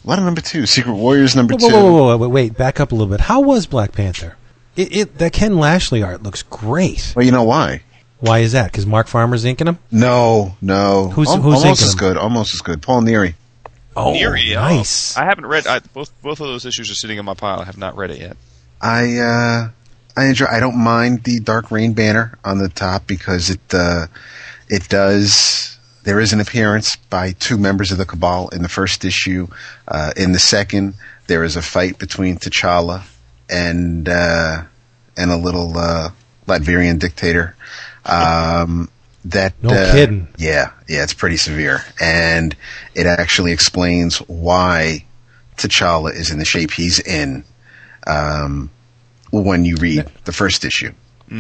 [0.03, 0.65] What a number two?
[0.65, 1.73] Secret Warriors number Whoa, two.
[1.75, 3.21] whoa, whoa, whoa, whoa, wait, back up a little bit.
[3.21, 4.35] How was Black Panther?
[4.75, 7.13] It, it that Ken Lashley art looks great.
[7.15, 7.83] Well, you know why?
[8.19, 8.71] Why is that?
[8.71, 9.79] Because Mark Farmer's inking him.
[9.91, 11.09] No, no.
[11.09, 11.99] Who's- Al- who's almost as them?
[11.99, 12.17] good?
[12.17, 12.81] Almost as good.
[12.81, 13.35] Paul Neary.
[13.95, 14.59] Oh, Neary, oh.
[14.61, 15.17] nice.
[15.17, 16.11] I haven't read I, both.
[16.21, 17.59] Both of those issues are sitting in my pile.
[17.59, 18.37] I have not read it yet.
[18.81, 19.69] I uh,
[20.15, 20.45] I enjoy.
[20.45, 24.07] I don't mind the Dark Reign banner on the top because it uh,
[24.68, 25.77] it does.
[26.03, 29.48] There is an appearance by two members of the Cabal in the first issue.
[29.88, 30.95] Uh, in the second,
[31.27, 33.03] there is a fight between T'Challa
[33.49, 34.64] and uh,
[35.15, 36.10] and a little uh,
[36.48, 37.56] Latvian dictator.
[38.06, 38.90] Um,
[39.26, 40.27] that No uh, kidding.
[40.38, 42.56] Yeah, yeah, it's pretty severe, and
[42.95, 45.06] it actually explains why
[45.57, 47.44] T'Challa is in the shape he's in
[48.07, 48.69] um,
[49.31, 50.91] when you read the first issue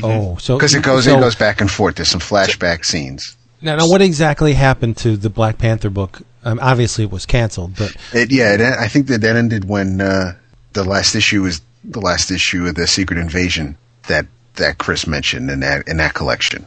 [0.03, 1.95] Oh, so because it goes so, it goes back and forth.
[1.95, 3.35] There's some flashback scenes.
[3.61, 6.21] Now, now, what exactly happened to the Black Panther book?
[6.43, 9.99] Um, obviously, it was canceled, but It, yeah, it, I think that that ended when
[9.99, 10.33] uh,
[10.73, 15.49] the last issue was the last issue of the Secret Invasion that that Chris mentioned
[15.49, 16.65] in that in that collection.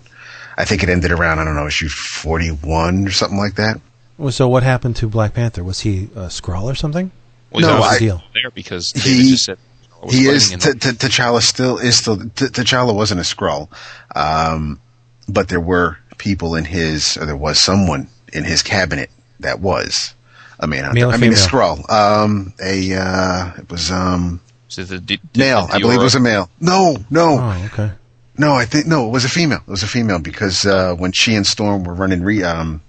[0.59, 3.81] I think it ended around I don't know issue 41 or something like that.
[4.19, 5.62] well, so what happened to Black Panther?
[5.62, 7.11] Was he a Skrull or something?
[7.53, 8.23] Well, No, I- deal.
[8.35, 9.72] there because He- David just said was
[10.11, 13.69] he is in T- T- T'Challa still is still T- T'Challa wasn't a Skrull,
[14.16, 14.81] um,
[15.29, 19.11] but there were people in his or there was someone in his cabinet
[19.41, 20.15] that was
[20.59, 20.93] A man.
[20.95, 21.49] Male or I mean, a female?
[21.77, 21.91] Skrull.
[21.91, 25.66] Um, a uh, it was um Is it the D- male.
[25.66, 26.49] the I believe it was a male.
[26.61, 27.93] No, no, Oh, okay.
[28.39, 28.55] no.
[28.55, 29.61] I think no, it was a female.
[29.66, 32.81] It was a female because uh, when she and Storm were running re um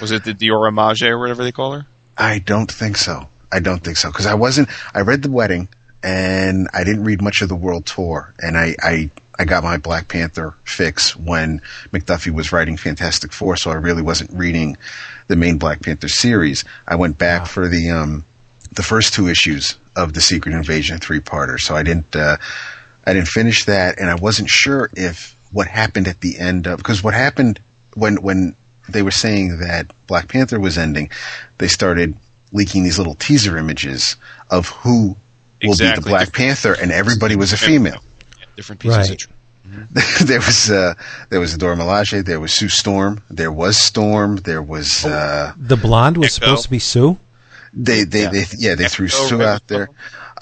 [0.00, 1.86] Was it the Dora Milaje or whatever they call her?
[2.18, 3.28] I don't think so.
[3.52, 4.68] I don't think so because I wasn't.
[4.94, 5.68] I read the wedding
[6.04, 9.78] and I didn't read much of the world tour, and I I I got my
[9.78, 11.60] Black Panther fix when
[11.92, 14.76] McDuffie was writing Fantastic Four, so I really wasn't reading
[15.26, 16.62] the main Black Panther series.
[16.86, 18.24] I went back for the um
[18.72, 22.36] the first two issues of the Secret Invasion three parter, so I didn't uh,
[23.06, 26.76] I didn't finish that, and I wasn't sure if what happened at the end of
[26.76, 27.60] because what happened
[27.94, 28.54] when when
[28.90, 31.08] they were saying that Black Panther was ending,
[31.56, 32.14] they started
[32.52, 34.16] leaking these little teaser images
[34.50, 35.16] of who
[35.66, 36.10] will be the Exactly.
[36.10, 38.00] Black Panther, and everybody was a female.
[38.56, 39.10] Different pieces Right.
[39.10, 40.94] of tr- there was uh,
[41.30, 45.76] there was Dora Milaje, there was Sue Storm, there was Storm, there was uh, The
[45.76, 46.46] blonde was Echo.
[46.46, 47.18] supposed to be Sue.
[47.72, 48.30] they they Yeah.
[48.30, 49.88] they yeah they threw Sue Red out there,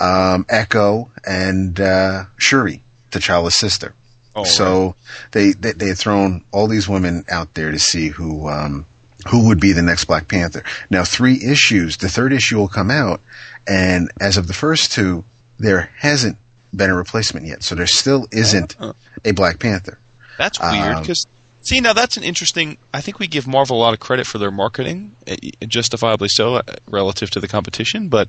[0.01, 3.95] um, Echo and uh, Shuri, T'Challa's sister.
[4.35, 4.97] Oh, so
[5.31, 8.85] they, they they had thrown all these women out there to see who um,
[9.29, 10.63] who would be the next Black Panther.
[10.91, 13.21] Now three issues, the third issue will come out,
[13.67, 15.25] and as of the first two,
[15.59, 16.39] there hasn't
[16.75, 17.63] been a replacement yet.
[17.63, 18.95] So there still isn't Oh.
[19.25, 19.99] a Black Panther.
[20.39, 21.27] That's weird Um, because
[21.61, 22.79] see now that's an interesting.
[22.93, 25.37] I think we give Marvel a lot of credit for their marketing, eh,
[25.69, 28.09] justifiably so, uh, relative to the competition.
[28.09, 28.29] But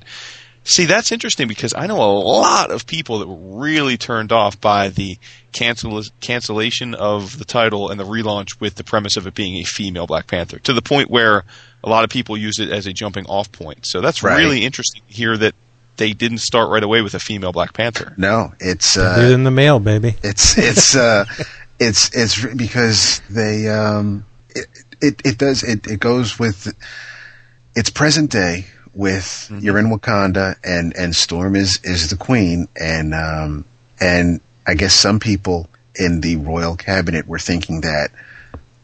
[0.64, 4.60] see, that's interesting because I know a lot of people that were really turned off
[4.60, 5.18] by the
[5.52, 9.64] cancel cancellation of the title and the relaunch with the premise of it being a
[9.64, 11.44] female Black Panther, to the point where
[11.84, 13.86] a lot of people use it as a jumping off point.
[13.86, 14.38] So that's Right.
[14.38, 15.54] really interesting to hear that
[15.98, 18.14] they didn't start right away with a female Black Panther.
[18.18, 20.16] No, it's They're uh, in the mail, baby.
[20.24, 21.26] It's it's uh,
[21.80, 24.66] it's it's because they um, it,
[25.02, 26.74] it it does it it goes with
[27.76, 33.14] it's present day with you're in Wakanda and and Storm is is the queen and
[33.14, 33.66] um
[34.00, 38.12] and I guess some people in the royal cabinet were thinking that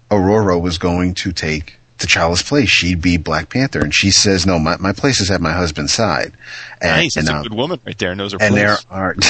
[0.09, 2.69] Ororo was going to take T'Challa's place.
[2.69, 5.93] She'd be Black Panther, and she says, "No, my my place is at my husband's
[5.93, 6.33] side."
[6.81, 8.15] And, nice, that's and, a um, good woman right there.
[8.15, 8.63] Knows her and place.
[8.63, 9.15] there are.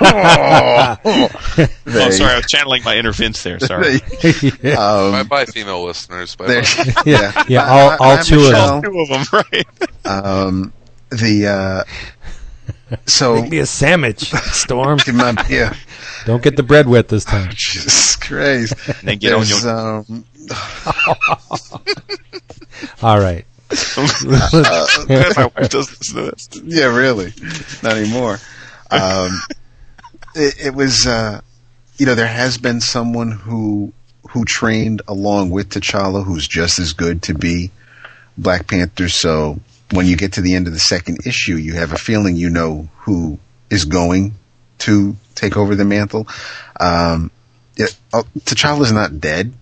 [0.00, 3.58] oh, Oh, There sorry, I was channeling my inner Vince there.
[3.60, 4.00] Sorry.
[4.76, 6.34] Um, Bye bye, female listeners.
[6.36, 7.02] Bye there, bye.
[7.06, 8.82] yeah, Yeah, I- all- I- all I'm two of Michelle.
[8.82, 9.66] Two of them, right?
[10.04, 10.72] Um,
[11.10, 14.98] the uh, so Make me a sandwich, Storm.
[15.12, 15.74] my- yeah,
[16.24, 17.50] Don't get the bread wet this time.
[17.52, 18.74] Jesus Christ.
[19.04, 19.68] then get on your.
[19.68, 20.24] um,
[23.02, 23.44] All right.
[23.70, 26.48] my wife does listen to this.
[26.64, 27.32] yeah, really,
[27.82, 28.38] not anymore.
[28.90, 29.40] Um,
[30.36, 31.40] it, it was, uh,
[31.98, 33.92] you know, there has been someone who
[34.30, 37.70] who trained along with T'Challa who's just as good to be
[38.36, 39.08] Black Panther.
[39.08, 39.60] So
[39.92, 42.50] when you get to the end of the second issue, you have a feeling you
[42.50, 43.38] know who
[43.70, 44.34] is going
[44.78, 46.28] to take over the mantle.
[46.78, 47.30] Um,
[47.76, 49.52] it, uh, T'Challa's not dead,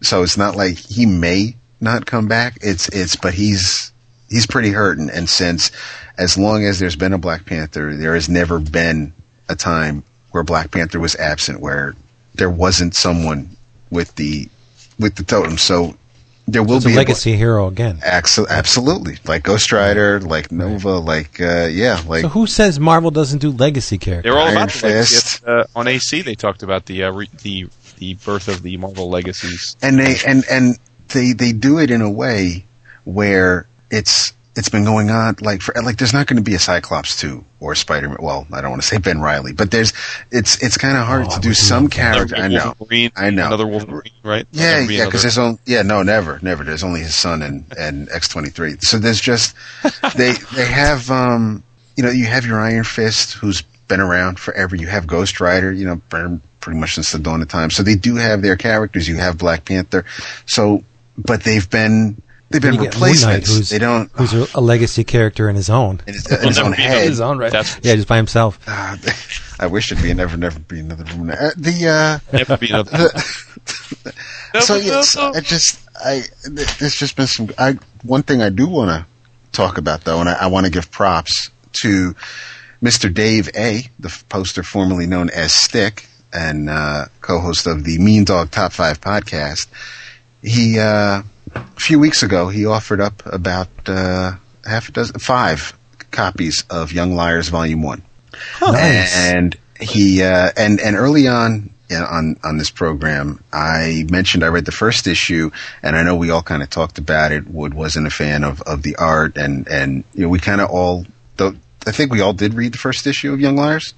[0.00, 2.58] so it's not like he may not come back.
[2.62, 3.92] It's it's, but he's
[4.30, 5.10] he's pretty hurting.
[5.10, 5.72] And since
[6.16, 9.12] as long as there's been a Black Panther, there has never been
[9.48, 11.94] a time where Black Panther was absent, where
[12.34, 13.56] there wasn't someone
[13.90, 14.48] with the
[14.98, 15.56] with the totem.
[15.58, 15.96] So
[16.48, 18.00] there will It's a be legacy hero again.
[18.02, 23.10] Axel, absolutely, like Ghost Rider, like Nova, like uh, yeah, like So who says Marvel
[23.10, 24.24] doesn't do legacy characters?
[24.30, 25.14] They're all Iron about the legacy.
[25.16, 25.46] Fist.
[25.46, 27.68] Uh, on AC, they talked about the uh, re- the
[27.98, 29.76] the birth of the Marvel legacies.
[29.82, 30.78] and they and and
[31.08, 32.64] they they do it in a way
[33.04, 36.58] where it's it's been going on like for like there's not going to be a
[36.58, 38.18] Cyclops two or Spider Man.
[38.20, 39.92] Well, I don't want to say Ben Reilly, but there's
[40.30, 42.36] it's it's kind of hard Oh, to do some character.
[42.36, 42.74] I know.
[42.78, 43.46] Wolverine, I know.
[43.46, 44.46] Another Wolverine, right?
[44.52, 46.64] Yeah, be yeah, because there's only yeah, no, never, never.
[46.64, 48.76] There's only his son and and X twenty three.
[48.80, 49.54] So there's just
[50.16, 51.62] they they have um
[51.96, 54.76] you know you have your Iron Fist who's been around forever.
[54.76, 57.70] You have Ghost Rider, you know, pretty much since the dawn of time.
[57.70, 59.08] So they do have their characters.
[59.08, 60.04] You have Black Panther.
[60.46, 60.84] So,
[61.18, 62.20] but they've been
[62.52, 63.48] they've been You get Moon Knight, replacements.
[63.56, 66.00] who's, they don't who's a, a legacy character in his own.
[66.06, 67.08] in his, in his own head.
[67.08, 67.50] his own right.
[67.52, 68.58] That's- yeah, just by himself.
[68.66, 68.96] Uh,
[69.60, 71.30] I wish it'd be a never, never be another room.
[71.30, 73.08] Uh, the uh, Never be another.
[74.60, 77.50] so yes, I just I th- there's just been some.
[77.58, 79.06] I one thing I do want to
[79.52, 82.14] talk about though, and I, I want to give props to
[82.82, 83.12] Mr.
[83.12, 88.50] Dave A, the poster formerly known as Stick and uh, co-host of the Mean Dog
[88.50, 89.68] Top Five podcast.
[90.42, 91.22] He uh,
[91.54, 94.32] a few weeks ago he offered up about uh,
[94.64, 95.72] half a dozen, five
[96.10, 98.02] copies of Young Liars Volume One
[98.60, 99.14] Nice.
[99.16, 104.64] and he uh, and and early on on on this program, I mentioned I read
[104.64, 105.50] the first issue,
[105.82, 107.46] and I know we all kind of talked about it.
[107.48, 110.70] Wood wasn't a fan of, of the art, and and you know we kind of
[110.70, 111.04] all.
[111.36, 111.54] Though
[111.86, 113.92] I think we all did read the first issue of Young Liars.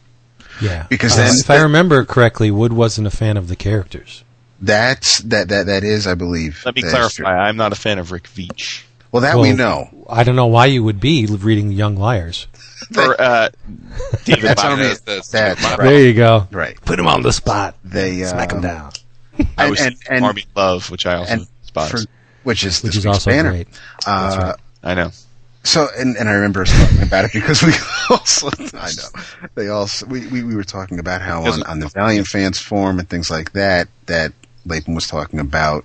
[0.60, 4.24] Yeah, Because Uh, then- if I remember correctly, Wood wasn't a fan of the characters.
[4.64, 6.62] That's that that that is, I believe.
[6.64, 7.36] Let me clarify.
[7.36, 8.84] I'm not a fan of Rick Veitch.
[9.12, 9.88] Well, that we know.
[10.08, 12.46] I don't know why you would be reading Young Liars.
[12.92, 13.48] For uh,
[14.24, 14.78] David That's Byron.
[14.80, 15.78] what That's- that's- That's right.
[15.88, 16.48] There you go.
[16.50, 16.78] Right.
[16.84, 17.76] Put him on the spot.
[17.84, 18.92] They Smack him um, down.
[19.56, 21.90] I and- was and- and- Army Love, which I also and despise.
[21.90, 21.98] for,
[22.42, 23.50] which is Which this is also banner.
[23.50, 23.68] great.
[24.06, 24.56] Uh, right.
[24.82, 25.10] I know.
[25.62, 27.72] So, and, and I remember us talking about it because we
[28.10, 29.22] also, I know,
[29.54, 32.98] they also, we, we, we were talking about how on, on the Valiant fans forum
[32.98, 34.32] and things like that, that
[34.66, 35.84] Lapham was talking about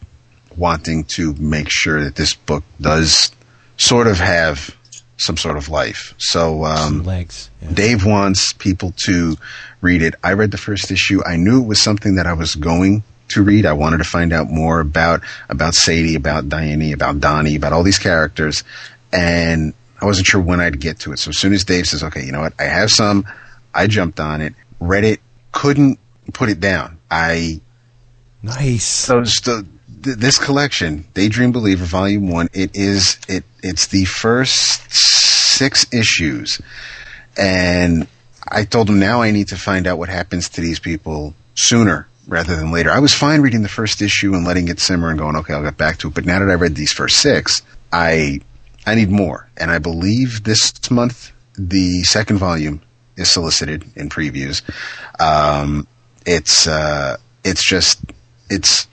[0.56, 3.32] wanting to make sure that this book does
[3.78, 4.76] sort of have
[5.18, 6.14] some sort of life.
[6.18, 7.50] So, um, legs.
[7.62, 7.72] Yeah.
[7.74, 9.36] Dave wants people to
[9.82, 10.16] read it.
[10.24, 11.22] I read the first issue.
[11.26, 13.66] I knew it was something that I was going to read.
[13.66, 17.84] I wanted to find out more about about Sadie, about Diane, about Donnie, about all
[17.84, 18.64] these characters,
[19.12, 21.20] and I wasn't sure when I'd get to it.
[21.20, 22.54] So as soon as Dave says, "Okay, you know what?
[22.60, 23.26] I have some,"
[23.74, 25.20] I jumped on it, read it,
[25.52, 26.00] couldn't
[26.34, 26.98] put it down.
[27.12, 27.62] I
[28.42, 29.08] Nice.
[29.08, 29.66] those the,
[30.04, 36.62] th- this collection, Daydream Believer Volume One, it is it it's the first six issues,
[37.38, 38.08] and
[38.48, 42.08] I told him now I need to find out what happens to these people sooner
[42.28, 42.92] rather than later.
[42.92, 45.64] I was fine reading the first issue and letting it simmer and going, okay, I'll
[45.64, 46.14] get back to it.
[46.14, 47.62] But now that I read these first six,
[47.92, 48.40] I
[48.86, 52.82] I need more, and I believe this month the second volume
[53.18, 54.62] is solicited in previews.
[55.20, 55.88] Um,
[56.26, 58.00] it's uh, it's just
[58.50, 58.88] it's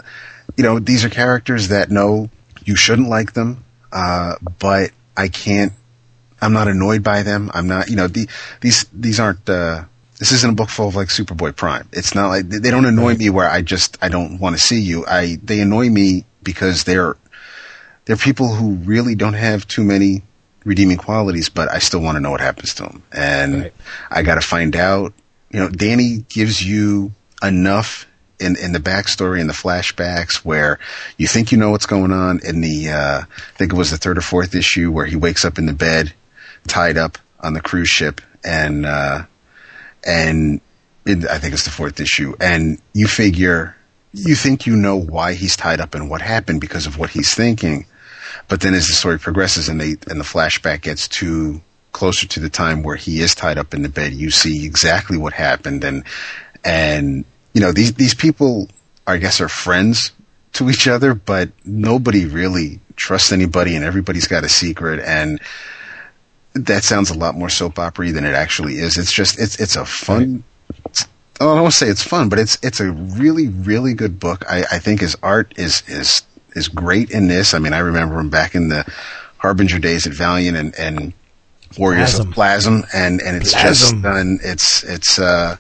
[0.57, 2.31] you know these are characters that know
[2.65, 5.73] you shouldn't like them, uh, but I can't.
[6.41, 7.51] I'm not annoyed by them.
[7.55, 7.89] I'm not.
[7.89, 8.29] You know the,
[8.61, 9.49] these these aren't.
[9.49, 9.85] Uh,
[10.19, 11.89] this isn't a book full of like Superboy Prime.
[11.93, 14.81] It's not like they don't annoy me where I just I don't want to see
[14.81, 15.05] you.
[15.07, 17.17] I they annoy me because they're
[18.05, 20.23] they're people who really don't have too many
[20.65, 23.75] redeeming qualities, but I still want to know what happens to them, and Right.
[24.11, 25.13] I got to find out.
[25.51, 27.13] You know, Danny gives you
[27.43, 28.07] enough
[28.39, 30.79] in in the backstory and the flashbacks where
[31.17, 32.41] you think you know what's going on.
[32.45, 35.45] In the uh, I think it was the third or fourth issue where he wakes
[35.45, 36.13] up in the bed,
[36.67, 39.25] tied up on the cruise ship, and uh,
[40.07, 40.61] and
[41.07, 43.77] I think it's the fourth issue, and you figure
[44.13, 47.35] you think you know why he's tied up and what happened because of what he's
[47.35, 47.87] thinking.
[48.49, 51.61] But then as the story progresses and they and the flashback gets to
[51.93, 55.17] closer to the time where he is tied up in the bed, you see exactly
[55.17, 56.05] what happened and
[56.65, 57.25] and
[57.57, 58.69] you know these these people
[59.07, 60.13] I guess are friends
[60.53, 65.41] to each other, but nobody really trusts anybody and everybody's got a secret and
[66.53, 68.99] that sounds a lot more soap opera than it actually is.
[68.99, 70.45] It's just it's it's a fun
[71.41, 74.45] I don't want to say it's fun, but it's it's a really really good book.
[74.51, 76.21] I, I think his art is is
[76.55, 77.55] is great in this.
[77.55, 78.85] I mean, I remember him back in the
[79.39, 81.15] Harbinger days at Valiant and, and
[81.79, 82.29] Warriors Plasm.
[82.29, 83.73] of Plasm, and and it's Plasm.
[83.73, 84.39] just done.
[84.43, 85.57] It's it's uh,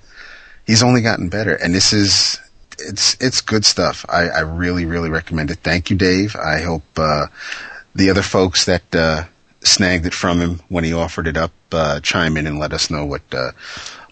[0.67, 2.39] he's only gotten better, and this is
[2.79, 4.05] it's it's good stuff.
[4.09, 5.59] I, I really really recommend it.
[5.63, 6.37] Thank you, Dave.
[6.37, 7.27] I hope uh,
[7.95, 9.25] the other folks that uh,
[9.63, 12.91] snagged it from him when he offered it up uh, chime in and let us
[12.91, 13.53] know what uh,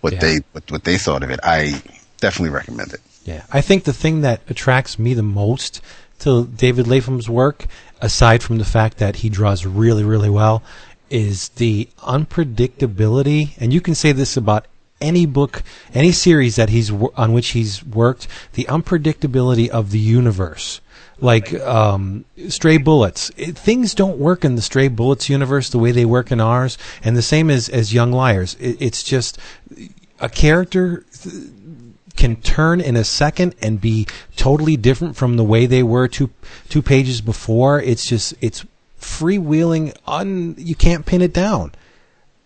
[0.00, 0.20] what Yeah.
[0.20, 1.40] they what, what they thought of it.
[1.42, 1.82] I
[2.20, 3.00] definitely recommend it.
[3.24, 5.80] Yeah, I think the thing that attracts me the most
[6.20, 7.66] to David Lapham's work,
[8.00, 10.62] aside from the fact that he draws really, really well,
[11.10, 13.54] is the unpredictability.
[13.58, 14.66] And you can say this about
[15.04, 15.62] any book,
[15.92, 20.80] any series that he's on which he's worked, the unpredictability of the universe.
[21.20, 25.92] Like um, Stray Bullets, it, things don't work in the Stray Bullets universe the way
[25.92, 28.56] they work in ours, and the same as as Young Liars.
[28.58, 29.38] It, it's just
[30.20, 31.04] a character
[32.16, 34.06] can turn in a second and be
[34.36, 36.30] totally different from the way they were two
[36.68, 37.80] two pages before.
[37.80, 38.64] It's just it's
[39.00, 39.96] freewheeling.
[40.06, 41.72] Un you can't pin it down,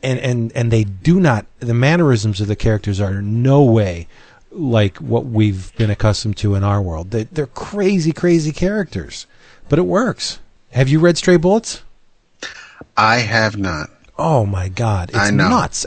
[0.03, 1.47] and and and they do not.
[1.61, 4.07] The mannerisms of the characters are no way
[4.51, 7.11] like what we've been accustomed to in our world.
[7.11, 9.27] They, they're crazy, crazy characters,
[9.69, 10.39] but it works.
[10.71, 11.83] Have you read Stray Bullets?
[12.97, 13.91] I have not.
[14.19, 15.49] Oh my God, it's I know.
[15.49, 15.87] nuts.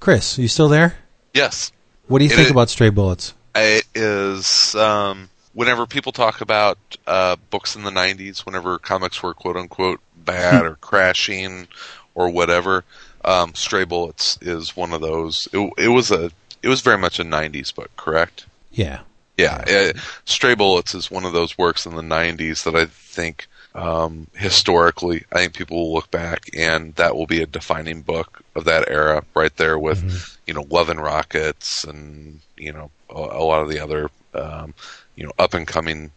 [0.00, 0.96] Chris, you still there?
[1.34, 1.72] Yes,
[2.06, 3.34] What do you It think is- about Stray Bullets?
[3.54, 4.74] it is.
[4.76, 10.00] Um, whenever people talk about uh, books in the '90s, whenever comics were quote unquote
[10.16, 11.66] bad or crashing
[12.14, 12.84] or whatever,
[13.24, 15.48] um, Stray Bullets is one of those.
[15.52, 16.30] It, it was a.
[16.62, 18.46] It was very much a '90s book, correct?
[18.72, 19.00] Yeah.
[19.36, 23.46] Yeah, uh, Stray Bullets is one of those works in the '90s that I think
[23.74, 28.42] um, historically, I think people will look back and that will be a defining book
[28.56, 33.14] of that era, right there with you know Love and Rockets and you know a,
[33.14, 34.74] a lot of the other um,
[35.14, 36.10] you know up and coming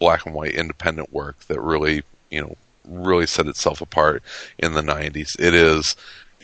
[0.00, 4.22] black and white independent work that really you know really set itself apart
[4.58, 5.38] in the 90s.
[5.38, 5.96] It is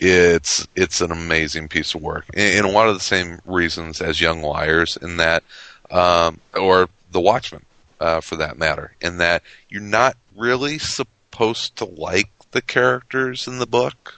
[0.03, 4.01] it's it's an amazing piece of work in, in a lot of the same reasons
[4.01, 5.43] as Young Liars in that
[5.91, 7.65] um, or The Watchmen
[8.01, 13.59] uh, for that matter in that you're not really supposed to like the characters in
[13.59, 14.15] the book.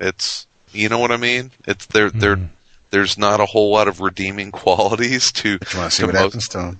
[0.00, 1.50] It's you know what I mean?
[1.66, 2.18] It's they're Mm-hmm.
[2.18, 2.50] they're
[2.90, 5.58] there's not a whole lot of redeeming qualities to.
[5.58, 6.78] But you want to see to what most- happens to him?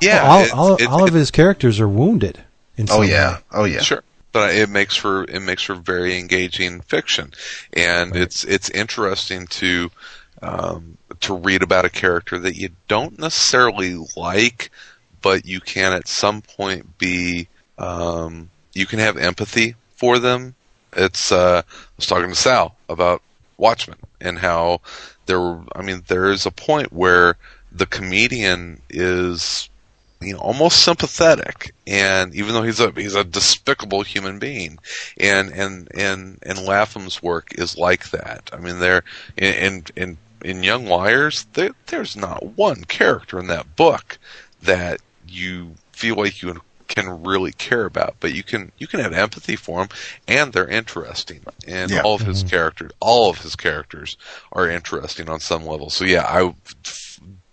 [0.00, 2.38] Yeah, Well, all, it's- all, it- all it- of his characters are wounded.
[2.76, 3.40] In Oh yeah, way.
[3.52, 3.80] oh yeah.
[3.80, 4.02] Sure.
[4.36, 7.32] But it makes for it makes for very engaging fiction,
[7.72, 9.90] and it's it's interesting to
[10.42, 14.70] um, to read about a character that you don't necessarily like,
[15.22, 17.48] but you can at some point be
[17.78, 20.54] um, you can have empathy for them.
[20.92, 23.22] It's uh, I was talking to Sal about
[23.56, 24.82] Watchmen and how
[25.24, 25.62] there were.
[25.74, 27.38] I mean, there is a point where
[27.72, 29.70] the comedian is
[30.20, 31.74] you know almost sympathetic.
[31.86, 34.78] And even though he's a he's a despicable human being
[35.18, 38.50] and and and and Lapham's work is like that.
[38.52, 39.02] I mean there
[39.36, 44.18] in in in young liars there, there's not one character in that book
[44.62, 49.12] that you feel like you can really care about but you can you can have
[49.12, 49.88] empathy for them
[50.28, 51.40] and they're interesting.
[51.66, 52.02] And Yeah.
[52.02, 52.48] all of his mm-hmm.
[52.50, 54.16] characters all of his characters
[54.52, 55.90] are interesting on some level.
[55.90, 56.54] So yeah i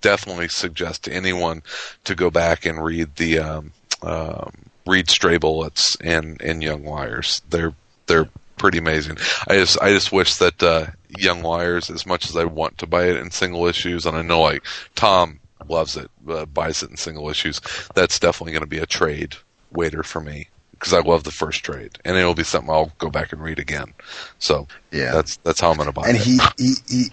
[0.03, 1.63] definitely suggest to anyone
[2.03, 3.73] to go back and read the um,
[4.03, 4.51] um,
[4.85, 7.41] read Stray Bullets and and Young Liars.
[7.49, 7.73] They're
[8.05, 9.17] they're pretty amazing.
[9.47, 12.87] I just I just wish that uh, Young Liars, as much as I want to
[12.87, 14.63] buy it in single issues, and I know like
[14.95, 17.59] Tom loves it, uh, buys it in single issues.
[17.95, 19.35] That's definitely going to be a trade
[19.71, 23.09] waiter for me because I love the first trade, and it'll be something I'll go
[23.09, 23.93] back and read again.
[24.39, 25.13] So Yeah.
[25.13, 26.23] that's that's how I'm going to buy and it.
[26.23, 27.05] he, he, he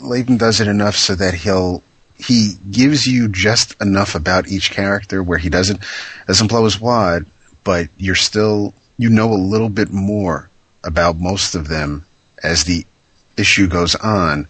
[0.00, 1.82] Lapham does it enough so that he'll
[2.18, 5.80] he gives you just enough about each character where he doesn't
[6.26, 7.26] doesn't blow his wad,
[7.64, 10.50] but you're still you know a little bit more
[10.84, 12.04] about most of them
[12.42, 12.84] as the
[13.36, 14.46] issue goes on.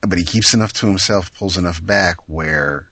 [0.00, 2.90] But he keeps enough to himself, pulls enough back where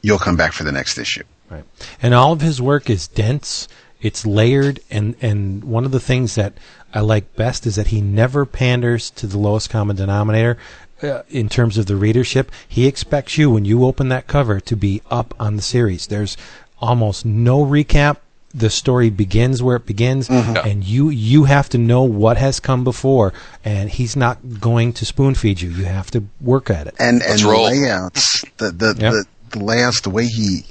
[0.00, 1.24] you'll come back for the next issue.
[1.50, 1.64] Right.
[2.00, 3.68] And all of his work is dense,
[4.00, 6.54] it's layered, and, and one of the things that
[6.94, 10.56] I like best is that he never panders to the lowest common denominator
[11.04, 12.50] uh, in terms of the readership.
[12.68, 16.06] He expects you, when you open that cover, to be up on the series.
[16.06, 16.36] There's
[16.80, 18.16] almost no recap.
[18.56, 22.84] The story begins where it begins, and you you have to know what has come
[22.84, 23.32] before.
[23.64, 25.70] And he's not going to spoon feed you.
[25.70, 26.94] You have to work at it.
[27.00, 27.64] and Let's and roll.
[27.64, 29.12] layouts the the, Yep.
[29.12, 29.24] the
[29.58, 30.64] the layouts the way he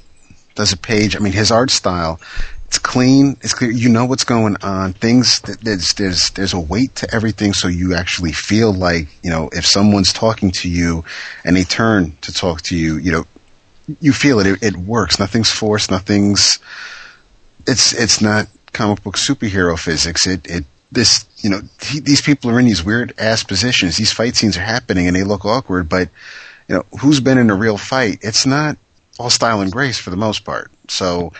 [0.54, 2.20] does a page i mean his art style
[2.74, 4.94] it's clean it's clear you know what's going on.
[4.94, 9.48] Things there's there's there's a weight to everything so you actually feel like you know
[9.52, 11.04] if someone's talking to you
[11.44, 13.26] and they turn to talk to you you know
[14.00, 15.20] you feel it it, it works.
[15.20, 16.58] Nothing's forced nothing's
[17.64, 20.26] it's it's not comic book superhero physics.
[20.26, 23.96] It it this you know he, these people are in these weird ass positions.
[23.96, 26.08] These fight scenes are happening and they look awkward but
[26.66, 28.18] you know who's been in a real fight?
[28.22, 28.76] It's not
[29.20, 30.72] all style and grace for the most part.
[30.88, 31.32] So.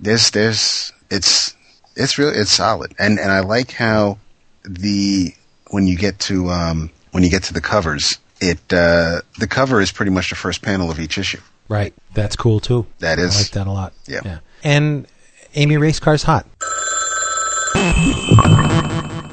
[0.00, 1.54] There's there's it's
[1.96, 4.18] it's really it's solid and and i like how
[4.64, 5.32] the
[5.70, 9.80] when you get to um when you get to the covers it uh the cover
[9.80, 11.92] is pretty much the first panel of each issue Right.
[12.14, 12.86] That's cool too.
[13.00, 13.92] That is I like that a lot.
[14.06, 14.20] Yeah.
[14.24, 14.38] yeah.
[14.64, 15.06] And
[15.54, 16.46] Amy Race Car's hot.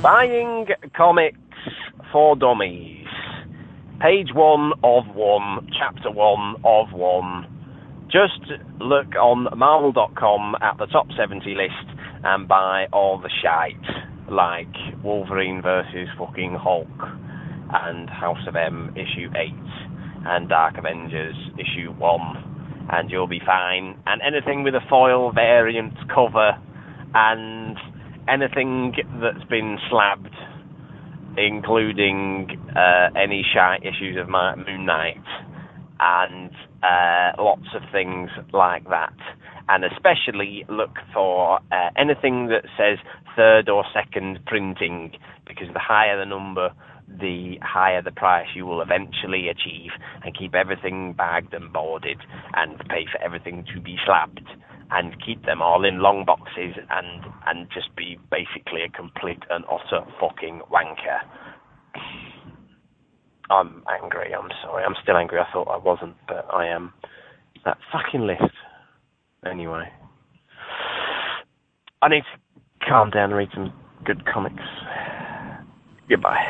[0.02, 1.38] Buying comics
[2.12, 3.08] for dummies.
[4.02, 7.48] Page one of one, chapter one of one.
[8.16, 8.48] Just
[8.80, 13.76] look on Marvel.com at the top 70 list and buy all the shite,
[14.32, 14.72] like
[15.04, 16.88] Wolverine versus fucking Hulk,
[17.74, 19.52] and House of M issue 8,
[20.28, 24.00] and Dark Avengers issue 1, and you'll be fine.
[24.06, 26.52] And anything with a foil variant cover,
[27.14, 27.76] and
[28.30, 30.34] anything that's been slabbed,
[31.36, 32.48] including
[32.78, 35.20] uh, any shite issues of Moon Knight,
[36.00, 36.52] and
[36.86, 39.18] uh, lots of things like that.
[39.68, 43.00] And especially look for uh, anything that says
[43.36, 45.14] third or second printing,
[45.48, 46.70] because the higher the number,
[47.08, 49.92] the higher the price you will eventually achieve,
[50.24, 52.20] and keep everything bagged and boarded,
[52.54, 54.48] and pay for everything to be slabbed,
[54.92, 59.66] and keep them all in long boxes, and and just be basically a complete and
[59.66, 61.20] utter fucking wanker.
[63.50, 64.34] I'm angry.
[64.34, 64.84] I'm sorry.
[64.84, 65.40] I'm still angry.
[65.40, 66.94] I thought I wasn't, but I am.
[67.64, 68.54] That fucking list.
[69.46, 69.92] Anyway,
[72.02, 73.72] I need to calm down and read some
[74.04, 74.64] good comics.
[76.10, 76.44] Goodbye.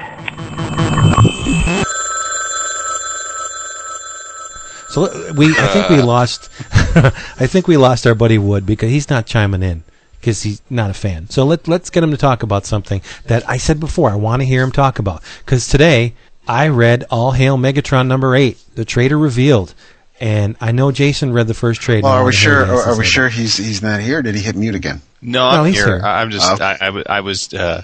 [4.89, 6.05] So uh, we, I think we uh.
[6.05, 6.49] lost.
[6.71, 9.83] I think we lost our buddy Wood because he's not chiming in
[10.19, 11.29] because he's not a fan.
[11.29, 14.09] So let let's get him to talk about something that I said before.
[14.09, 16.13] I want to hear him talk about because today
[16.47, 19.73] I read All Hail Megatron number eight, the traitor revealed,
[20.19, 22.03] and I know Jason read the first trade.
[22.03, 22.59] Well, are we sure?
[22.61, 24.21] what he has to Are we say sure he's he's not here?
[24.21, 25.01] Did he hit mute again?
[25.21, 25.97] No, No, I'm he's here.
[25.97, 26.05] here.
[26.05, 26.61] I- I'm just.
[26.61, 26.63] Oh.
[26.63, 27.83] I, I, w- I was uh,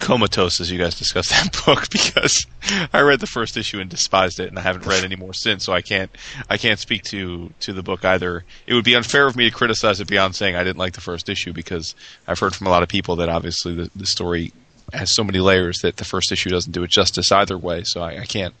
[0.00, 2.46] comatose as you guys discussed that book because
[2.92, 5.64] I read the first issue and despised it, and I haven't read any more since.
[5.64, 6.10] So I can't.
[6.50, 8.44] I can't speak to to the book either.
[8.66, 11.00] It would be unfair of me to criticize it beyond saying I didn't like the
[11.00, 11.94] first issue because
[12.26, 14.52] I've heard from a lot of people that obviously the, the story
[14.92, 17.82] has so many layers that the first issue doesn't do it justice either way.
[17.84, 18.54] So I, I can't.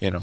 [0.00, 0.20] You know.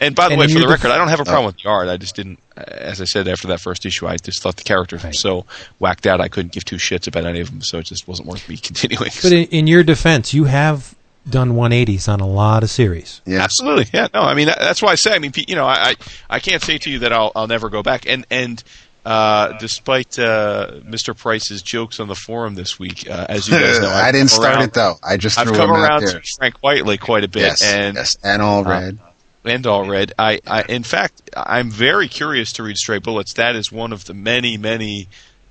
[0.00, 1.26] And by the And way, for the record, I don't have a oh.
[1.26, 1.88] problem with the art.
[1.88, 5.04] I just didn't, as I said after that first issue, I just thought the characters
[5.04, 5.46] were so
[5.78, 6.20] whacked out.
[6.20, 8.56] I couldn't give two shits about any of them, so it just wasn't worth me
[8.62, 9.10] continuing.
[9.22, 10.94] But in, in your defense, you have
[11.28, 13.20] done 180s on a lot of series.
[13.24, 13.38] Yeah.
[13.38, 14.08] Absolutely, yeah.
[14.12, 15.14] No, I mean that, that's why I say.
[15.14, 15.94] I mean, you know, I, I
[16.28, 18.06] I can't say to you that I'll I'll never go back.
[18.06, 18.62] And and
[19.04, 21.16] uh, despite uh, Mr.
[21.16, 24.30] Price's jokes on the forum this week, uh, as you guys know, I I've didn't
[24.30, 24.94] start around- it though.
[25.02, 28.16] I just I've threw come around to Frank Quitely quite a bit, Yes, and yes,
[28.24, 28.98] and all uh, red.
[29.44, 30.12] and all red.
[30.18, 33.34] I, I, in fact, I'm very curious to read Stray Bullets.
[33.34, 35.08] That is one of the many, many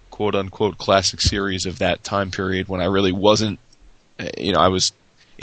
[0.09, 3.59] quote unquote classic series of that time period when I really wasn't,
[4.19, 4.93] uh, you know, I was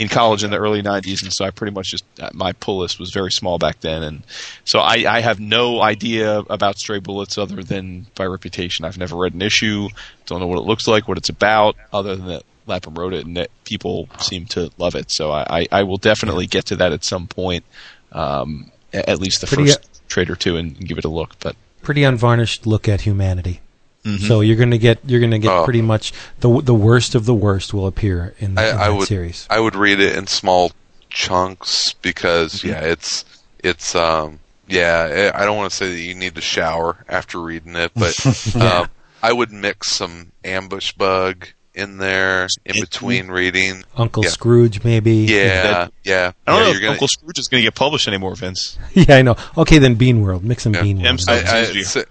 [0.01, 2.79] in college in the early 90s, and so I pretty much just, uh, my pull
[2.79, 4.01] list was very small back then.
[4.01, 4.23] And
[4.65, 8.83] so I, I have no idea about Stray Bullets other than by reputation.
[8.83, 9.89] I've never read an issue,
[10.25, 13.27] don't know what it looks like, what it's about, other than that Lapham wrote it
[13.27, 15.11] and that people seem to love it.
[15.11, 17.63] So I, I, will definitely get to that at some point
[18.11, 21.09] um, at least the Pretty, uh, first trade or two and, and give it a
[21.09, 21.39] look.
[21.39, 23.61] But Pretty unvarnished look at humanity.
[24.03, 24.25] Mm-hmm.
[24.25, 25.63] So you're gonna get you're gonna get Oh.
[25.63, 28.93] pretty much the the worst of the worst will appear in, I, in I that
[28.95, 29.45] would series.
[29.49, 30.71] I would read it in small
[31.09, 32.67] chunks because Mm-hmm.
[32.69, 33.25] yeah, it's
[33.59, 35.31] it's um yeah.
[35.35, 38.55] I I don't want to say that you need to shower after reading it, but
[38.55, 38.87] um,
[39.21, 43.83] I would mix some ambush bug in there in between reading.
[43.95, 44.29] Uncle yeah.
[44.31, 45.17] Scrooge, maybe.
[45.29, 46.31] Yeah, yeah.
[46.47, 48.35] I don't yeah, know you're if gonna- Uncle Scrooge is going to get published anymore,
[48.35, 48.77] Vince.
[48.93, 49.37] yeah, I know.
[49.57, 50.43] Okay, then Bean World.
[50.43, 50.81] Mix some Yeah.
[50.81, 51.21] Bean World.
[51.27, 51.33] I'm.
[51.33, 52.03] I, I, to be- so-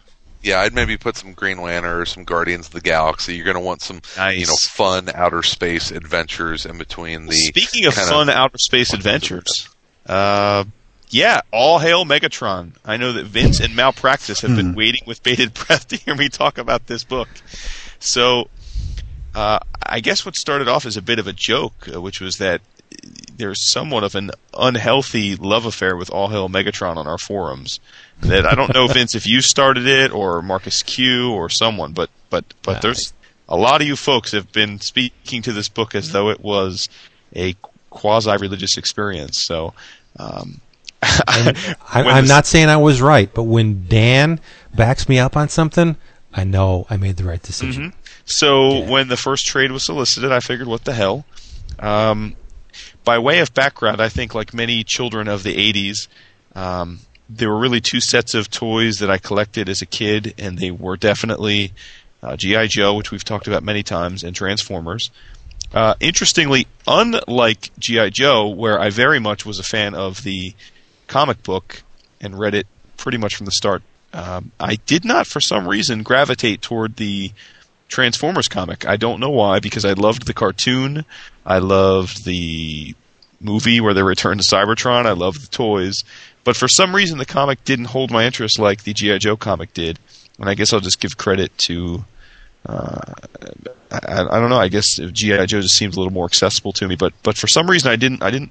[0.42, 3.34] yeah, I'd maybe put some Green Lantern or some Guardians of the Galaxy.
[3.36, 4.38] You're going to want some, Nice.
[4.38, 7.32] you know, fun outer space adventures in between the.
[7.34, 9.68] Speaking of kinda- fun outer space adventures,
[10.06, 10.64] uh,
[11.10, 12.72] yeah, all hail Megatron.
[12.84, 16.28] I know that Vince and Malpractice have been waiting with bated breath to hear me
[16.28, 17.28] talk about this book.
[17.98, 18.48] So,
[19.34, 22.38] uh, I guess what started off as a bit of a joke, uh, which was
[22.38, 22.60] that
[23.36, 27.80] there's somewhat of an unhealthy love affair with All Hail Megatron on our forums.
[28.20, 32.10] That I don't know, Vince, if you started it or Marcus Q or someone, but
[32.28, 33.12] but but there's
[33.48, 36.88] a lot of you folks have been speaking to this book as though it was
[37.34, 37.56] a
[37.90, 39.44] quasi-religious experience.
[39.44, 39.74] So,
[40.18, 40.60] um,
[41.02, 41.54] I,
[41.92, 44.38] I'm this- not saying I was right, but when Dan
[44.74, 45.96] backs me up on something,
[46.32, 47.92] I know I made the right decision.
[48.24, 51.24] So when the first trade was solicited, I figured, what the hell?
[51.80, 52.36] Um,
[53.04, 56.08] by way of background, I think like many children of the '80s,
[56.54, 60.58] um, there were really two sets of toys that I collected as a kid, and
[60.58, 61.72] they were definitely
[62.22, 65.10] uh, GI Joe, which we've talked about many times, and Transformers.
[65.72, 70.54] Uh, interestingly, unlike GI Joe, where I very much was a fan of the
[71.06, 71.82] comic book
[72.20, 72.66] and read it
[72.96, 73.82] pretty much from the start,
[74.12, 77.30] um, I did not, for some reason, gravitate toward the
[77.88, 78.86] Transformers comic.
[78.86, 81.04] I don't know why, because I loved the cartoon,
[81.44, 82.94] I loved the
[83.40, 86.04] movie where they return to Cybertron, I loved the toys,
[86.44, 89.72] but for some reason the comic didn't hold my interest like the GI Joe comic
[89.72, 89.98] did.
[90.38, 92.04] And I guess I'll just give credit to.
[92.66, 93.12] Uh,
[93.90, 94.58] I, I don't know.
[94.58, 97.46] I guess GI Joe just seemed a little more accessible to me, but but for
[97.46, 98.22] some reason I didn't.
[98.22, 98.50] I didn't.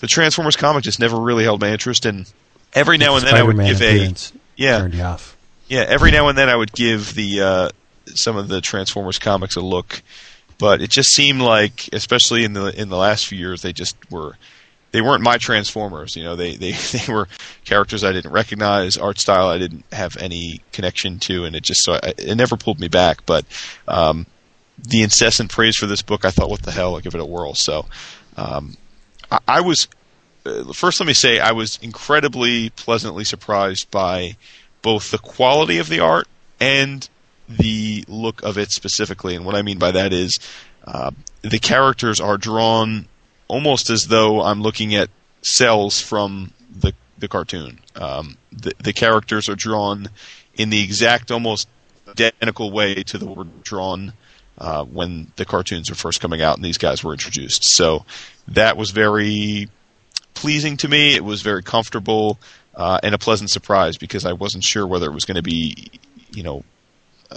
[0.00, 2.30] The Transformers comic just never really held my interest, and
[2.72, 4.12] every now and then I would give a
[4.56, 5.36] yeah turned you off.
[5.68, 7.68] yeah, every now and then I would give the uh,
[8.06, 10.02] some of the Transformers comics a look,
[10.62, 13.96] but it just seemed like, especially in the in the last few years, they just
[14.12, 14.38] were
[14.92, 16.14] they weren't my Transformers.
[16.14, 17.26] You know, they they they were
[17.64, 21.82] characters I didn't recognize, art style I didn't have any connection to, and it just
[21.82, 23.26] so it never pulled me back.
[23.26, 23.44] But
[23.88, 24.24] um,
[24.78, 26.94] the incessant praise for this book, I thought, what the hell?
[26.94, 27.54] I'll give it a whirl.
[27.54, 27.86] So.
[28.36, 28.76] Um,
[29.32, 29.88] I, I was
[30.46, 31.00] uh, first.
[31.00, 34.36] Let me say I was incredibly pleasantly surprised by
[34.80, 36.28] both the quality of the art
[36.60, 37.08] and
[37.48, 39.34] the look of it specifically.
[39.34, 40.38] And what I mean by that is
[40.86, 41.10] uh,
[41.42, 43.06] the characters are drawn
[43.48, 45.10] almost as though I'm looking at
[45.42, 47.80] cells from the the cartoon.
[47.94, 50.08] Um, the the characters are drawn
[50.54, 51.68] in the exact, almost
[52.08, 54.12] identical way to the word drawn
[54.58, 57.64] uh, when the cartoons were first coming out and these guys were introduced.
[57.64, 58.04] So
[58.48, 59.68] that was very
[60.34, 61.14] pleasing to me.
[61.14, 62.38] It was very comfortable
[62.74, 65.90] uh, and a pleasant surprise because I wasn't sure whether it was going to be
[66.32, 66.64] you know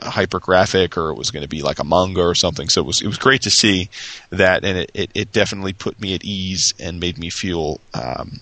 [0.03, 2.69] hyper graphic or it was going to be like a manga or something.
[2.69, 3.89] So it was it was great to see
[4.29, 8.39] that, and it, it, it definitely put me at ease and made me feel um,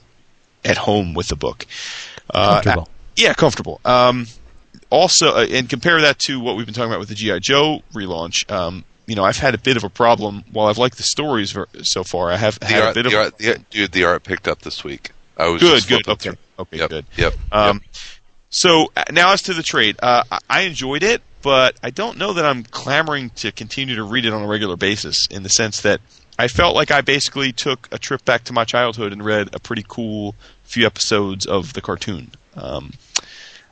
[0.65, 1.65] at home with the book.
[2.33, 2.89] Uh, Comfortable.
[3.15, 3.81] yeah, comfortable.
[3.85, 4.27] Um,
[4.89, 7.81] also, uh, and compare that to what we've been talking about with the GI Joe
[7.93, 8.49] relaunch.
[8.51, 10.43] Um, you know, I've had a bit of a problem.
[10.51, 13.11] While I've liked the stories so far, I have The had a art, bit of
[13.11, 15.11] the art, the, dude, the art picked up this week.
[15.37, 16.37] I was good, good, okay, through.
[16.59, 17.05] okay, Yep, good.
[17.17, 17.33] Yep.
[17.51, 17.81] Um,
[18.49, 22.17] so uh, now as to the trade, uh, I- I enjoyed it, but I don't
[22.17, 25.27] know that I'm clamoring to continue to read it on a regular basis.
[25.29, 26.01] In the sense that
[26.39, 29.59] I felt like I basically took a trip back to my childhood and read a
[29.59, 32.31] pretty cool few episodes of the cartoon.
[32.55, 32.93] Um,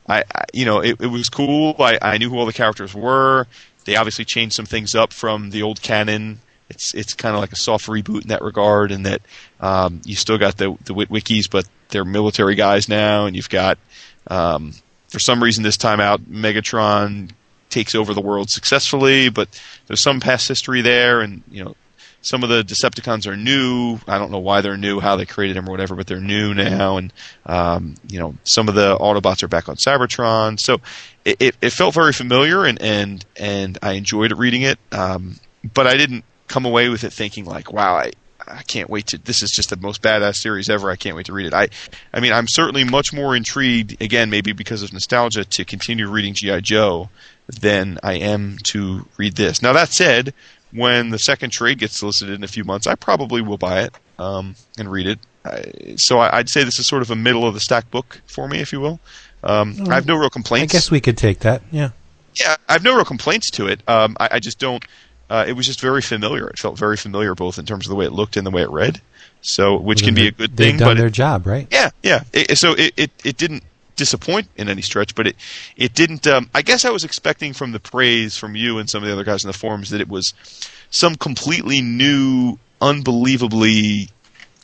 [0.08, 1.74] I, I, you know, it, it was cool.
[1.80, 3.46] I, I knew who all the characters were.
[3.84, 6.40] They obviously changed some things up from the old canon.
[6.68, 9.22] It's it's kind of like a soft reboot in that regard, in that
[9.60, 13.78] um, you still got the the Witwikis, but they're military guys now, and you've got
[14.28, 14.72] um,
[15.08, 17.32] for some reason this time out Megatron
[17.72, 19.48] takes over the world successfully, but
[19.86, 21.74] there's some past history there, and you know
[22.22, 23.98] some of the Decepticons are new.
[24.06, 26.54] I don't know why they're new, how they created them or whatever, but they're new
[26.54, 26.96] now.
[26.96, 27.12] And,
[27.44, 30.58] um, you know, some of the Autobots are back on Cybertron.
[30.58, 30.80] So
[31.24, 34.78] it, it, it felt very familiar and, and, and I enjoyed reading it.
[34.92, 35.40] Um,
[35.74, 38.12] but I didn't come away with it thinking like, wow, I,
[38.46, 40.90] I can't wait to, this is just the most badass series ever.
[40.90, 41.54] I can't wait to read it.
[41.54, 41.68] I,
[42.14, 46.34] I mean, I'm certainly much more intrigued, again, maybe because of nostalgia, to continue reading
[46.34, 46.60] G.I.
[46.60, 47.08] Joe
[47.48, 49.62] than I am to read this.
[49.62, 50.32] Now, that said,
[50.72, 53.94] when the second trade gets solicited in a few months, I probably will buy it
[54.18, 55.18] um, and read it.
[55.44, 58.20] I, so I, I'd say this is sort of a middle of the stack book
[58.26, 59.00] for me, if you will.
[59.44, 60.72] Um, I have no real complaints.
[60.72, 61.62] I guess we could take that.
[61.72, 61.90] Yeah.
[62.36, 63.80] yeah, I have no real complaints to it.
[63.88, 64.84] Um, I, I just don't.
[65.28, 66.48] Uh, it was just very familiar.
[66.48, 68.62] It felt very familiar, both in terms of the way it looked and the way
[68.62, 69.00] it read.
[69.40, 70.78] So, which can be a good They've thing.
[70.78, 71.66] done but their it, job, right?
[71.72, 72.22] yeah, yeah.
[72.32, 73.64] It, so it, it it didn't
[73.96, 75.36] disappoint in any stretch, but it
[75.76, 76.26] it didn't.
[76.26, 79.12] Um, I guess I was expecting from the praise from you and some of the
[79.12, 80.34] other guys in the forums that it was
[80.90, 84.08] some completely new, unbelievably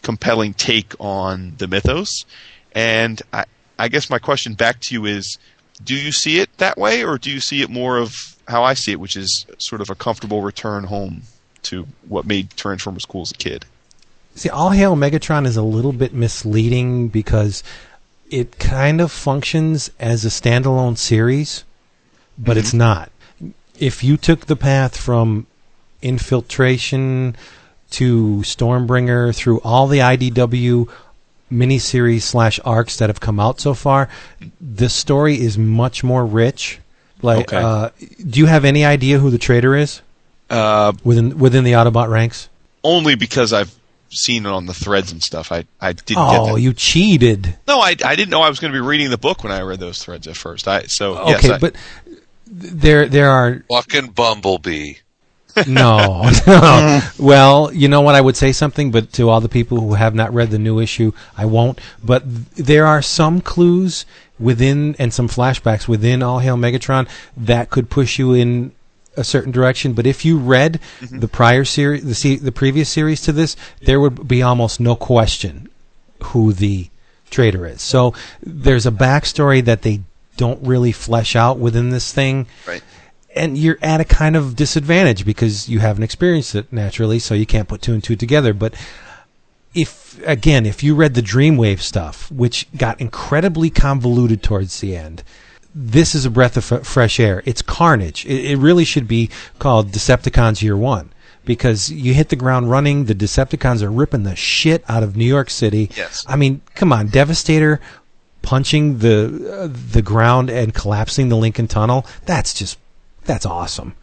[0.03, 2.25] compelling take on the mythos.
[2.73, 3.45] And I,
[3.79, 5.39] I guess my question back to you is,
[5.83, 8.75] do you see it that way, or do you see it more of how I
[8.75, 11.23] see it, which is sort of a comfortable return home
[11.63, 13.65] to what made Transformers cool as a kid?
[14.35, 17.65] See, All Hail Megatron is a little bit misleading because
[18.31, 21.65] it kind of functions as a standalone series,
[22.39, 23.11] but it's not.
[23.79, 25.47] If you took the path from
[26.03, 27.37] infiltration
[27.93, 30.89] to Stormbringer through all the IDW
[31.51, 34.09] miniseries slash arcs that have come out so far,
[34.61, 36.81] the story is much more rich.
[37.23, 37.57] Like, Okay.
[37.57, 37.89] uh,
[38.29, 40.03] do you have any idea who the traitor is
[40.51, 42.49] Uh, within within the Autobot ranks?
[42.85, 43.75] only because I've
[44.11, 45.53] seen it on the threads and stuff.
[45.53, 46.61] I I didn't Oh, get that.
[46.61, 47.57] you cheated.
[47.67, 49.61] No, I, I didn't know I was going to be reading the book when I
[49.63, 50.67] read those threads at first.
[50.69, 51.77] I so yes, Okay, I- but
[52.47, 54.95] there there are Fucking Bumblebee.
[55.67, 57.01] no, no.
[57.19, 58.15] Well, you know what?
[58.15, 60.79] I would say something, but to all the people who have not read the new
[60.79, 61.81] issue, I won't.
[62.03, 62.23] But
[62.55, 64.07] there are some clues
[64.39, 68.73] within and some flashbacks within All Hail Megatron that could push you in
[69.19, 69.93] a certain direction.
[69.93, 71.19] But if you read Mm-hmm.
[71.21, 74.97] the prior series, the se- the previous series to this, there would be almost no
[74.97, 75.69] question
[76.23, 76.89] who the
[77.31, 77.83] traitor is.
[77.83, 80.01] So there's a backstory that they
[80.37, 82.83] don't really flesh out within this thing right.
[83.35, 87.45] and you're at a kind of disadvantage because you haven't experienced it naturally, so you
[87.45, 88.55] can't put two and two together.
[88.55, 88.75] But
[89.75, 95.23] if again, if you read the Dreamwave stuff, which got incredibly convoluted towards the end,
[95.81, 97.43] this is a breath of f- fresh air.
[97.47, 98.27] It's carnage.
[98.27, 99.31] It, it really should be
[99.61, 101.11] called Decepticons Year One
[101.45, 103.05] because you hit the ground running.
[103.05, 105.91] The Decepticons are ripping the shit out of New York City.
[105.97, 106.25] Yes.
[106.29, 107.81] I mean, come on, Devastator
[108.43, 112.05] punching the uh, the ground and collapsing the Lincoln Tunnel.
[112.27, 112.79] That's just
[113.25, 113.95] that's awesome.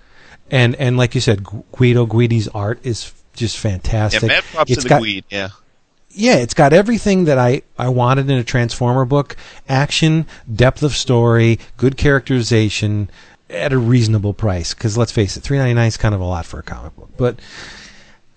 [0.50, 4.24] And and like you said, Guido Guidi's art is just Yeah, fantastic.
[4.28, 5.24] mad props It's to the got- Guide.
[5.30, 5.50] Yeah.
[6.16, 9.36] Yeah, it's got everything that I, I wanted in a Transformer book:
[9.68, 13.10] action, depth of story, good characterization,
[13.50, 14.74] at a reasonable price.
[14.74, 16.96] Because let's face it, three ninety nine is kind of a lot for a comic
[16.96, 17.10] book.
[17.18, 17.40] But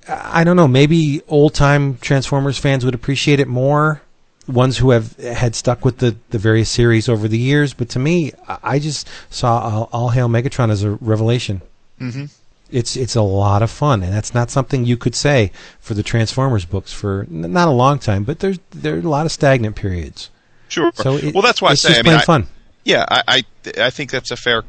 [0.09, 0.69] I don't know.
[0.69, 4.03] Maybe old time Transformers fans would appreciate it more.
[4.47, 7.75] Ones who have had stuck with the, the various series over the years.
[7.75, 11.63] But to me, I I just saw All, All Hail Megatron as a revelation.
[12.01, 12.25] Mm-hmm.
[12.71, 16.03] It's it's a lot of fun, and that's not something you could say for the
[16.03, 19.33] Transformers books for n- not a long time, but there's there are a lot of
[19.33, 20.31] stagnant periods.
[20.69, 20.93] Sure.
[20.95, 21.89] So it, well, that's why I say.
[21.89, 22.47] just I mean, plain I- fun.
[22.85, 23.45] Yeah, I, I
[23.87, 24.65] I think that's a fair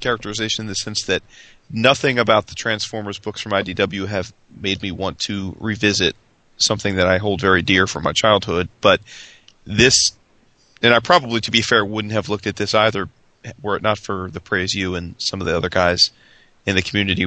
[0.00, 1.22] characterization in the sense that
[1.70, 6.16] nothing about the Transformers books from IDW have made me want to revisit
[6.58, 8.68] something that I hold very dear from my childhood.
[8.80, 9.00] But
[9.64, 10.12] this,
[10.82, 13.08] and I probably, to be fair, wouldn't have looked at this either
[13.62, 16.10] were it not for the praise you and some of the other guys
[16.70, 17.26] in the community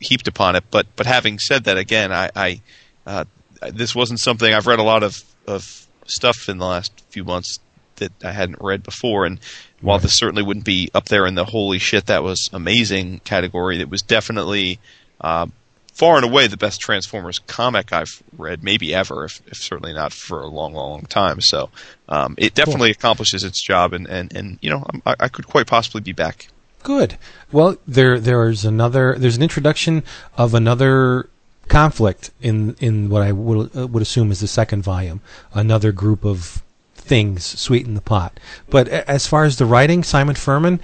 [0.00, 0.64] heaped upon it.
[0.70, 2.60] But but having said that, again, I, I
[3.06, 3.24] uh,
[3.70, 7.58] this wasn't something I've read a lot of of stuff in the last few months
[7.96, 9.38] that I hadn't read before, and
[9.80, 13.80] while this certainly wouldn't be up there in the holy shit that was amazing category,
[13.80, 14.78] it was definitely
[15.20, 15.46] uh,
[15.92, 20.14] far and away the best Transformers comic I've read, maybe ever, if, if certainly not
[20.14, 21.42] for a long, long, long time.
[21.42, 21.68] So
[22.08, 25.66] um, it definitely accomplishes its job, and, and, and you know I, I could quite
[25.66, 26.48] possibly be back.
[26.82, 27.18] Good.
[27.52, 30.02] Well, there there's another there's an introduction
[30.36, 31.28] of another
[31.68, 35.20] conflict in in what I would uh, would assume is the second volume.
[35.52, 36.62] Another group of
[36.94, 38.38] things sweeten the pot.
[38.68, 40.80] But as far as the writing, Simon Furman,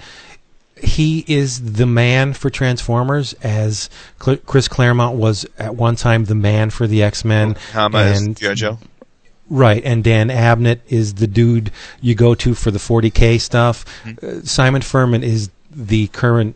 [0.75, 3.89] he is the man for Transformers, as
[4.21, 7.55] Cl- Chris Claremont was at one time the man for the X Men.
[7.71, 8.53] Hama is G.I.
[8.55, 8.79] Joe.
[9.49, 11.71] Right, and Dan Abnett is the dude
[12.01, 13.85] you go to for the 40k stuff.
[14.21, 16.55] Uh, Simon Furman is the current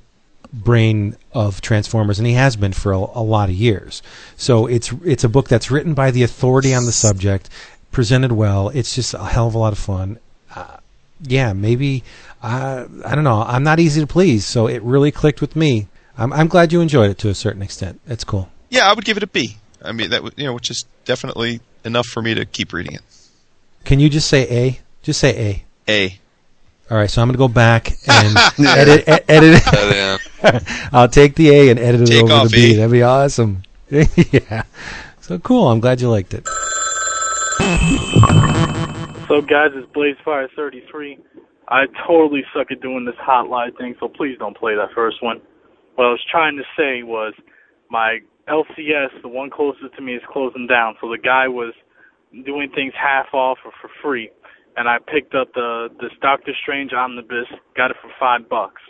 [0.52, 4.02] brain of Transformers, and he has been for a, a lot of years.
[4.36, 7.50] So it's it's a book that's written by the authority on the subject,
[7.92, 8.70] presented well.
[8.70, 10.20] It's just a hell of a lot of fun.
[10.54, 10.78] Uh,
[11.22, 12.04] yeah, maybe
[12.42, 13.44] uh, I don't know.
[13.44, 15.88] I'm not easy to please, so it really clicked with me.
[16.18, 18.02] I'm I'm glad you enjoyed it to a certain extent.
[18.08, 18.50] It's cool.
[18.70, 19.58] Yeah, I would give it a B.
[19.84, 22.94] I mean that would- you know, which is definitely enough for me to keep reading
[22.96, 23.02] it.
[23.86, 24.80] Can you just say A?
[25.02, 25.92] Just say A.
[25.92, 26.20] A.
[26.92, 30.90] All right, so I'm going to go back and edit edit That it.
[30.94, 32.74] I'll take the A and edit it Take over off the B.
[32.74, 32.76] E.
[32.76, 33.64] That'd be awesome.
[33.90, 34.64] yeah.
[35.22, 35.70] So cool.
[35.70, 36.46] I'm glad you liked it.
[39.30, 41.20] So, guys, it's BlazeFire33.
[41.70, 45.40] I totally suck at doing this hotline thing, so please don't play that first one.
[45.96, 47.34] What I was trying to say was
[47.90, 48.20] my
[48.50, 50.98] LCS, the one closest to me, is closing down.
[51.00, 51.74] So the guy was
[52.46, 54.30] doing things half off or for free,
[54.78, 58.82] and I picked up the this Doctor Strange omnibus, got it for five bucks.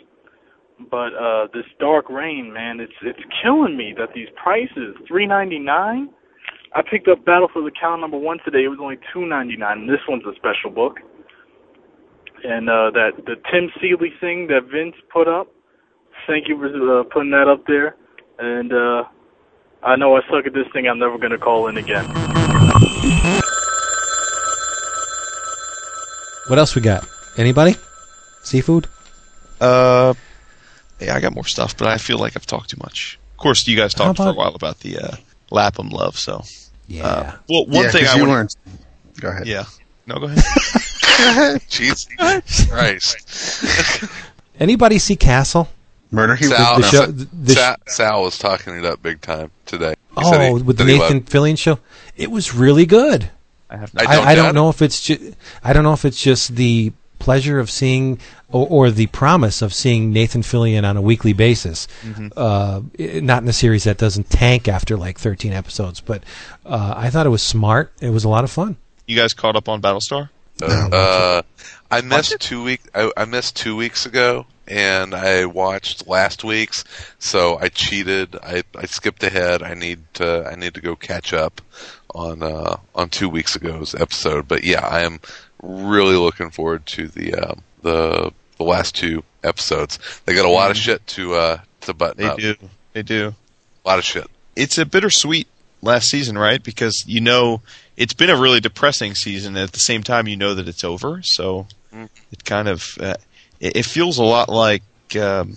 [0.90, 5.58] But uh this Dark Reign, man, it's it's killing me that these prices three ninety
[5.58, 6.10] nine.
[6.74, 8.64] I picked up Battle for the Cowl number one today.
[8.64, 9.86] It was only two ninety nine.
[9.86, 10.98] This one's a special book.
[12.44, 15.48] And uh that the Tim Seeley thing that Vince put up.
[16.26, 17.96] Thank you for uh, putting that up there.
[18.38, 19.04] And uh
[19.84, 20.86] I know I suck at this thing.
[20.88, 22.31] I'm never gonna call in again.
[26.48, 27.06] What else we got?
[27.36, 27.76] Anybody?
[28.42, 28.88] Seafood?
[29.60, 30.14] Uh,
[31.00, 33.18] yeah, I got more stuff, but I feel like I've talked too much.
[33.32, 35.16] Of course, you guys How talked for a while about the uh,
[35.50, 36.42] Lapham love, so
[36.88, 37.06] Yeah.
[37.06, 38.56] Uh, well, one yeah, thing 'cause I you want.
[39.20, 39.46] Go ahead.
[39.46, 39.64] Yeah.
[40.06, 41.62] No, go ahead.
[41.68, 42.08] Jesus
[42.68, 44.04] Christ.
[44.58, 45.68] Anybody see Castle?
[46.10, 49.94] Murder He Sal, the show- the sh- Sal was talking it up big time today.
[50.18, 51.78] He Oh, he- with the Nathan loved- Fillion show.
[52.16, 53.30] It was really good.
[53.72, 54.54] I have I I, don't I doubt don't it.
[54.54, 55.20] know if it's just
[55.64, 58.18] I don't know if it's just the pleasure of seeing
[58.48, 61.86] or, or the promise of seeing Nathan Fillion on a weekly basis.
[62.02, 62.28] Mm-hmm.
[62.36, 62.82] Uh,
[63.20, 66.22] not in a series that doesn't tank after like 13 episodes, but
[66.66, 67.92] uh, I thought it was smart.
[68.00, 68.76] It was a lot of fun.
[69.06, 70.28] You guys caught up on Battlestar?
[70.60, 71.42] Uh,
[71.90, 72.82] I missed two week.
[72.94, 76.84] I, I missed two weeks ago, and I watched last week's.
[77.18, 78.36] So I cheated.
[78.42, 79.62] I, I skipped ahead.
[79.62, 80.48] I need to.
[80.50, 81.60] I need to go catch up
[82.14, 84.48] on uh, on two weeks ago's episode.
[84.48, 85.20] But yeah, I am
[85.62, 89.98] really looking forward to the um, the the last two episodes.
[90.24, 92.38] They got a lot of shit to uh, to button They up.
[92.38, 92.54] do.
[92.94, 93.34] They do.
[93.84, 94.26] A lot of shit.
[94.56, 95.48] It's a bittersweet
[95.82, 96.62] last season, right?
[96.62, 97.60] Because you know
[97.96, 99.56] it's been a really depressing season.
[99.56, 101.20] And at the same time, you know that it's over.
[101.22, 102.08] So Mm.
[102.32, 103.16] it kind of uh,
[103.62, 104.82] it, it feels a lot like,
[105.18, 105.54] um,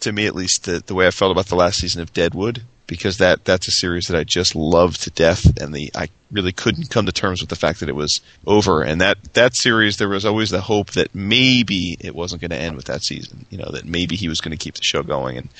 [0.00, 2.62] to me at least, the, the way I felt about the last season of Deadwood.
[2.86, 6.52] Because that that's a series that I just love to death, and the I really
[6.52, 8.80] couldn't come to terms with the fact that it was over.
[8.82, 12.56] And that that series, there was always the hope that maybe it wasn't going to
[12.56, 13.44] end with that season.
[13.50, 15.50] You know, that maybe he was going to keep the show going, and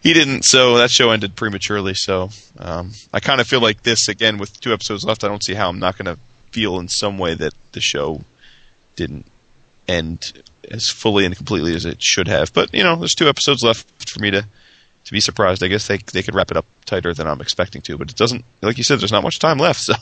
[0.00, 0.46] he didn't.
[0.46, 1.92] So that show ended prematurely.
[1.92, 5.24] So um, I kind of feel like this again with two episodes left.
[5.24, 6.18] I don't see how I'm not going to
[6.52, 8.22] feel in some way that the show
[8.96, 9.26] didn't
[9.86, 12.52] end as fully and completely as it should have.
[12.52, 14.42] But you know, there's two episodes left for me to
[15.04, 15.62] to be surprised.
[15.62, 17.98] I guess they they could wrap it up tighter than I'm expecting to.
[17.98, 18.44] But it doesn't.
[18.60, 19.80] Like you said, there's not much time left.
[19.86, 19.94] So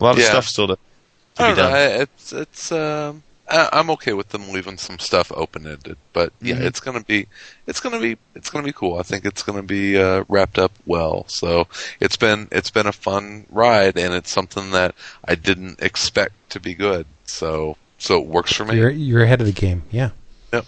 [0.00, 0.30] a lot of Yeah.
[0.30, 1.76] stuff still to, to I be don't know.
[1.76, 3.22] I- It's it's um.
[3.46, 6.60] I, I'm okay with them leaving some stuff open ended, but yeah, Mhm.
[6.62, 7.26] it's gonna be,
[7.66, 8.98] it's gonna be, it's gonna be cool.
[8.98, 11.26] I think it's gonna be uh, wrapped up well.
[11.28, 11.66] So
[12.00, 14.94] it's been, it's been a fun ride, and it's something that
[15.26, 17.04] I didn't expect to be good.
[17.26, 18.76] So, so it works for me.
[18.76, 19.82] You're you're ahead of the game.
[19.90, 20.10] Yeah.
[20.52, 20.66] Yep.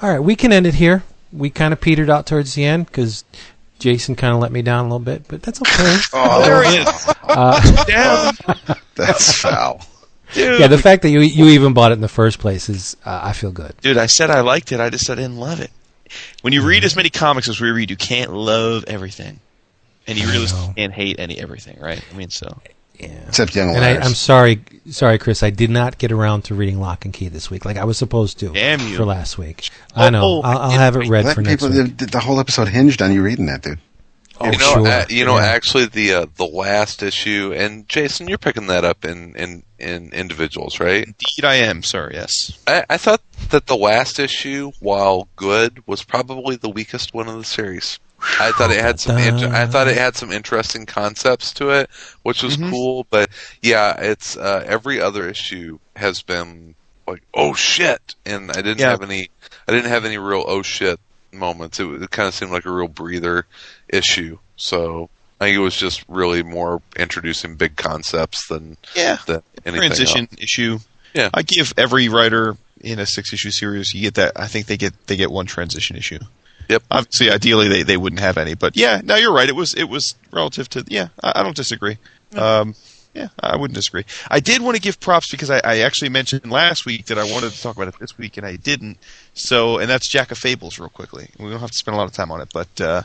[0.00, 1.02] All right, we can end it here.
[1.30, 3.22] We kind of petered out towards the end because
[3.78, 5.96] Jason kind of let me down a little bit, but that's okay.
[6.14, 7.14] Oh, there he is.
[7.22, 8.34] Uh, Down.
[8.94, 9.82] that's foul.
[10.32, 12.96] Dude, yeah, the fact that you you even bought it in the first place is
[13.04, 13.74] uh, I feel good.
[13.82, 14.80] dude, I said I liked it.
[14.80, 15.70] I just said I didn't love it.
[16.40, 19.38] When you read as many comics as we read, you can't love everything,
[20.06, 20.72] and you really know.
[20.76, 22.02] can't hate any everything, right?
[22.10, 22.60] I mean, so
[23.00, 23.08] Yeah.
[23.28, 24.60] Except Young And I, I'm sorry,
[24.90, 25.42] sorry, Chris.
[25.42, 27.96] I did not get around to reading Lock and Key this week, like I was
[27.98, 28.50] supposed to.
[28.52, 28.96] Damn you.
[28.96, 30.22] For last week, I know.
[30.22, 31.96] Oh, I'll, I'll have it read Let for next people, week.
[31.98, 33.78] the, the whole episode hinged on you reading that, dude.
[34.42, 34.86] Oh, you know, sure.
[34.86, 35.44] uh, you know, Yeah.
[35.44, 40.12] actually, the uh, the last issue, and Jason, you're picking that up in in, in
[40.14, 41.04] individuals, right?
[41.04, 42.10] indeed I am, sir.
[42.12, 42.58] Yes.
[42.66, 43.20] I, I thought
[43.50, 47.98] that the last issue, while good, was probably the weakest one of the series.
[48.38, 49.16] I thought it had some.
[49.18, 51.90] Inter- I thought it had some interesting concepts to it,
[52.22, 52.70] which was Mhm.
[52.70, 53.06] cool.
[53.10, 53.30] But
[53.62, 56.74] yeah, it's uh, every other issue has been
[57.06, 58.90] like, oh shit, and I didn't Yeah.
[58.90, 59.30] have any.
[59.68, 60.98] I didn't have any real oh shit
[61.32, 61.78] moments.
[61.80, 63.46] It, it kind of seemed like a real breather
[63.88, 64.38] issue.
[64.56, 65.08] So
[65.40, 69.18] I think it was just really more introducing big concepts than Yeah.
[69.26, 70.40] than anything Transition else.
[70.42, 70.78] issue.
[71.14, 71.30] Yeah.
[71.32, 74.32] I give every writer in a six issue series you get that.
[74.36, 76.18] I think they get they get one transition issue.
[76.70, 76.82] Yep.
[76.90, 79.48] Obviously, ideally they, they wouldn't have any, but yeah, no, you're right.
[79.48, 81.08] It was it was relative to yeah.
[81.22, 81.98] I, I don't disagree.
[82.36, 82.74] Um,
[83.12, 84.04] yeah, I wouldn't disagree.
[84.30, 87.24] I did want to give props because I, I actually mentioned last week that I
[87.24, 88.98] wanted to talk about it this week and I didn't.
[89.34, 91.28] So, and that's Jack of Fables, real quickly.
[91.38, 93.02] We don't have to spend a lot of time on it, but uh,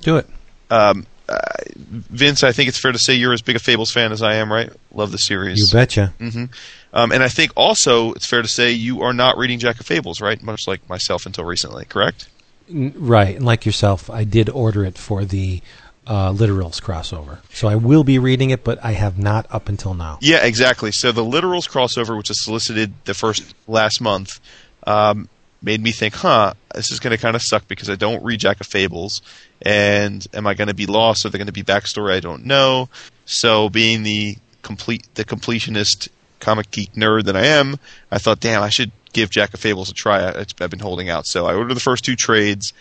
[0.00, 0.28] Do it.
[0.70, 1.36] um, uh,
[1.76, 4.34] Vince, I think it's fair to say you're as big a Fables fan as I
[4.36, 4.70] am, right?
[4.94, 5.58] Love the series.
[5.58, 6.14] You betcha.
[6.20, 6.44] hmm
[6.92, 9.86] Um, and I think also it's fair to say you are not reading Jack of
[9.86, 10.40] Fables, right?
[10.40, 12.28] Much like myself until recently, correct?
[12.70, 15.62] Right, and like yourself, I did order it for the
[16.06, 19.94] uh, Literals crossover, so I will be reading it, but I have not up until
[19.94, 20.18] now.
[20.20, 20.92] Yeah, exactly.
[20.92, 24.40] So the Literals crossover, which was solicited the first last month,
[24.86, 25.28] um,
[25.62, 28.40] made me think, huh, this is going to kind of suck because I don't read
[28.40, 29.22] Jack of Fables,
[29.62, 31.24] and am I going to be lost?
[31.24, 32.88] Are there going to be backstory I don't know?
[33.24, 36.08] So being the complete the completionist
[36.40, 37.78] comic geek nerd that I am,
[38.10, 40.20] I thought, damn, I should give Jack of Fables a try.
[40.20, 42.72] I, I've been holding out, so I ordered the first two trades,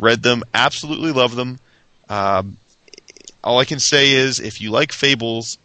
[0.00, 1.58] read them, absolutely love them.
[2.08, 2.56] Um,
[3.42, 5.58] all I can say is, if you like Fables,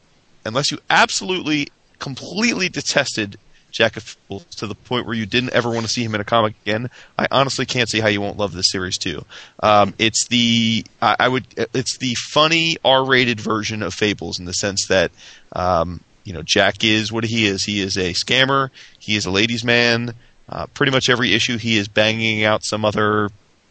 [0.45, 1.69] unless you absolutely,
[1.99, 3.37] completely detested
[3.71, 6.21] Jack of Fables to the point where you didn't ever want to see him in
[6.21, 9.25] a comic again, I honestly can't see how you won't love this series too.
[9.61, 14.53] Um, it's the I, I would it's the funny R-rated version of Fables in the
[14.53, 15.11] sense that
[15.53, 17.65] um, you know Jack is what he is.
[17.65, 18.69] He is a scammer.
[18.99, 20.13] He is a ladies' man.
[20.47, 23.29] Uh, pretty much every issue he is banging out some other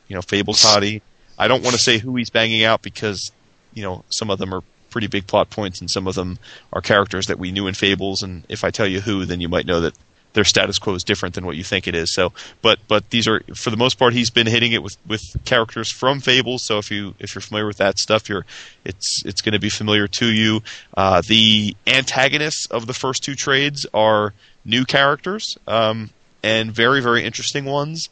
[0.08, 1.00] you know Fables hottie.
[1.38, 3.30] I don't want to say who he's banging out because
[3.74, 6.40] you know some of them are pretty big plot points and some of them
[6.72, 8.24] are characters that we knew in Fables.
[8.24, 9.94] And if I tell you who, then you might know that
[10.32, 12.12] their status quo is different than what you think it is.
[12.12, 12.32] So,
[12.62, 15.90] but but these are for the most part he's been hitting it with with characters
[15.90, 16.62] from Fables.
[16.62, 18.46] So if you if you're familiar with that stuff, you're
[18.84, 20.62] it's it's going to be familiar to you.
[20.96, 24.34] Uh, the antagonists of the first two trades are
[24.64, 26.10] new characters um,
[26.42, 28.08] and very very interesting ones.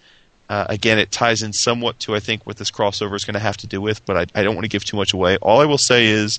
[0.49, 3.41] Uh, again, it ties in somewhat to I think what this crossover is going to
[3.41, 5.37] have to do with, but I, I don't want to give too much away.
[5.39, 6.39] All I will say is,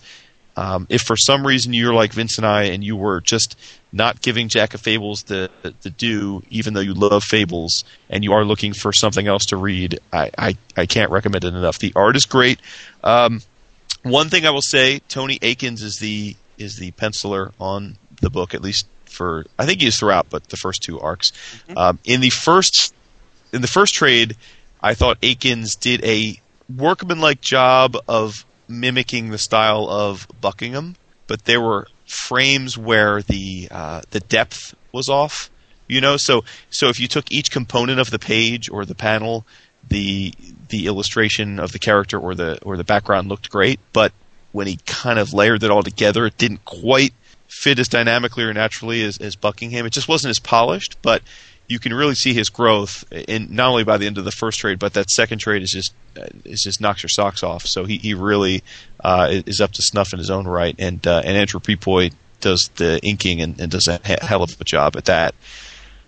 [0.58, 3.58] um, if for some reason you're like Vince and I, and you were just
[3.94, 8.34] not giving Jack of Fables the the due, even though you love Fables, and you
[8.34, 11.78] are looking for something else to read, I I, I can't recommend it enough.
[11.78, 12.60] The art is great.
[13.04, 13.42] Um,
[14.02, 18.56] one thing I will say, Tony Akins is the is the penciler on the book,
[18.56, 21.32] at least for I think he is throughout, but the first two arcs.
[21.76, 22.96] Um, in the first
[23.54, 24.36] in the first trade,
[24.82, 26.42] I thought Akins did a
[26.76, 30.96] workmanlike job of mimicking the style of Buckingham,
[31.28, 35.50] but there were frames where the uh, the depth was off.
[35.88, 39.46] You know, so so if you took each component of the page or the panel,
[39.88, 40.34] the
[40.70, 44.12] the illustration of the character or the or the background looked great, but
[44.52, 47.14] when he kind of layered it all together, it didn't quite
[47.48, 49.86] fit as dynamically or naturally as, as Buckingham.
[49.86, 51.22] It just wasn't as polished, but
[51.68, 54.60] you can really see his growth in not only by the end of the first
[54.60, 55.94] trade, but that second trade is just
[56.46, 57.66] is just knocks your socks off.
[57.66, 58.64] So he he really
[59.04, 62.70] uh, is up to snuff in his own right, and uh, and Andrew Pepoy does
[62.76, 65.36] the inking and, and does a hell of a job at that.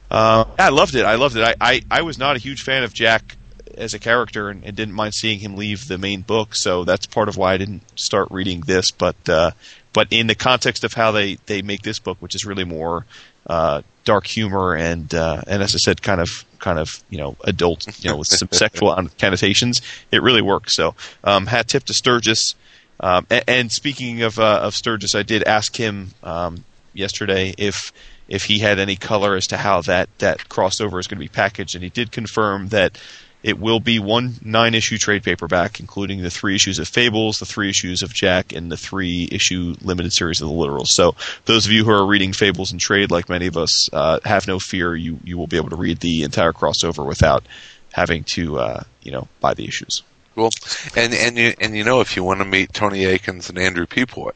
[0.09, 1.05] Uh, I loved it.
[1.05, 1.43] I loved it.
[1.43, 3.35] I, I, I was not a huge fan of Jack
[3.77, 6.49] as a character and, and didn't mind seeing him leave the main book.
[6.53, 8.91] So that's part of why I didn't start reading this.
[8.91, 9.51] But uh,
[9.93, 13.05] but in the context of how they, they make this book, which is really more
[13.47, 17.35] uh, dark humor and uh, and as I said, kind of kind of you know
[17.43, 19.81] adult, you know, with some sexual connotations,
[20.11, 20.75] it really works.
[20.75, 22.55] So um, hat tip to Sturges.
[22.99, 26.63] Um, and, and speaking of uh, of Sturges, I did ask him um,
[26.95, 27.93] yesterday if
[28.27, 31.27] if he had any color as to how that that crossover is going to be
[31.27, 32.97] packaged, and he did confirm that
[33.41, 37.45] It will be one nine issue trade paperback, including the three issues of Fables, the
[37.45, 40.87] three issues of Jack, and the three issue limited series of the Literals.
[40.87, 44.19] So those of you who are reading Fables and trade, like many of us, uh,
[44.25, 44.95] have no fear.
[44.95, 47.45] You you will be able to read the entire crossover without
[47.93, 50.03] having to uh, you know buy the issues.
[50.35, 50.51] Cool.
[50.95, 53.85] And and you and you know if you want to meet Tony Akins and Andrew
[53.85, 54.31] Pepoy,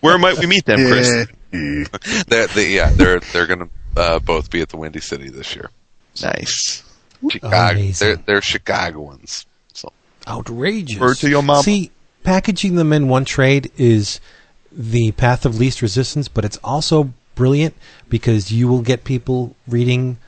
[0.00, 1.08] Where might we meet them, Chris?
[1.52, 1.84] Yeah.
[2.26, 3.70] they're, they, yeah, they're they're going to
[4.00, 5.70] uh, both be at the Windy City this year.
[6.22, 6.82] Nice.
[7.30, 8.06] Chicago, Amazing.
[8.08, 9.46] they're they're Chicagoans.
[9.72, 9.92] So
[10.26, 10.98] Outrageous.
[10.98, 11.62] Word to your mom.
[11.62, 11.90] See,
[12.24, 14.20] packaging them in one trade is
[14.70, 17.74] the path of least resistance, but it's also brilliant
[18.08, 20.18] because you will get people reading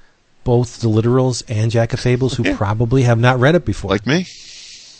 [0.44, 2.56] both the literals and Jack of Fables who Yeah.
[2.56, 3.90] probably have not read it before.
[3.90, 4.26] Like me.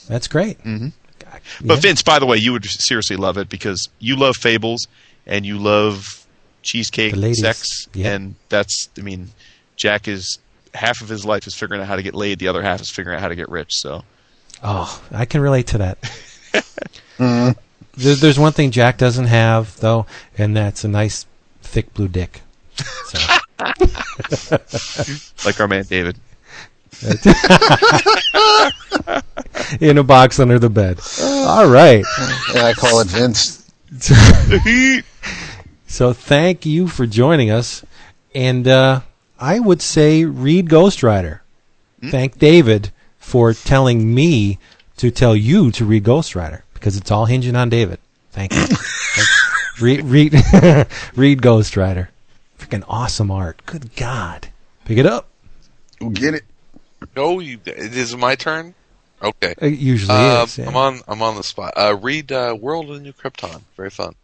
[0.09, 0.63] That's great.
[0.65, 0.93] Mhm.
[1.19, 1.81] God, But yeah.
[1.81, 4.87] Vince, by the way, you would seriously love it because you love Fables
[5.27, 6.25] and you love
[6.63, 9.31] cheesecake sex, and that's I mean,
[9.77, 10.39] Jack is
[10.75, 12.91] half of his life is figuring out how to get laid, the other half is
[12.91, 13.75] figuring out how to get rich.
[13.75, 14.03] So
[14.63, 15.99] Oh, I can relate to that.
[17.19, 17.57] Mm.
[17.97, 20.05] There, there's one thing Jack doesn't have though,
[20.37, 21.27] and that's a nice
[21.63, 22.41] thick blue dick.
[23.07, 23.19] So,
[25.45, 26.17] like our man David.
[29.81, 30.99] in a box under the bed.
[31.23, 32.05] All right.
[32.53, 33.61] Yeah, I call it Vince.
[35.87, 37.85] So thank you for joining us,
[38.35, 39.03] and uh,
[39.45, 41.43] I would say read Ghost Rider.
[42.11, 44.59] Thank David for telling me
[44.97, 47.99] to tell you to read Ghost Rider because it's all hinging on David.
[48.33, 48.65] Thank you.
[48.67, 49.29] Thank
[49.81, 49.85] you.
[49.87, 52.09] Read read read Ghost Rider.
[52.59, 53.61] Freaking awesome art.
[53.67, 54.49] Good God.
[54.87, 55.29] Pick it up.
[56.01, 56.45] We'll get it.
[57.17, 58.75] no, you, it is my turn.
[59.23, 59.55] Okay.
[59.61, 60.59] It usually Uh, is.
[60.59, 60.69] yeah.
[60.69, 61.01] I'm on.
[61.09, 61.75] I'm on the spot.
[61.77, 63.61] Uh, read uh, World of the New Krypton.
[63.77, 64.15] Very fun.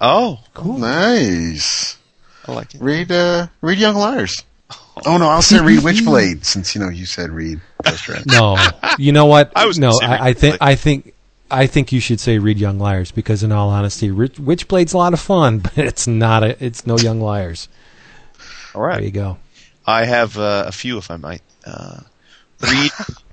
[0.00, 0.78] Oh, Cool.
[0.78, 1.96] Nice.
[2.46, 2.80] I like it.
[2.80, 4.42] Read uh read Young Liars.
[5.06, 8.24] Oh no, I'll say read Witchblade since you know you said read Ghost Rider.
[8.26, 8.56] No,
[8.98, 9.52] you know what?
[9.56, 9.92] I was no.
[10.02, 11.14] I, I think I think
[11.50, 15.12] I think you should say read Young Liars because, in all honesty, Witchblade's a lot
[15.12, 16.64] of fun, but it's not a.
[16.64, 17.68] It's no Young Liars.
[18.74, 19.38] All right, There you go.
[19.86, 21.42] I have uh, a few, if I might.
[21.64, 22.00] Uh,
[22.60, 22.90] read.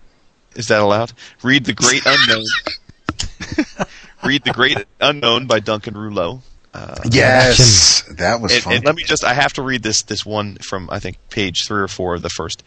[0.56, 1.14] is that allowed?
[1.42, 2.44] Read the Great Unknown.
[4.24, 6.42] read the Great Unknown by Duncan Rouleau.
[6.74, 8.74] Uh, Yes, that was and, fun.
[8.76, 11.66] and let me just I have to read this this one from I think page
[11.66, 12.64] three or four of the first.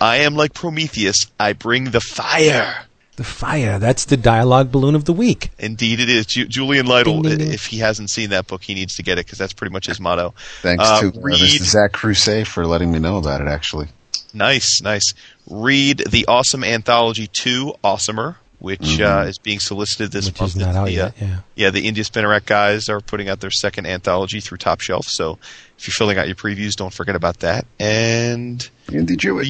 [0.00, 2.84] I am like Prometheus, I bring the fire.
[3.16, 3.78] The fire.
[3.78, 5.50] That's the dialogue balloon of the week.
[5.58, 6.24] Indeed it is.
[6.26, 7.52] Ju- Julian Lytle, Ding, ding, ding.
[7.54, 9.86] if he hasn't seen that book, he needs to get it because that's pretty much
[9.86, 10.32] his motto.
[10.62, 11.62] Thanks uh, to uh, read- Mr.
[11.62, 13.48] Zach Crusade for letting me know about it.
[13.48, 13.88] Actually,
[14.34, 15.12] Nice, nice.
[15.46, 20.52] Read the awesome anthology two, Awesomer, which uh, is being solicited this Which month.
[20.52, 21.14] is not out the, uh, yet.
[21.20, 21.36] Yeah.
[21.56, 25.06] yeah, the Indie Spinner Rack guys are putting out their second anthology through Top Shelf.
[25.08, 25.38] So
[25.78, 27.66] if you're filling out your previews, don't forget about that.
[27.80, 29.48] And Andy Jewett.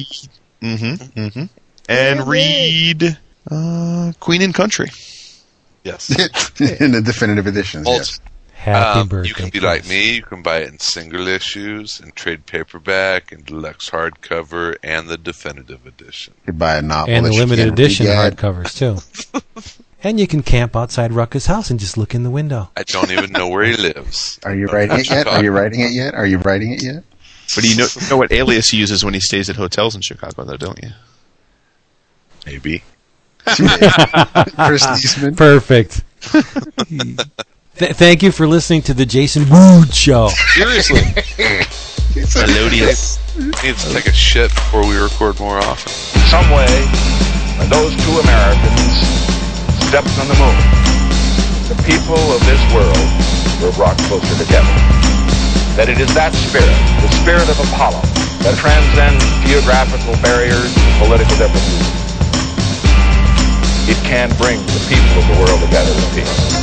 [0.61, 1.43] mm-hmm, mm-hmm.
[1.87, 3.17] And read
[3.51, 4.89] uh, Queen and Country.
[5.83, 6.09] Yes.
[6.81, 7.85] in the definitive editions.
[7.87, 8.19] Also, Yes.
[8.63, 9.27] Happy um, birthday.
[9.27, 9.63] you can be Chris.
[9.63, 10.15] like me.
[10.15, 15.17] You can buy it in single issues, and trade paperback, and deluxe hardcover, and the
[15.17, 16.33] definitive edition.
[16.37, 19.41] You could buy a novel and the limited edition hardcovers too.
[20.03, 22.69] and you can camp outside Rucka's house and just look in the window.
[22.77, 24.39] I don't even know where he lives.
[24.45, 25.27] Are you writing it yet?
[25.27, 26.15] Are you writing it yet?
[26.15, 27.03] Are you writing it yet?
[27.53, 30.01] But you know, you know what alias he uses when he stays at hotels in
[30.01, 30.91] Chicago, though, don't you?
[32.45, 32.81] Maybe.
[33.45, 35.35] Chris Eastman.
[35.35, 36.01] Perfect.
[37.75, 40.29] Th- thank you for listening to the Jason Wood Show.
[40.53, 41.01] Seriously.
[42.37, 43.17] Melodious.
[43.65, 45.89] Needs to take a shit before we record more often.
[46.29, 46.69] some way,
[47.57, 48.93] when those two Americans
[49.89, 50.57] stepped on the moon,
[51.65, 53.09] the people of this world
[53.57, 54.69] were brought closer together.
[55.73, 58.05] That it is that spirit, the spirit of Apollo,
[58.45, 61.89] that transcends geographical barriers and political differences.
[63.89, 66.62] It can bring the people of the world together in peace.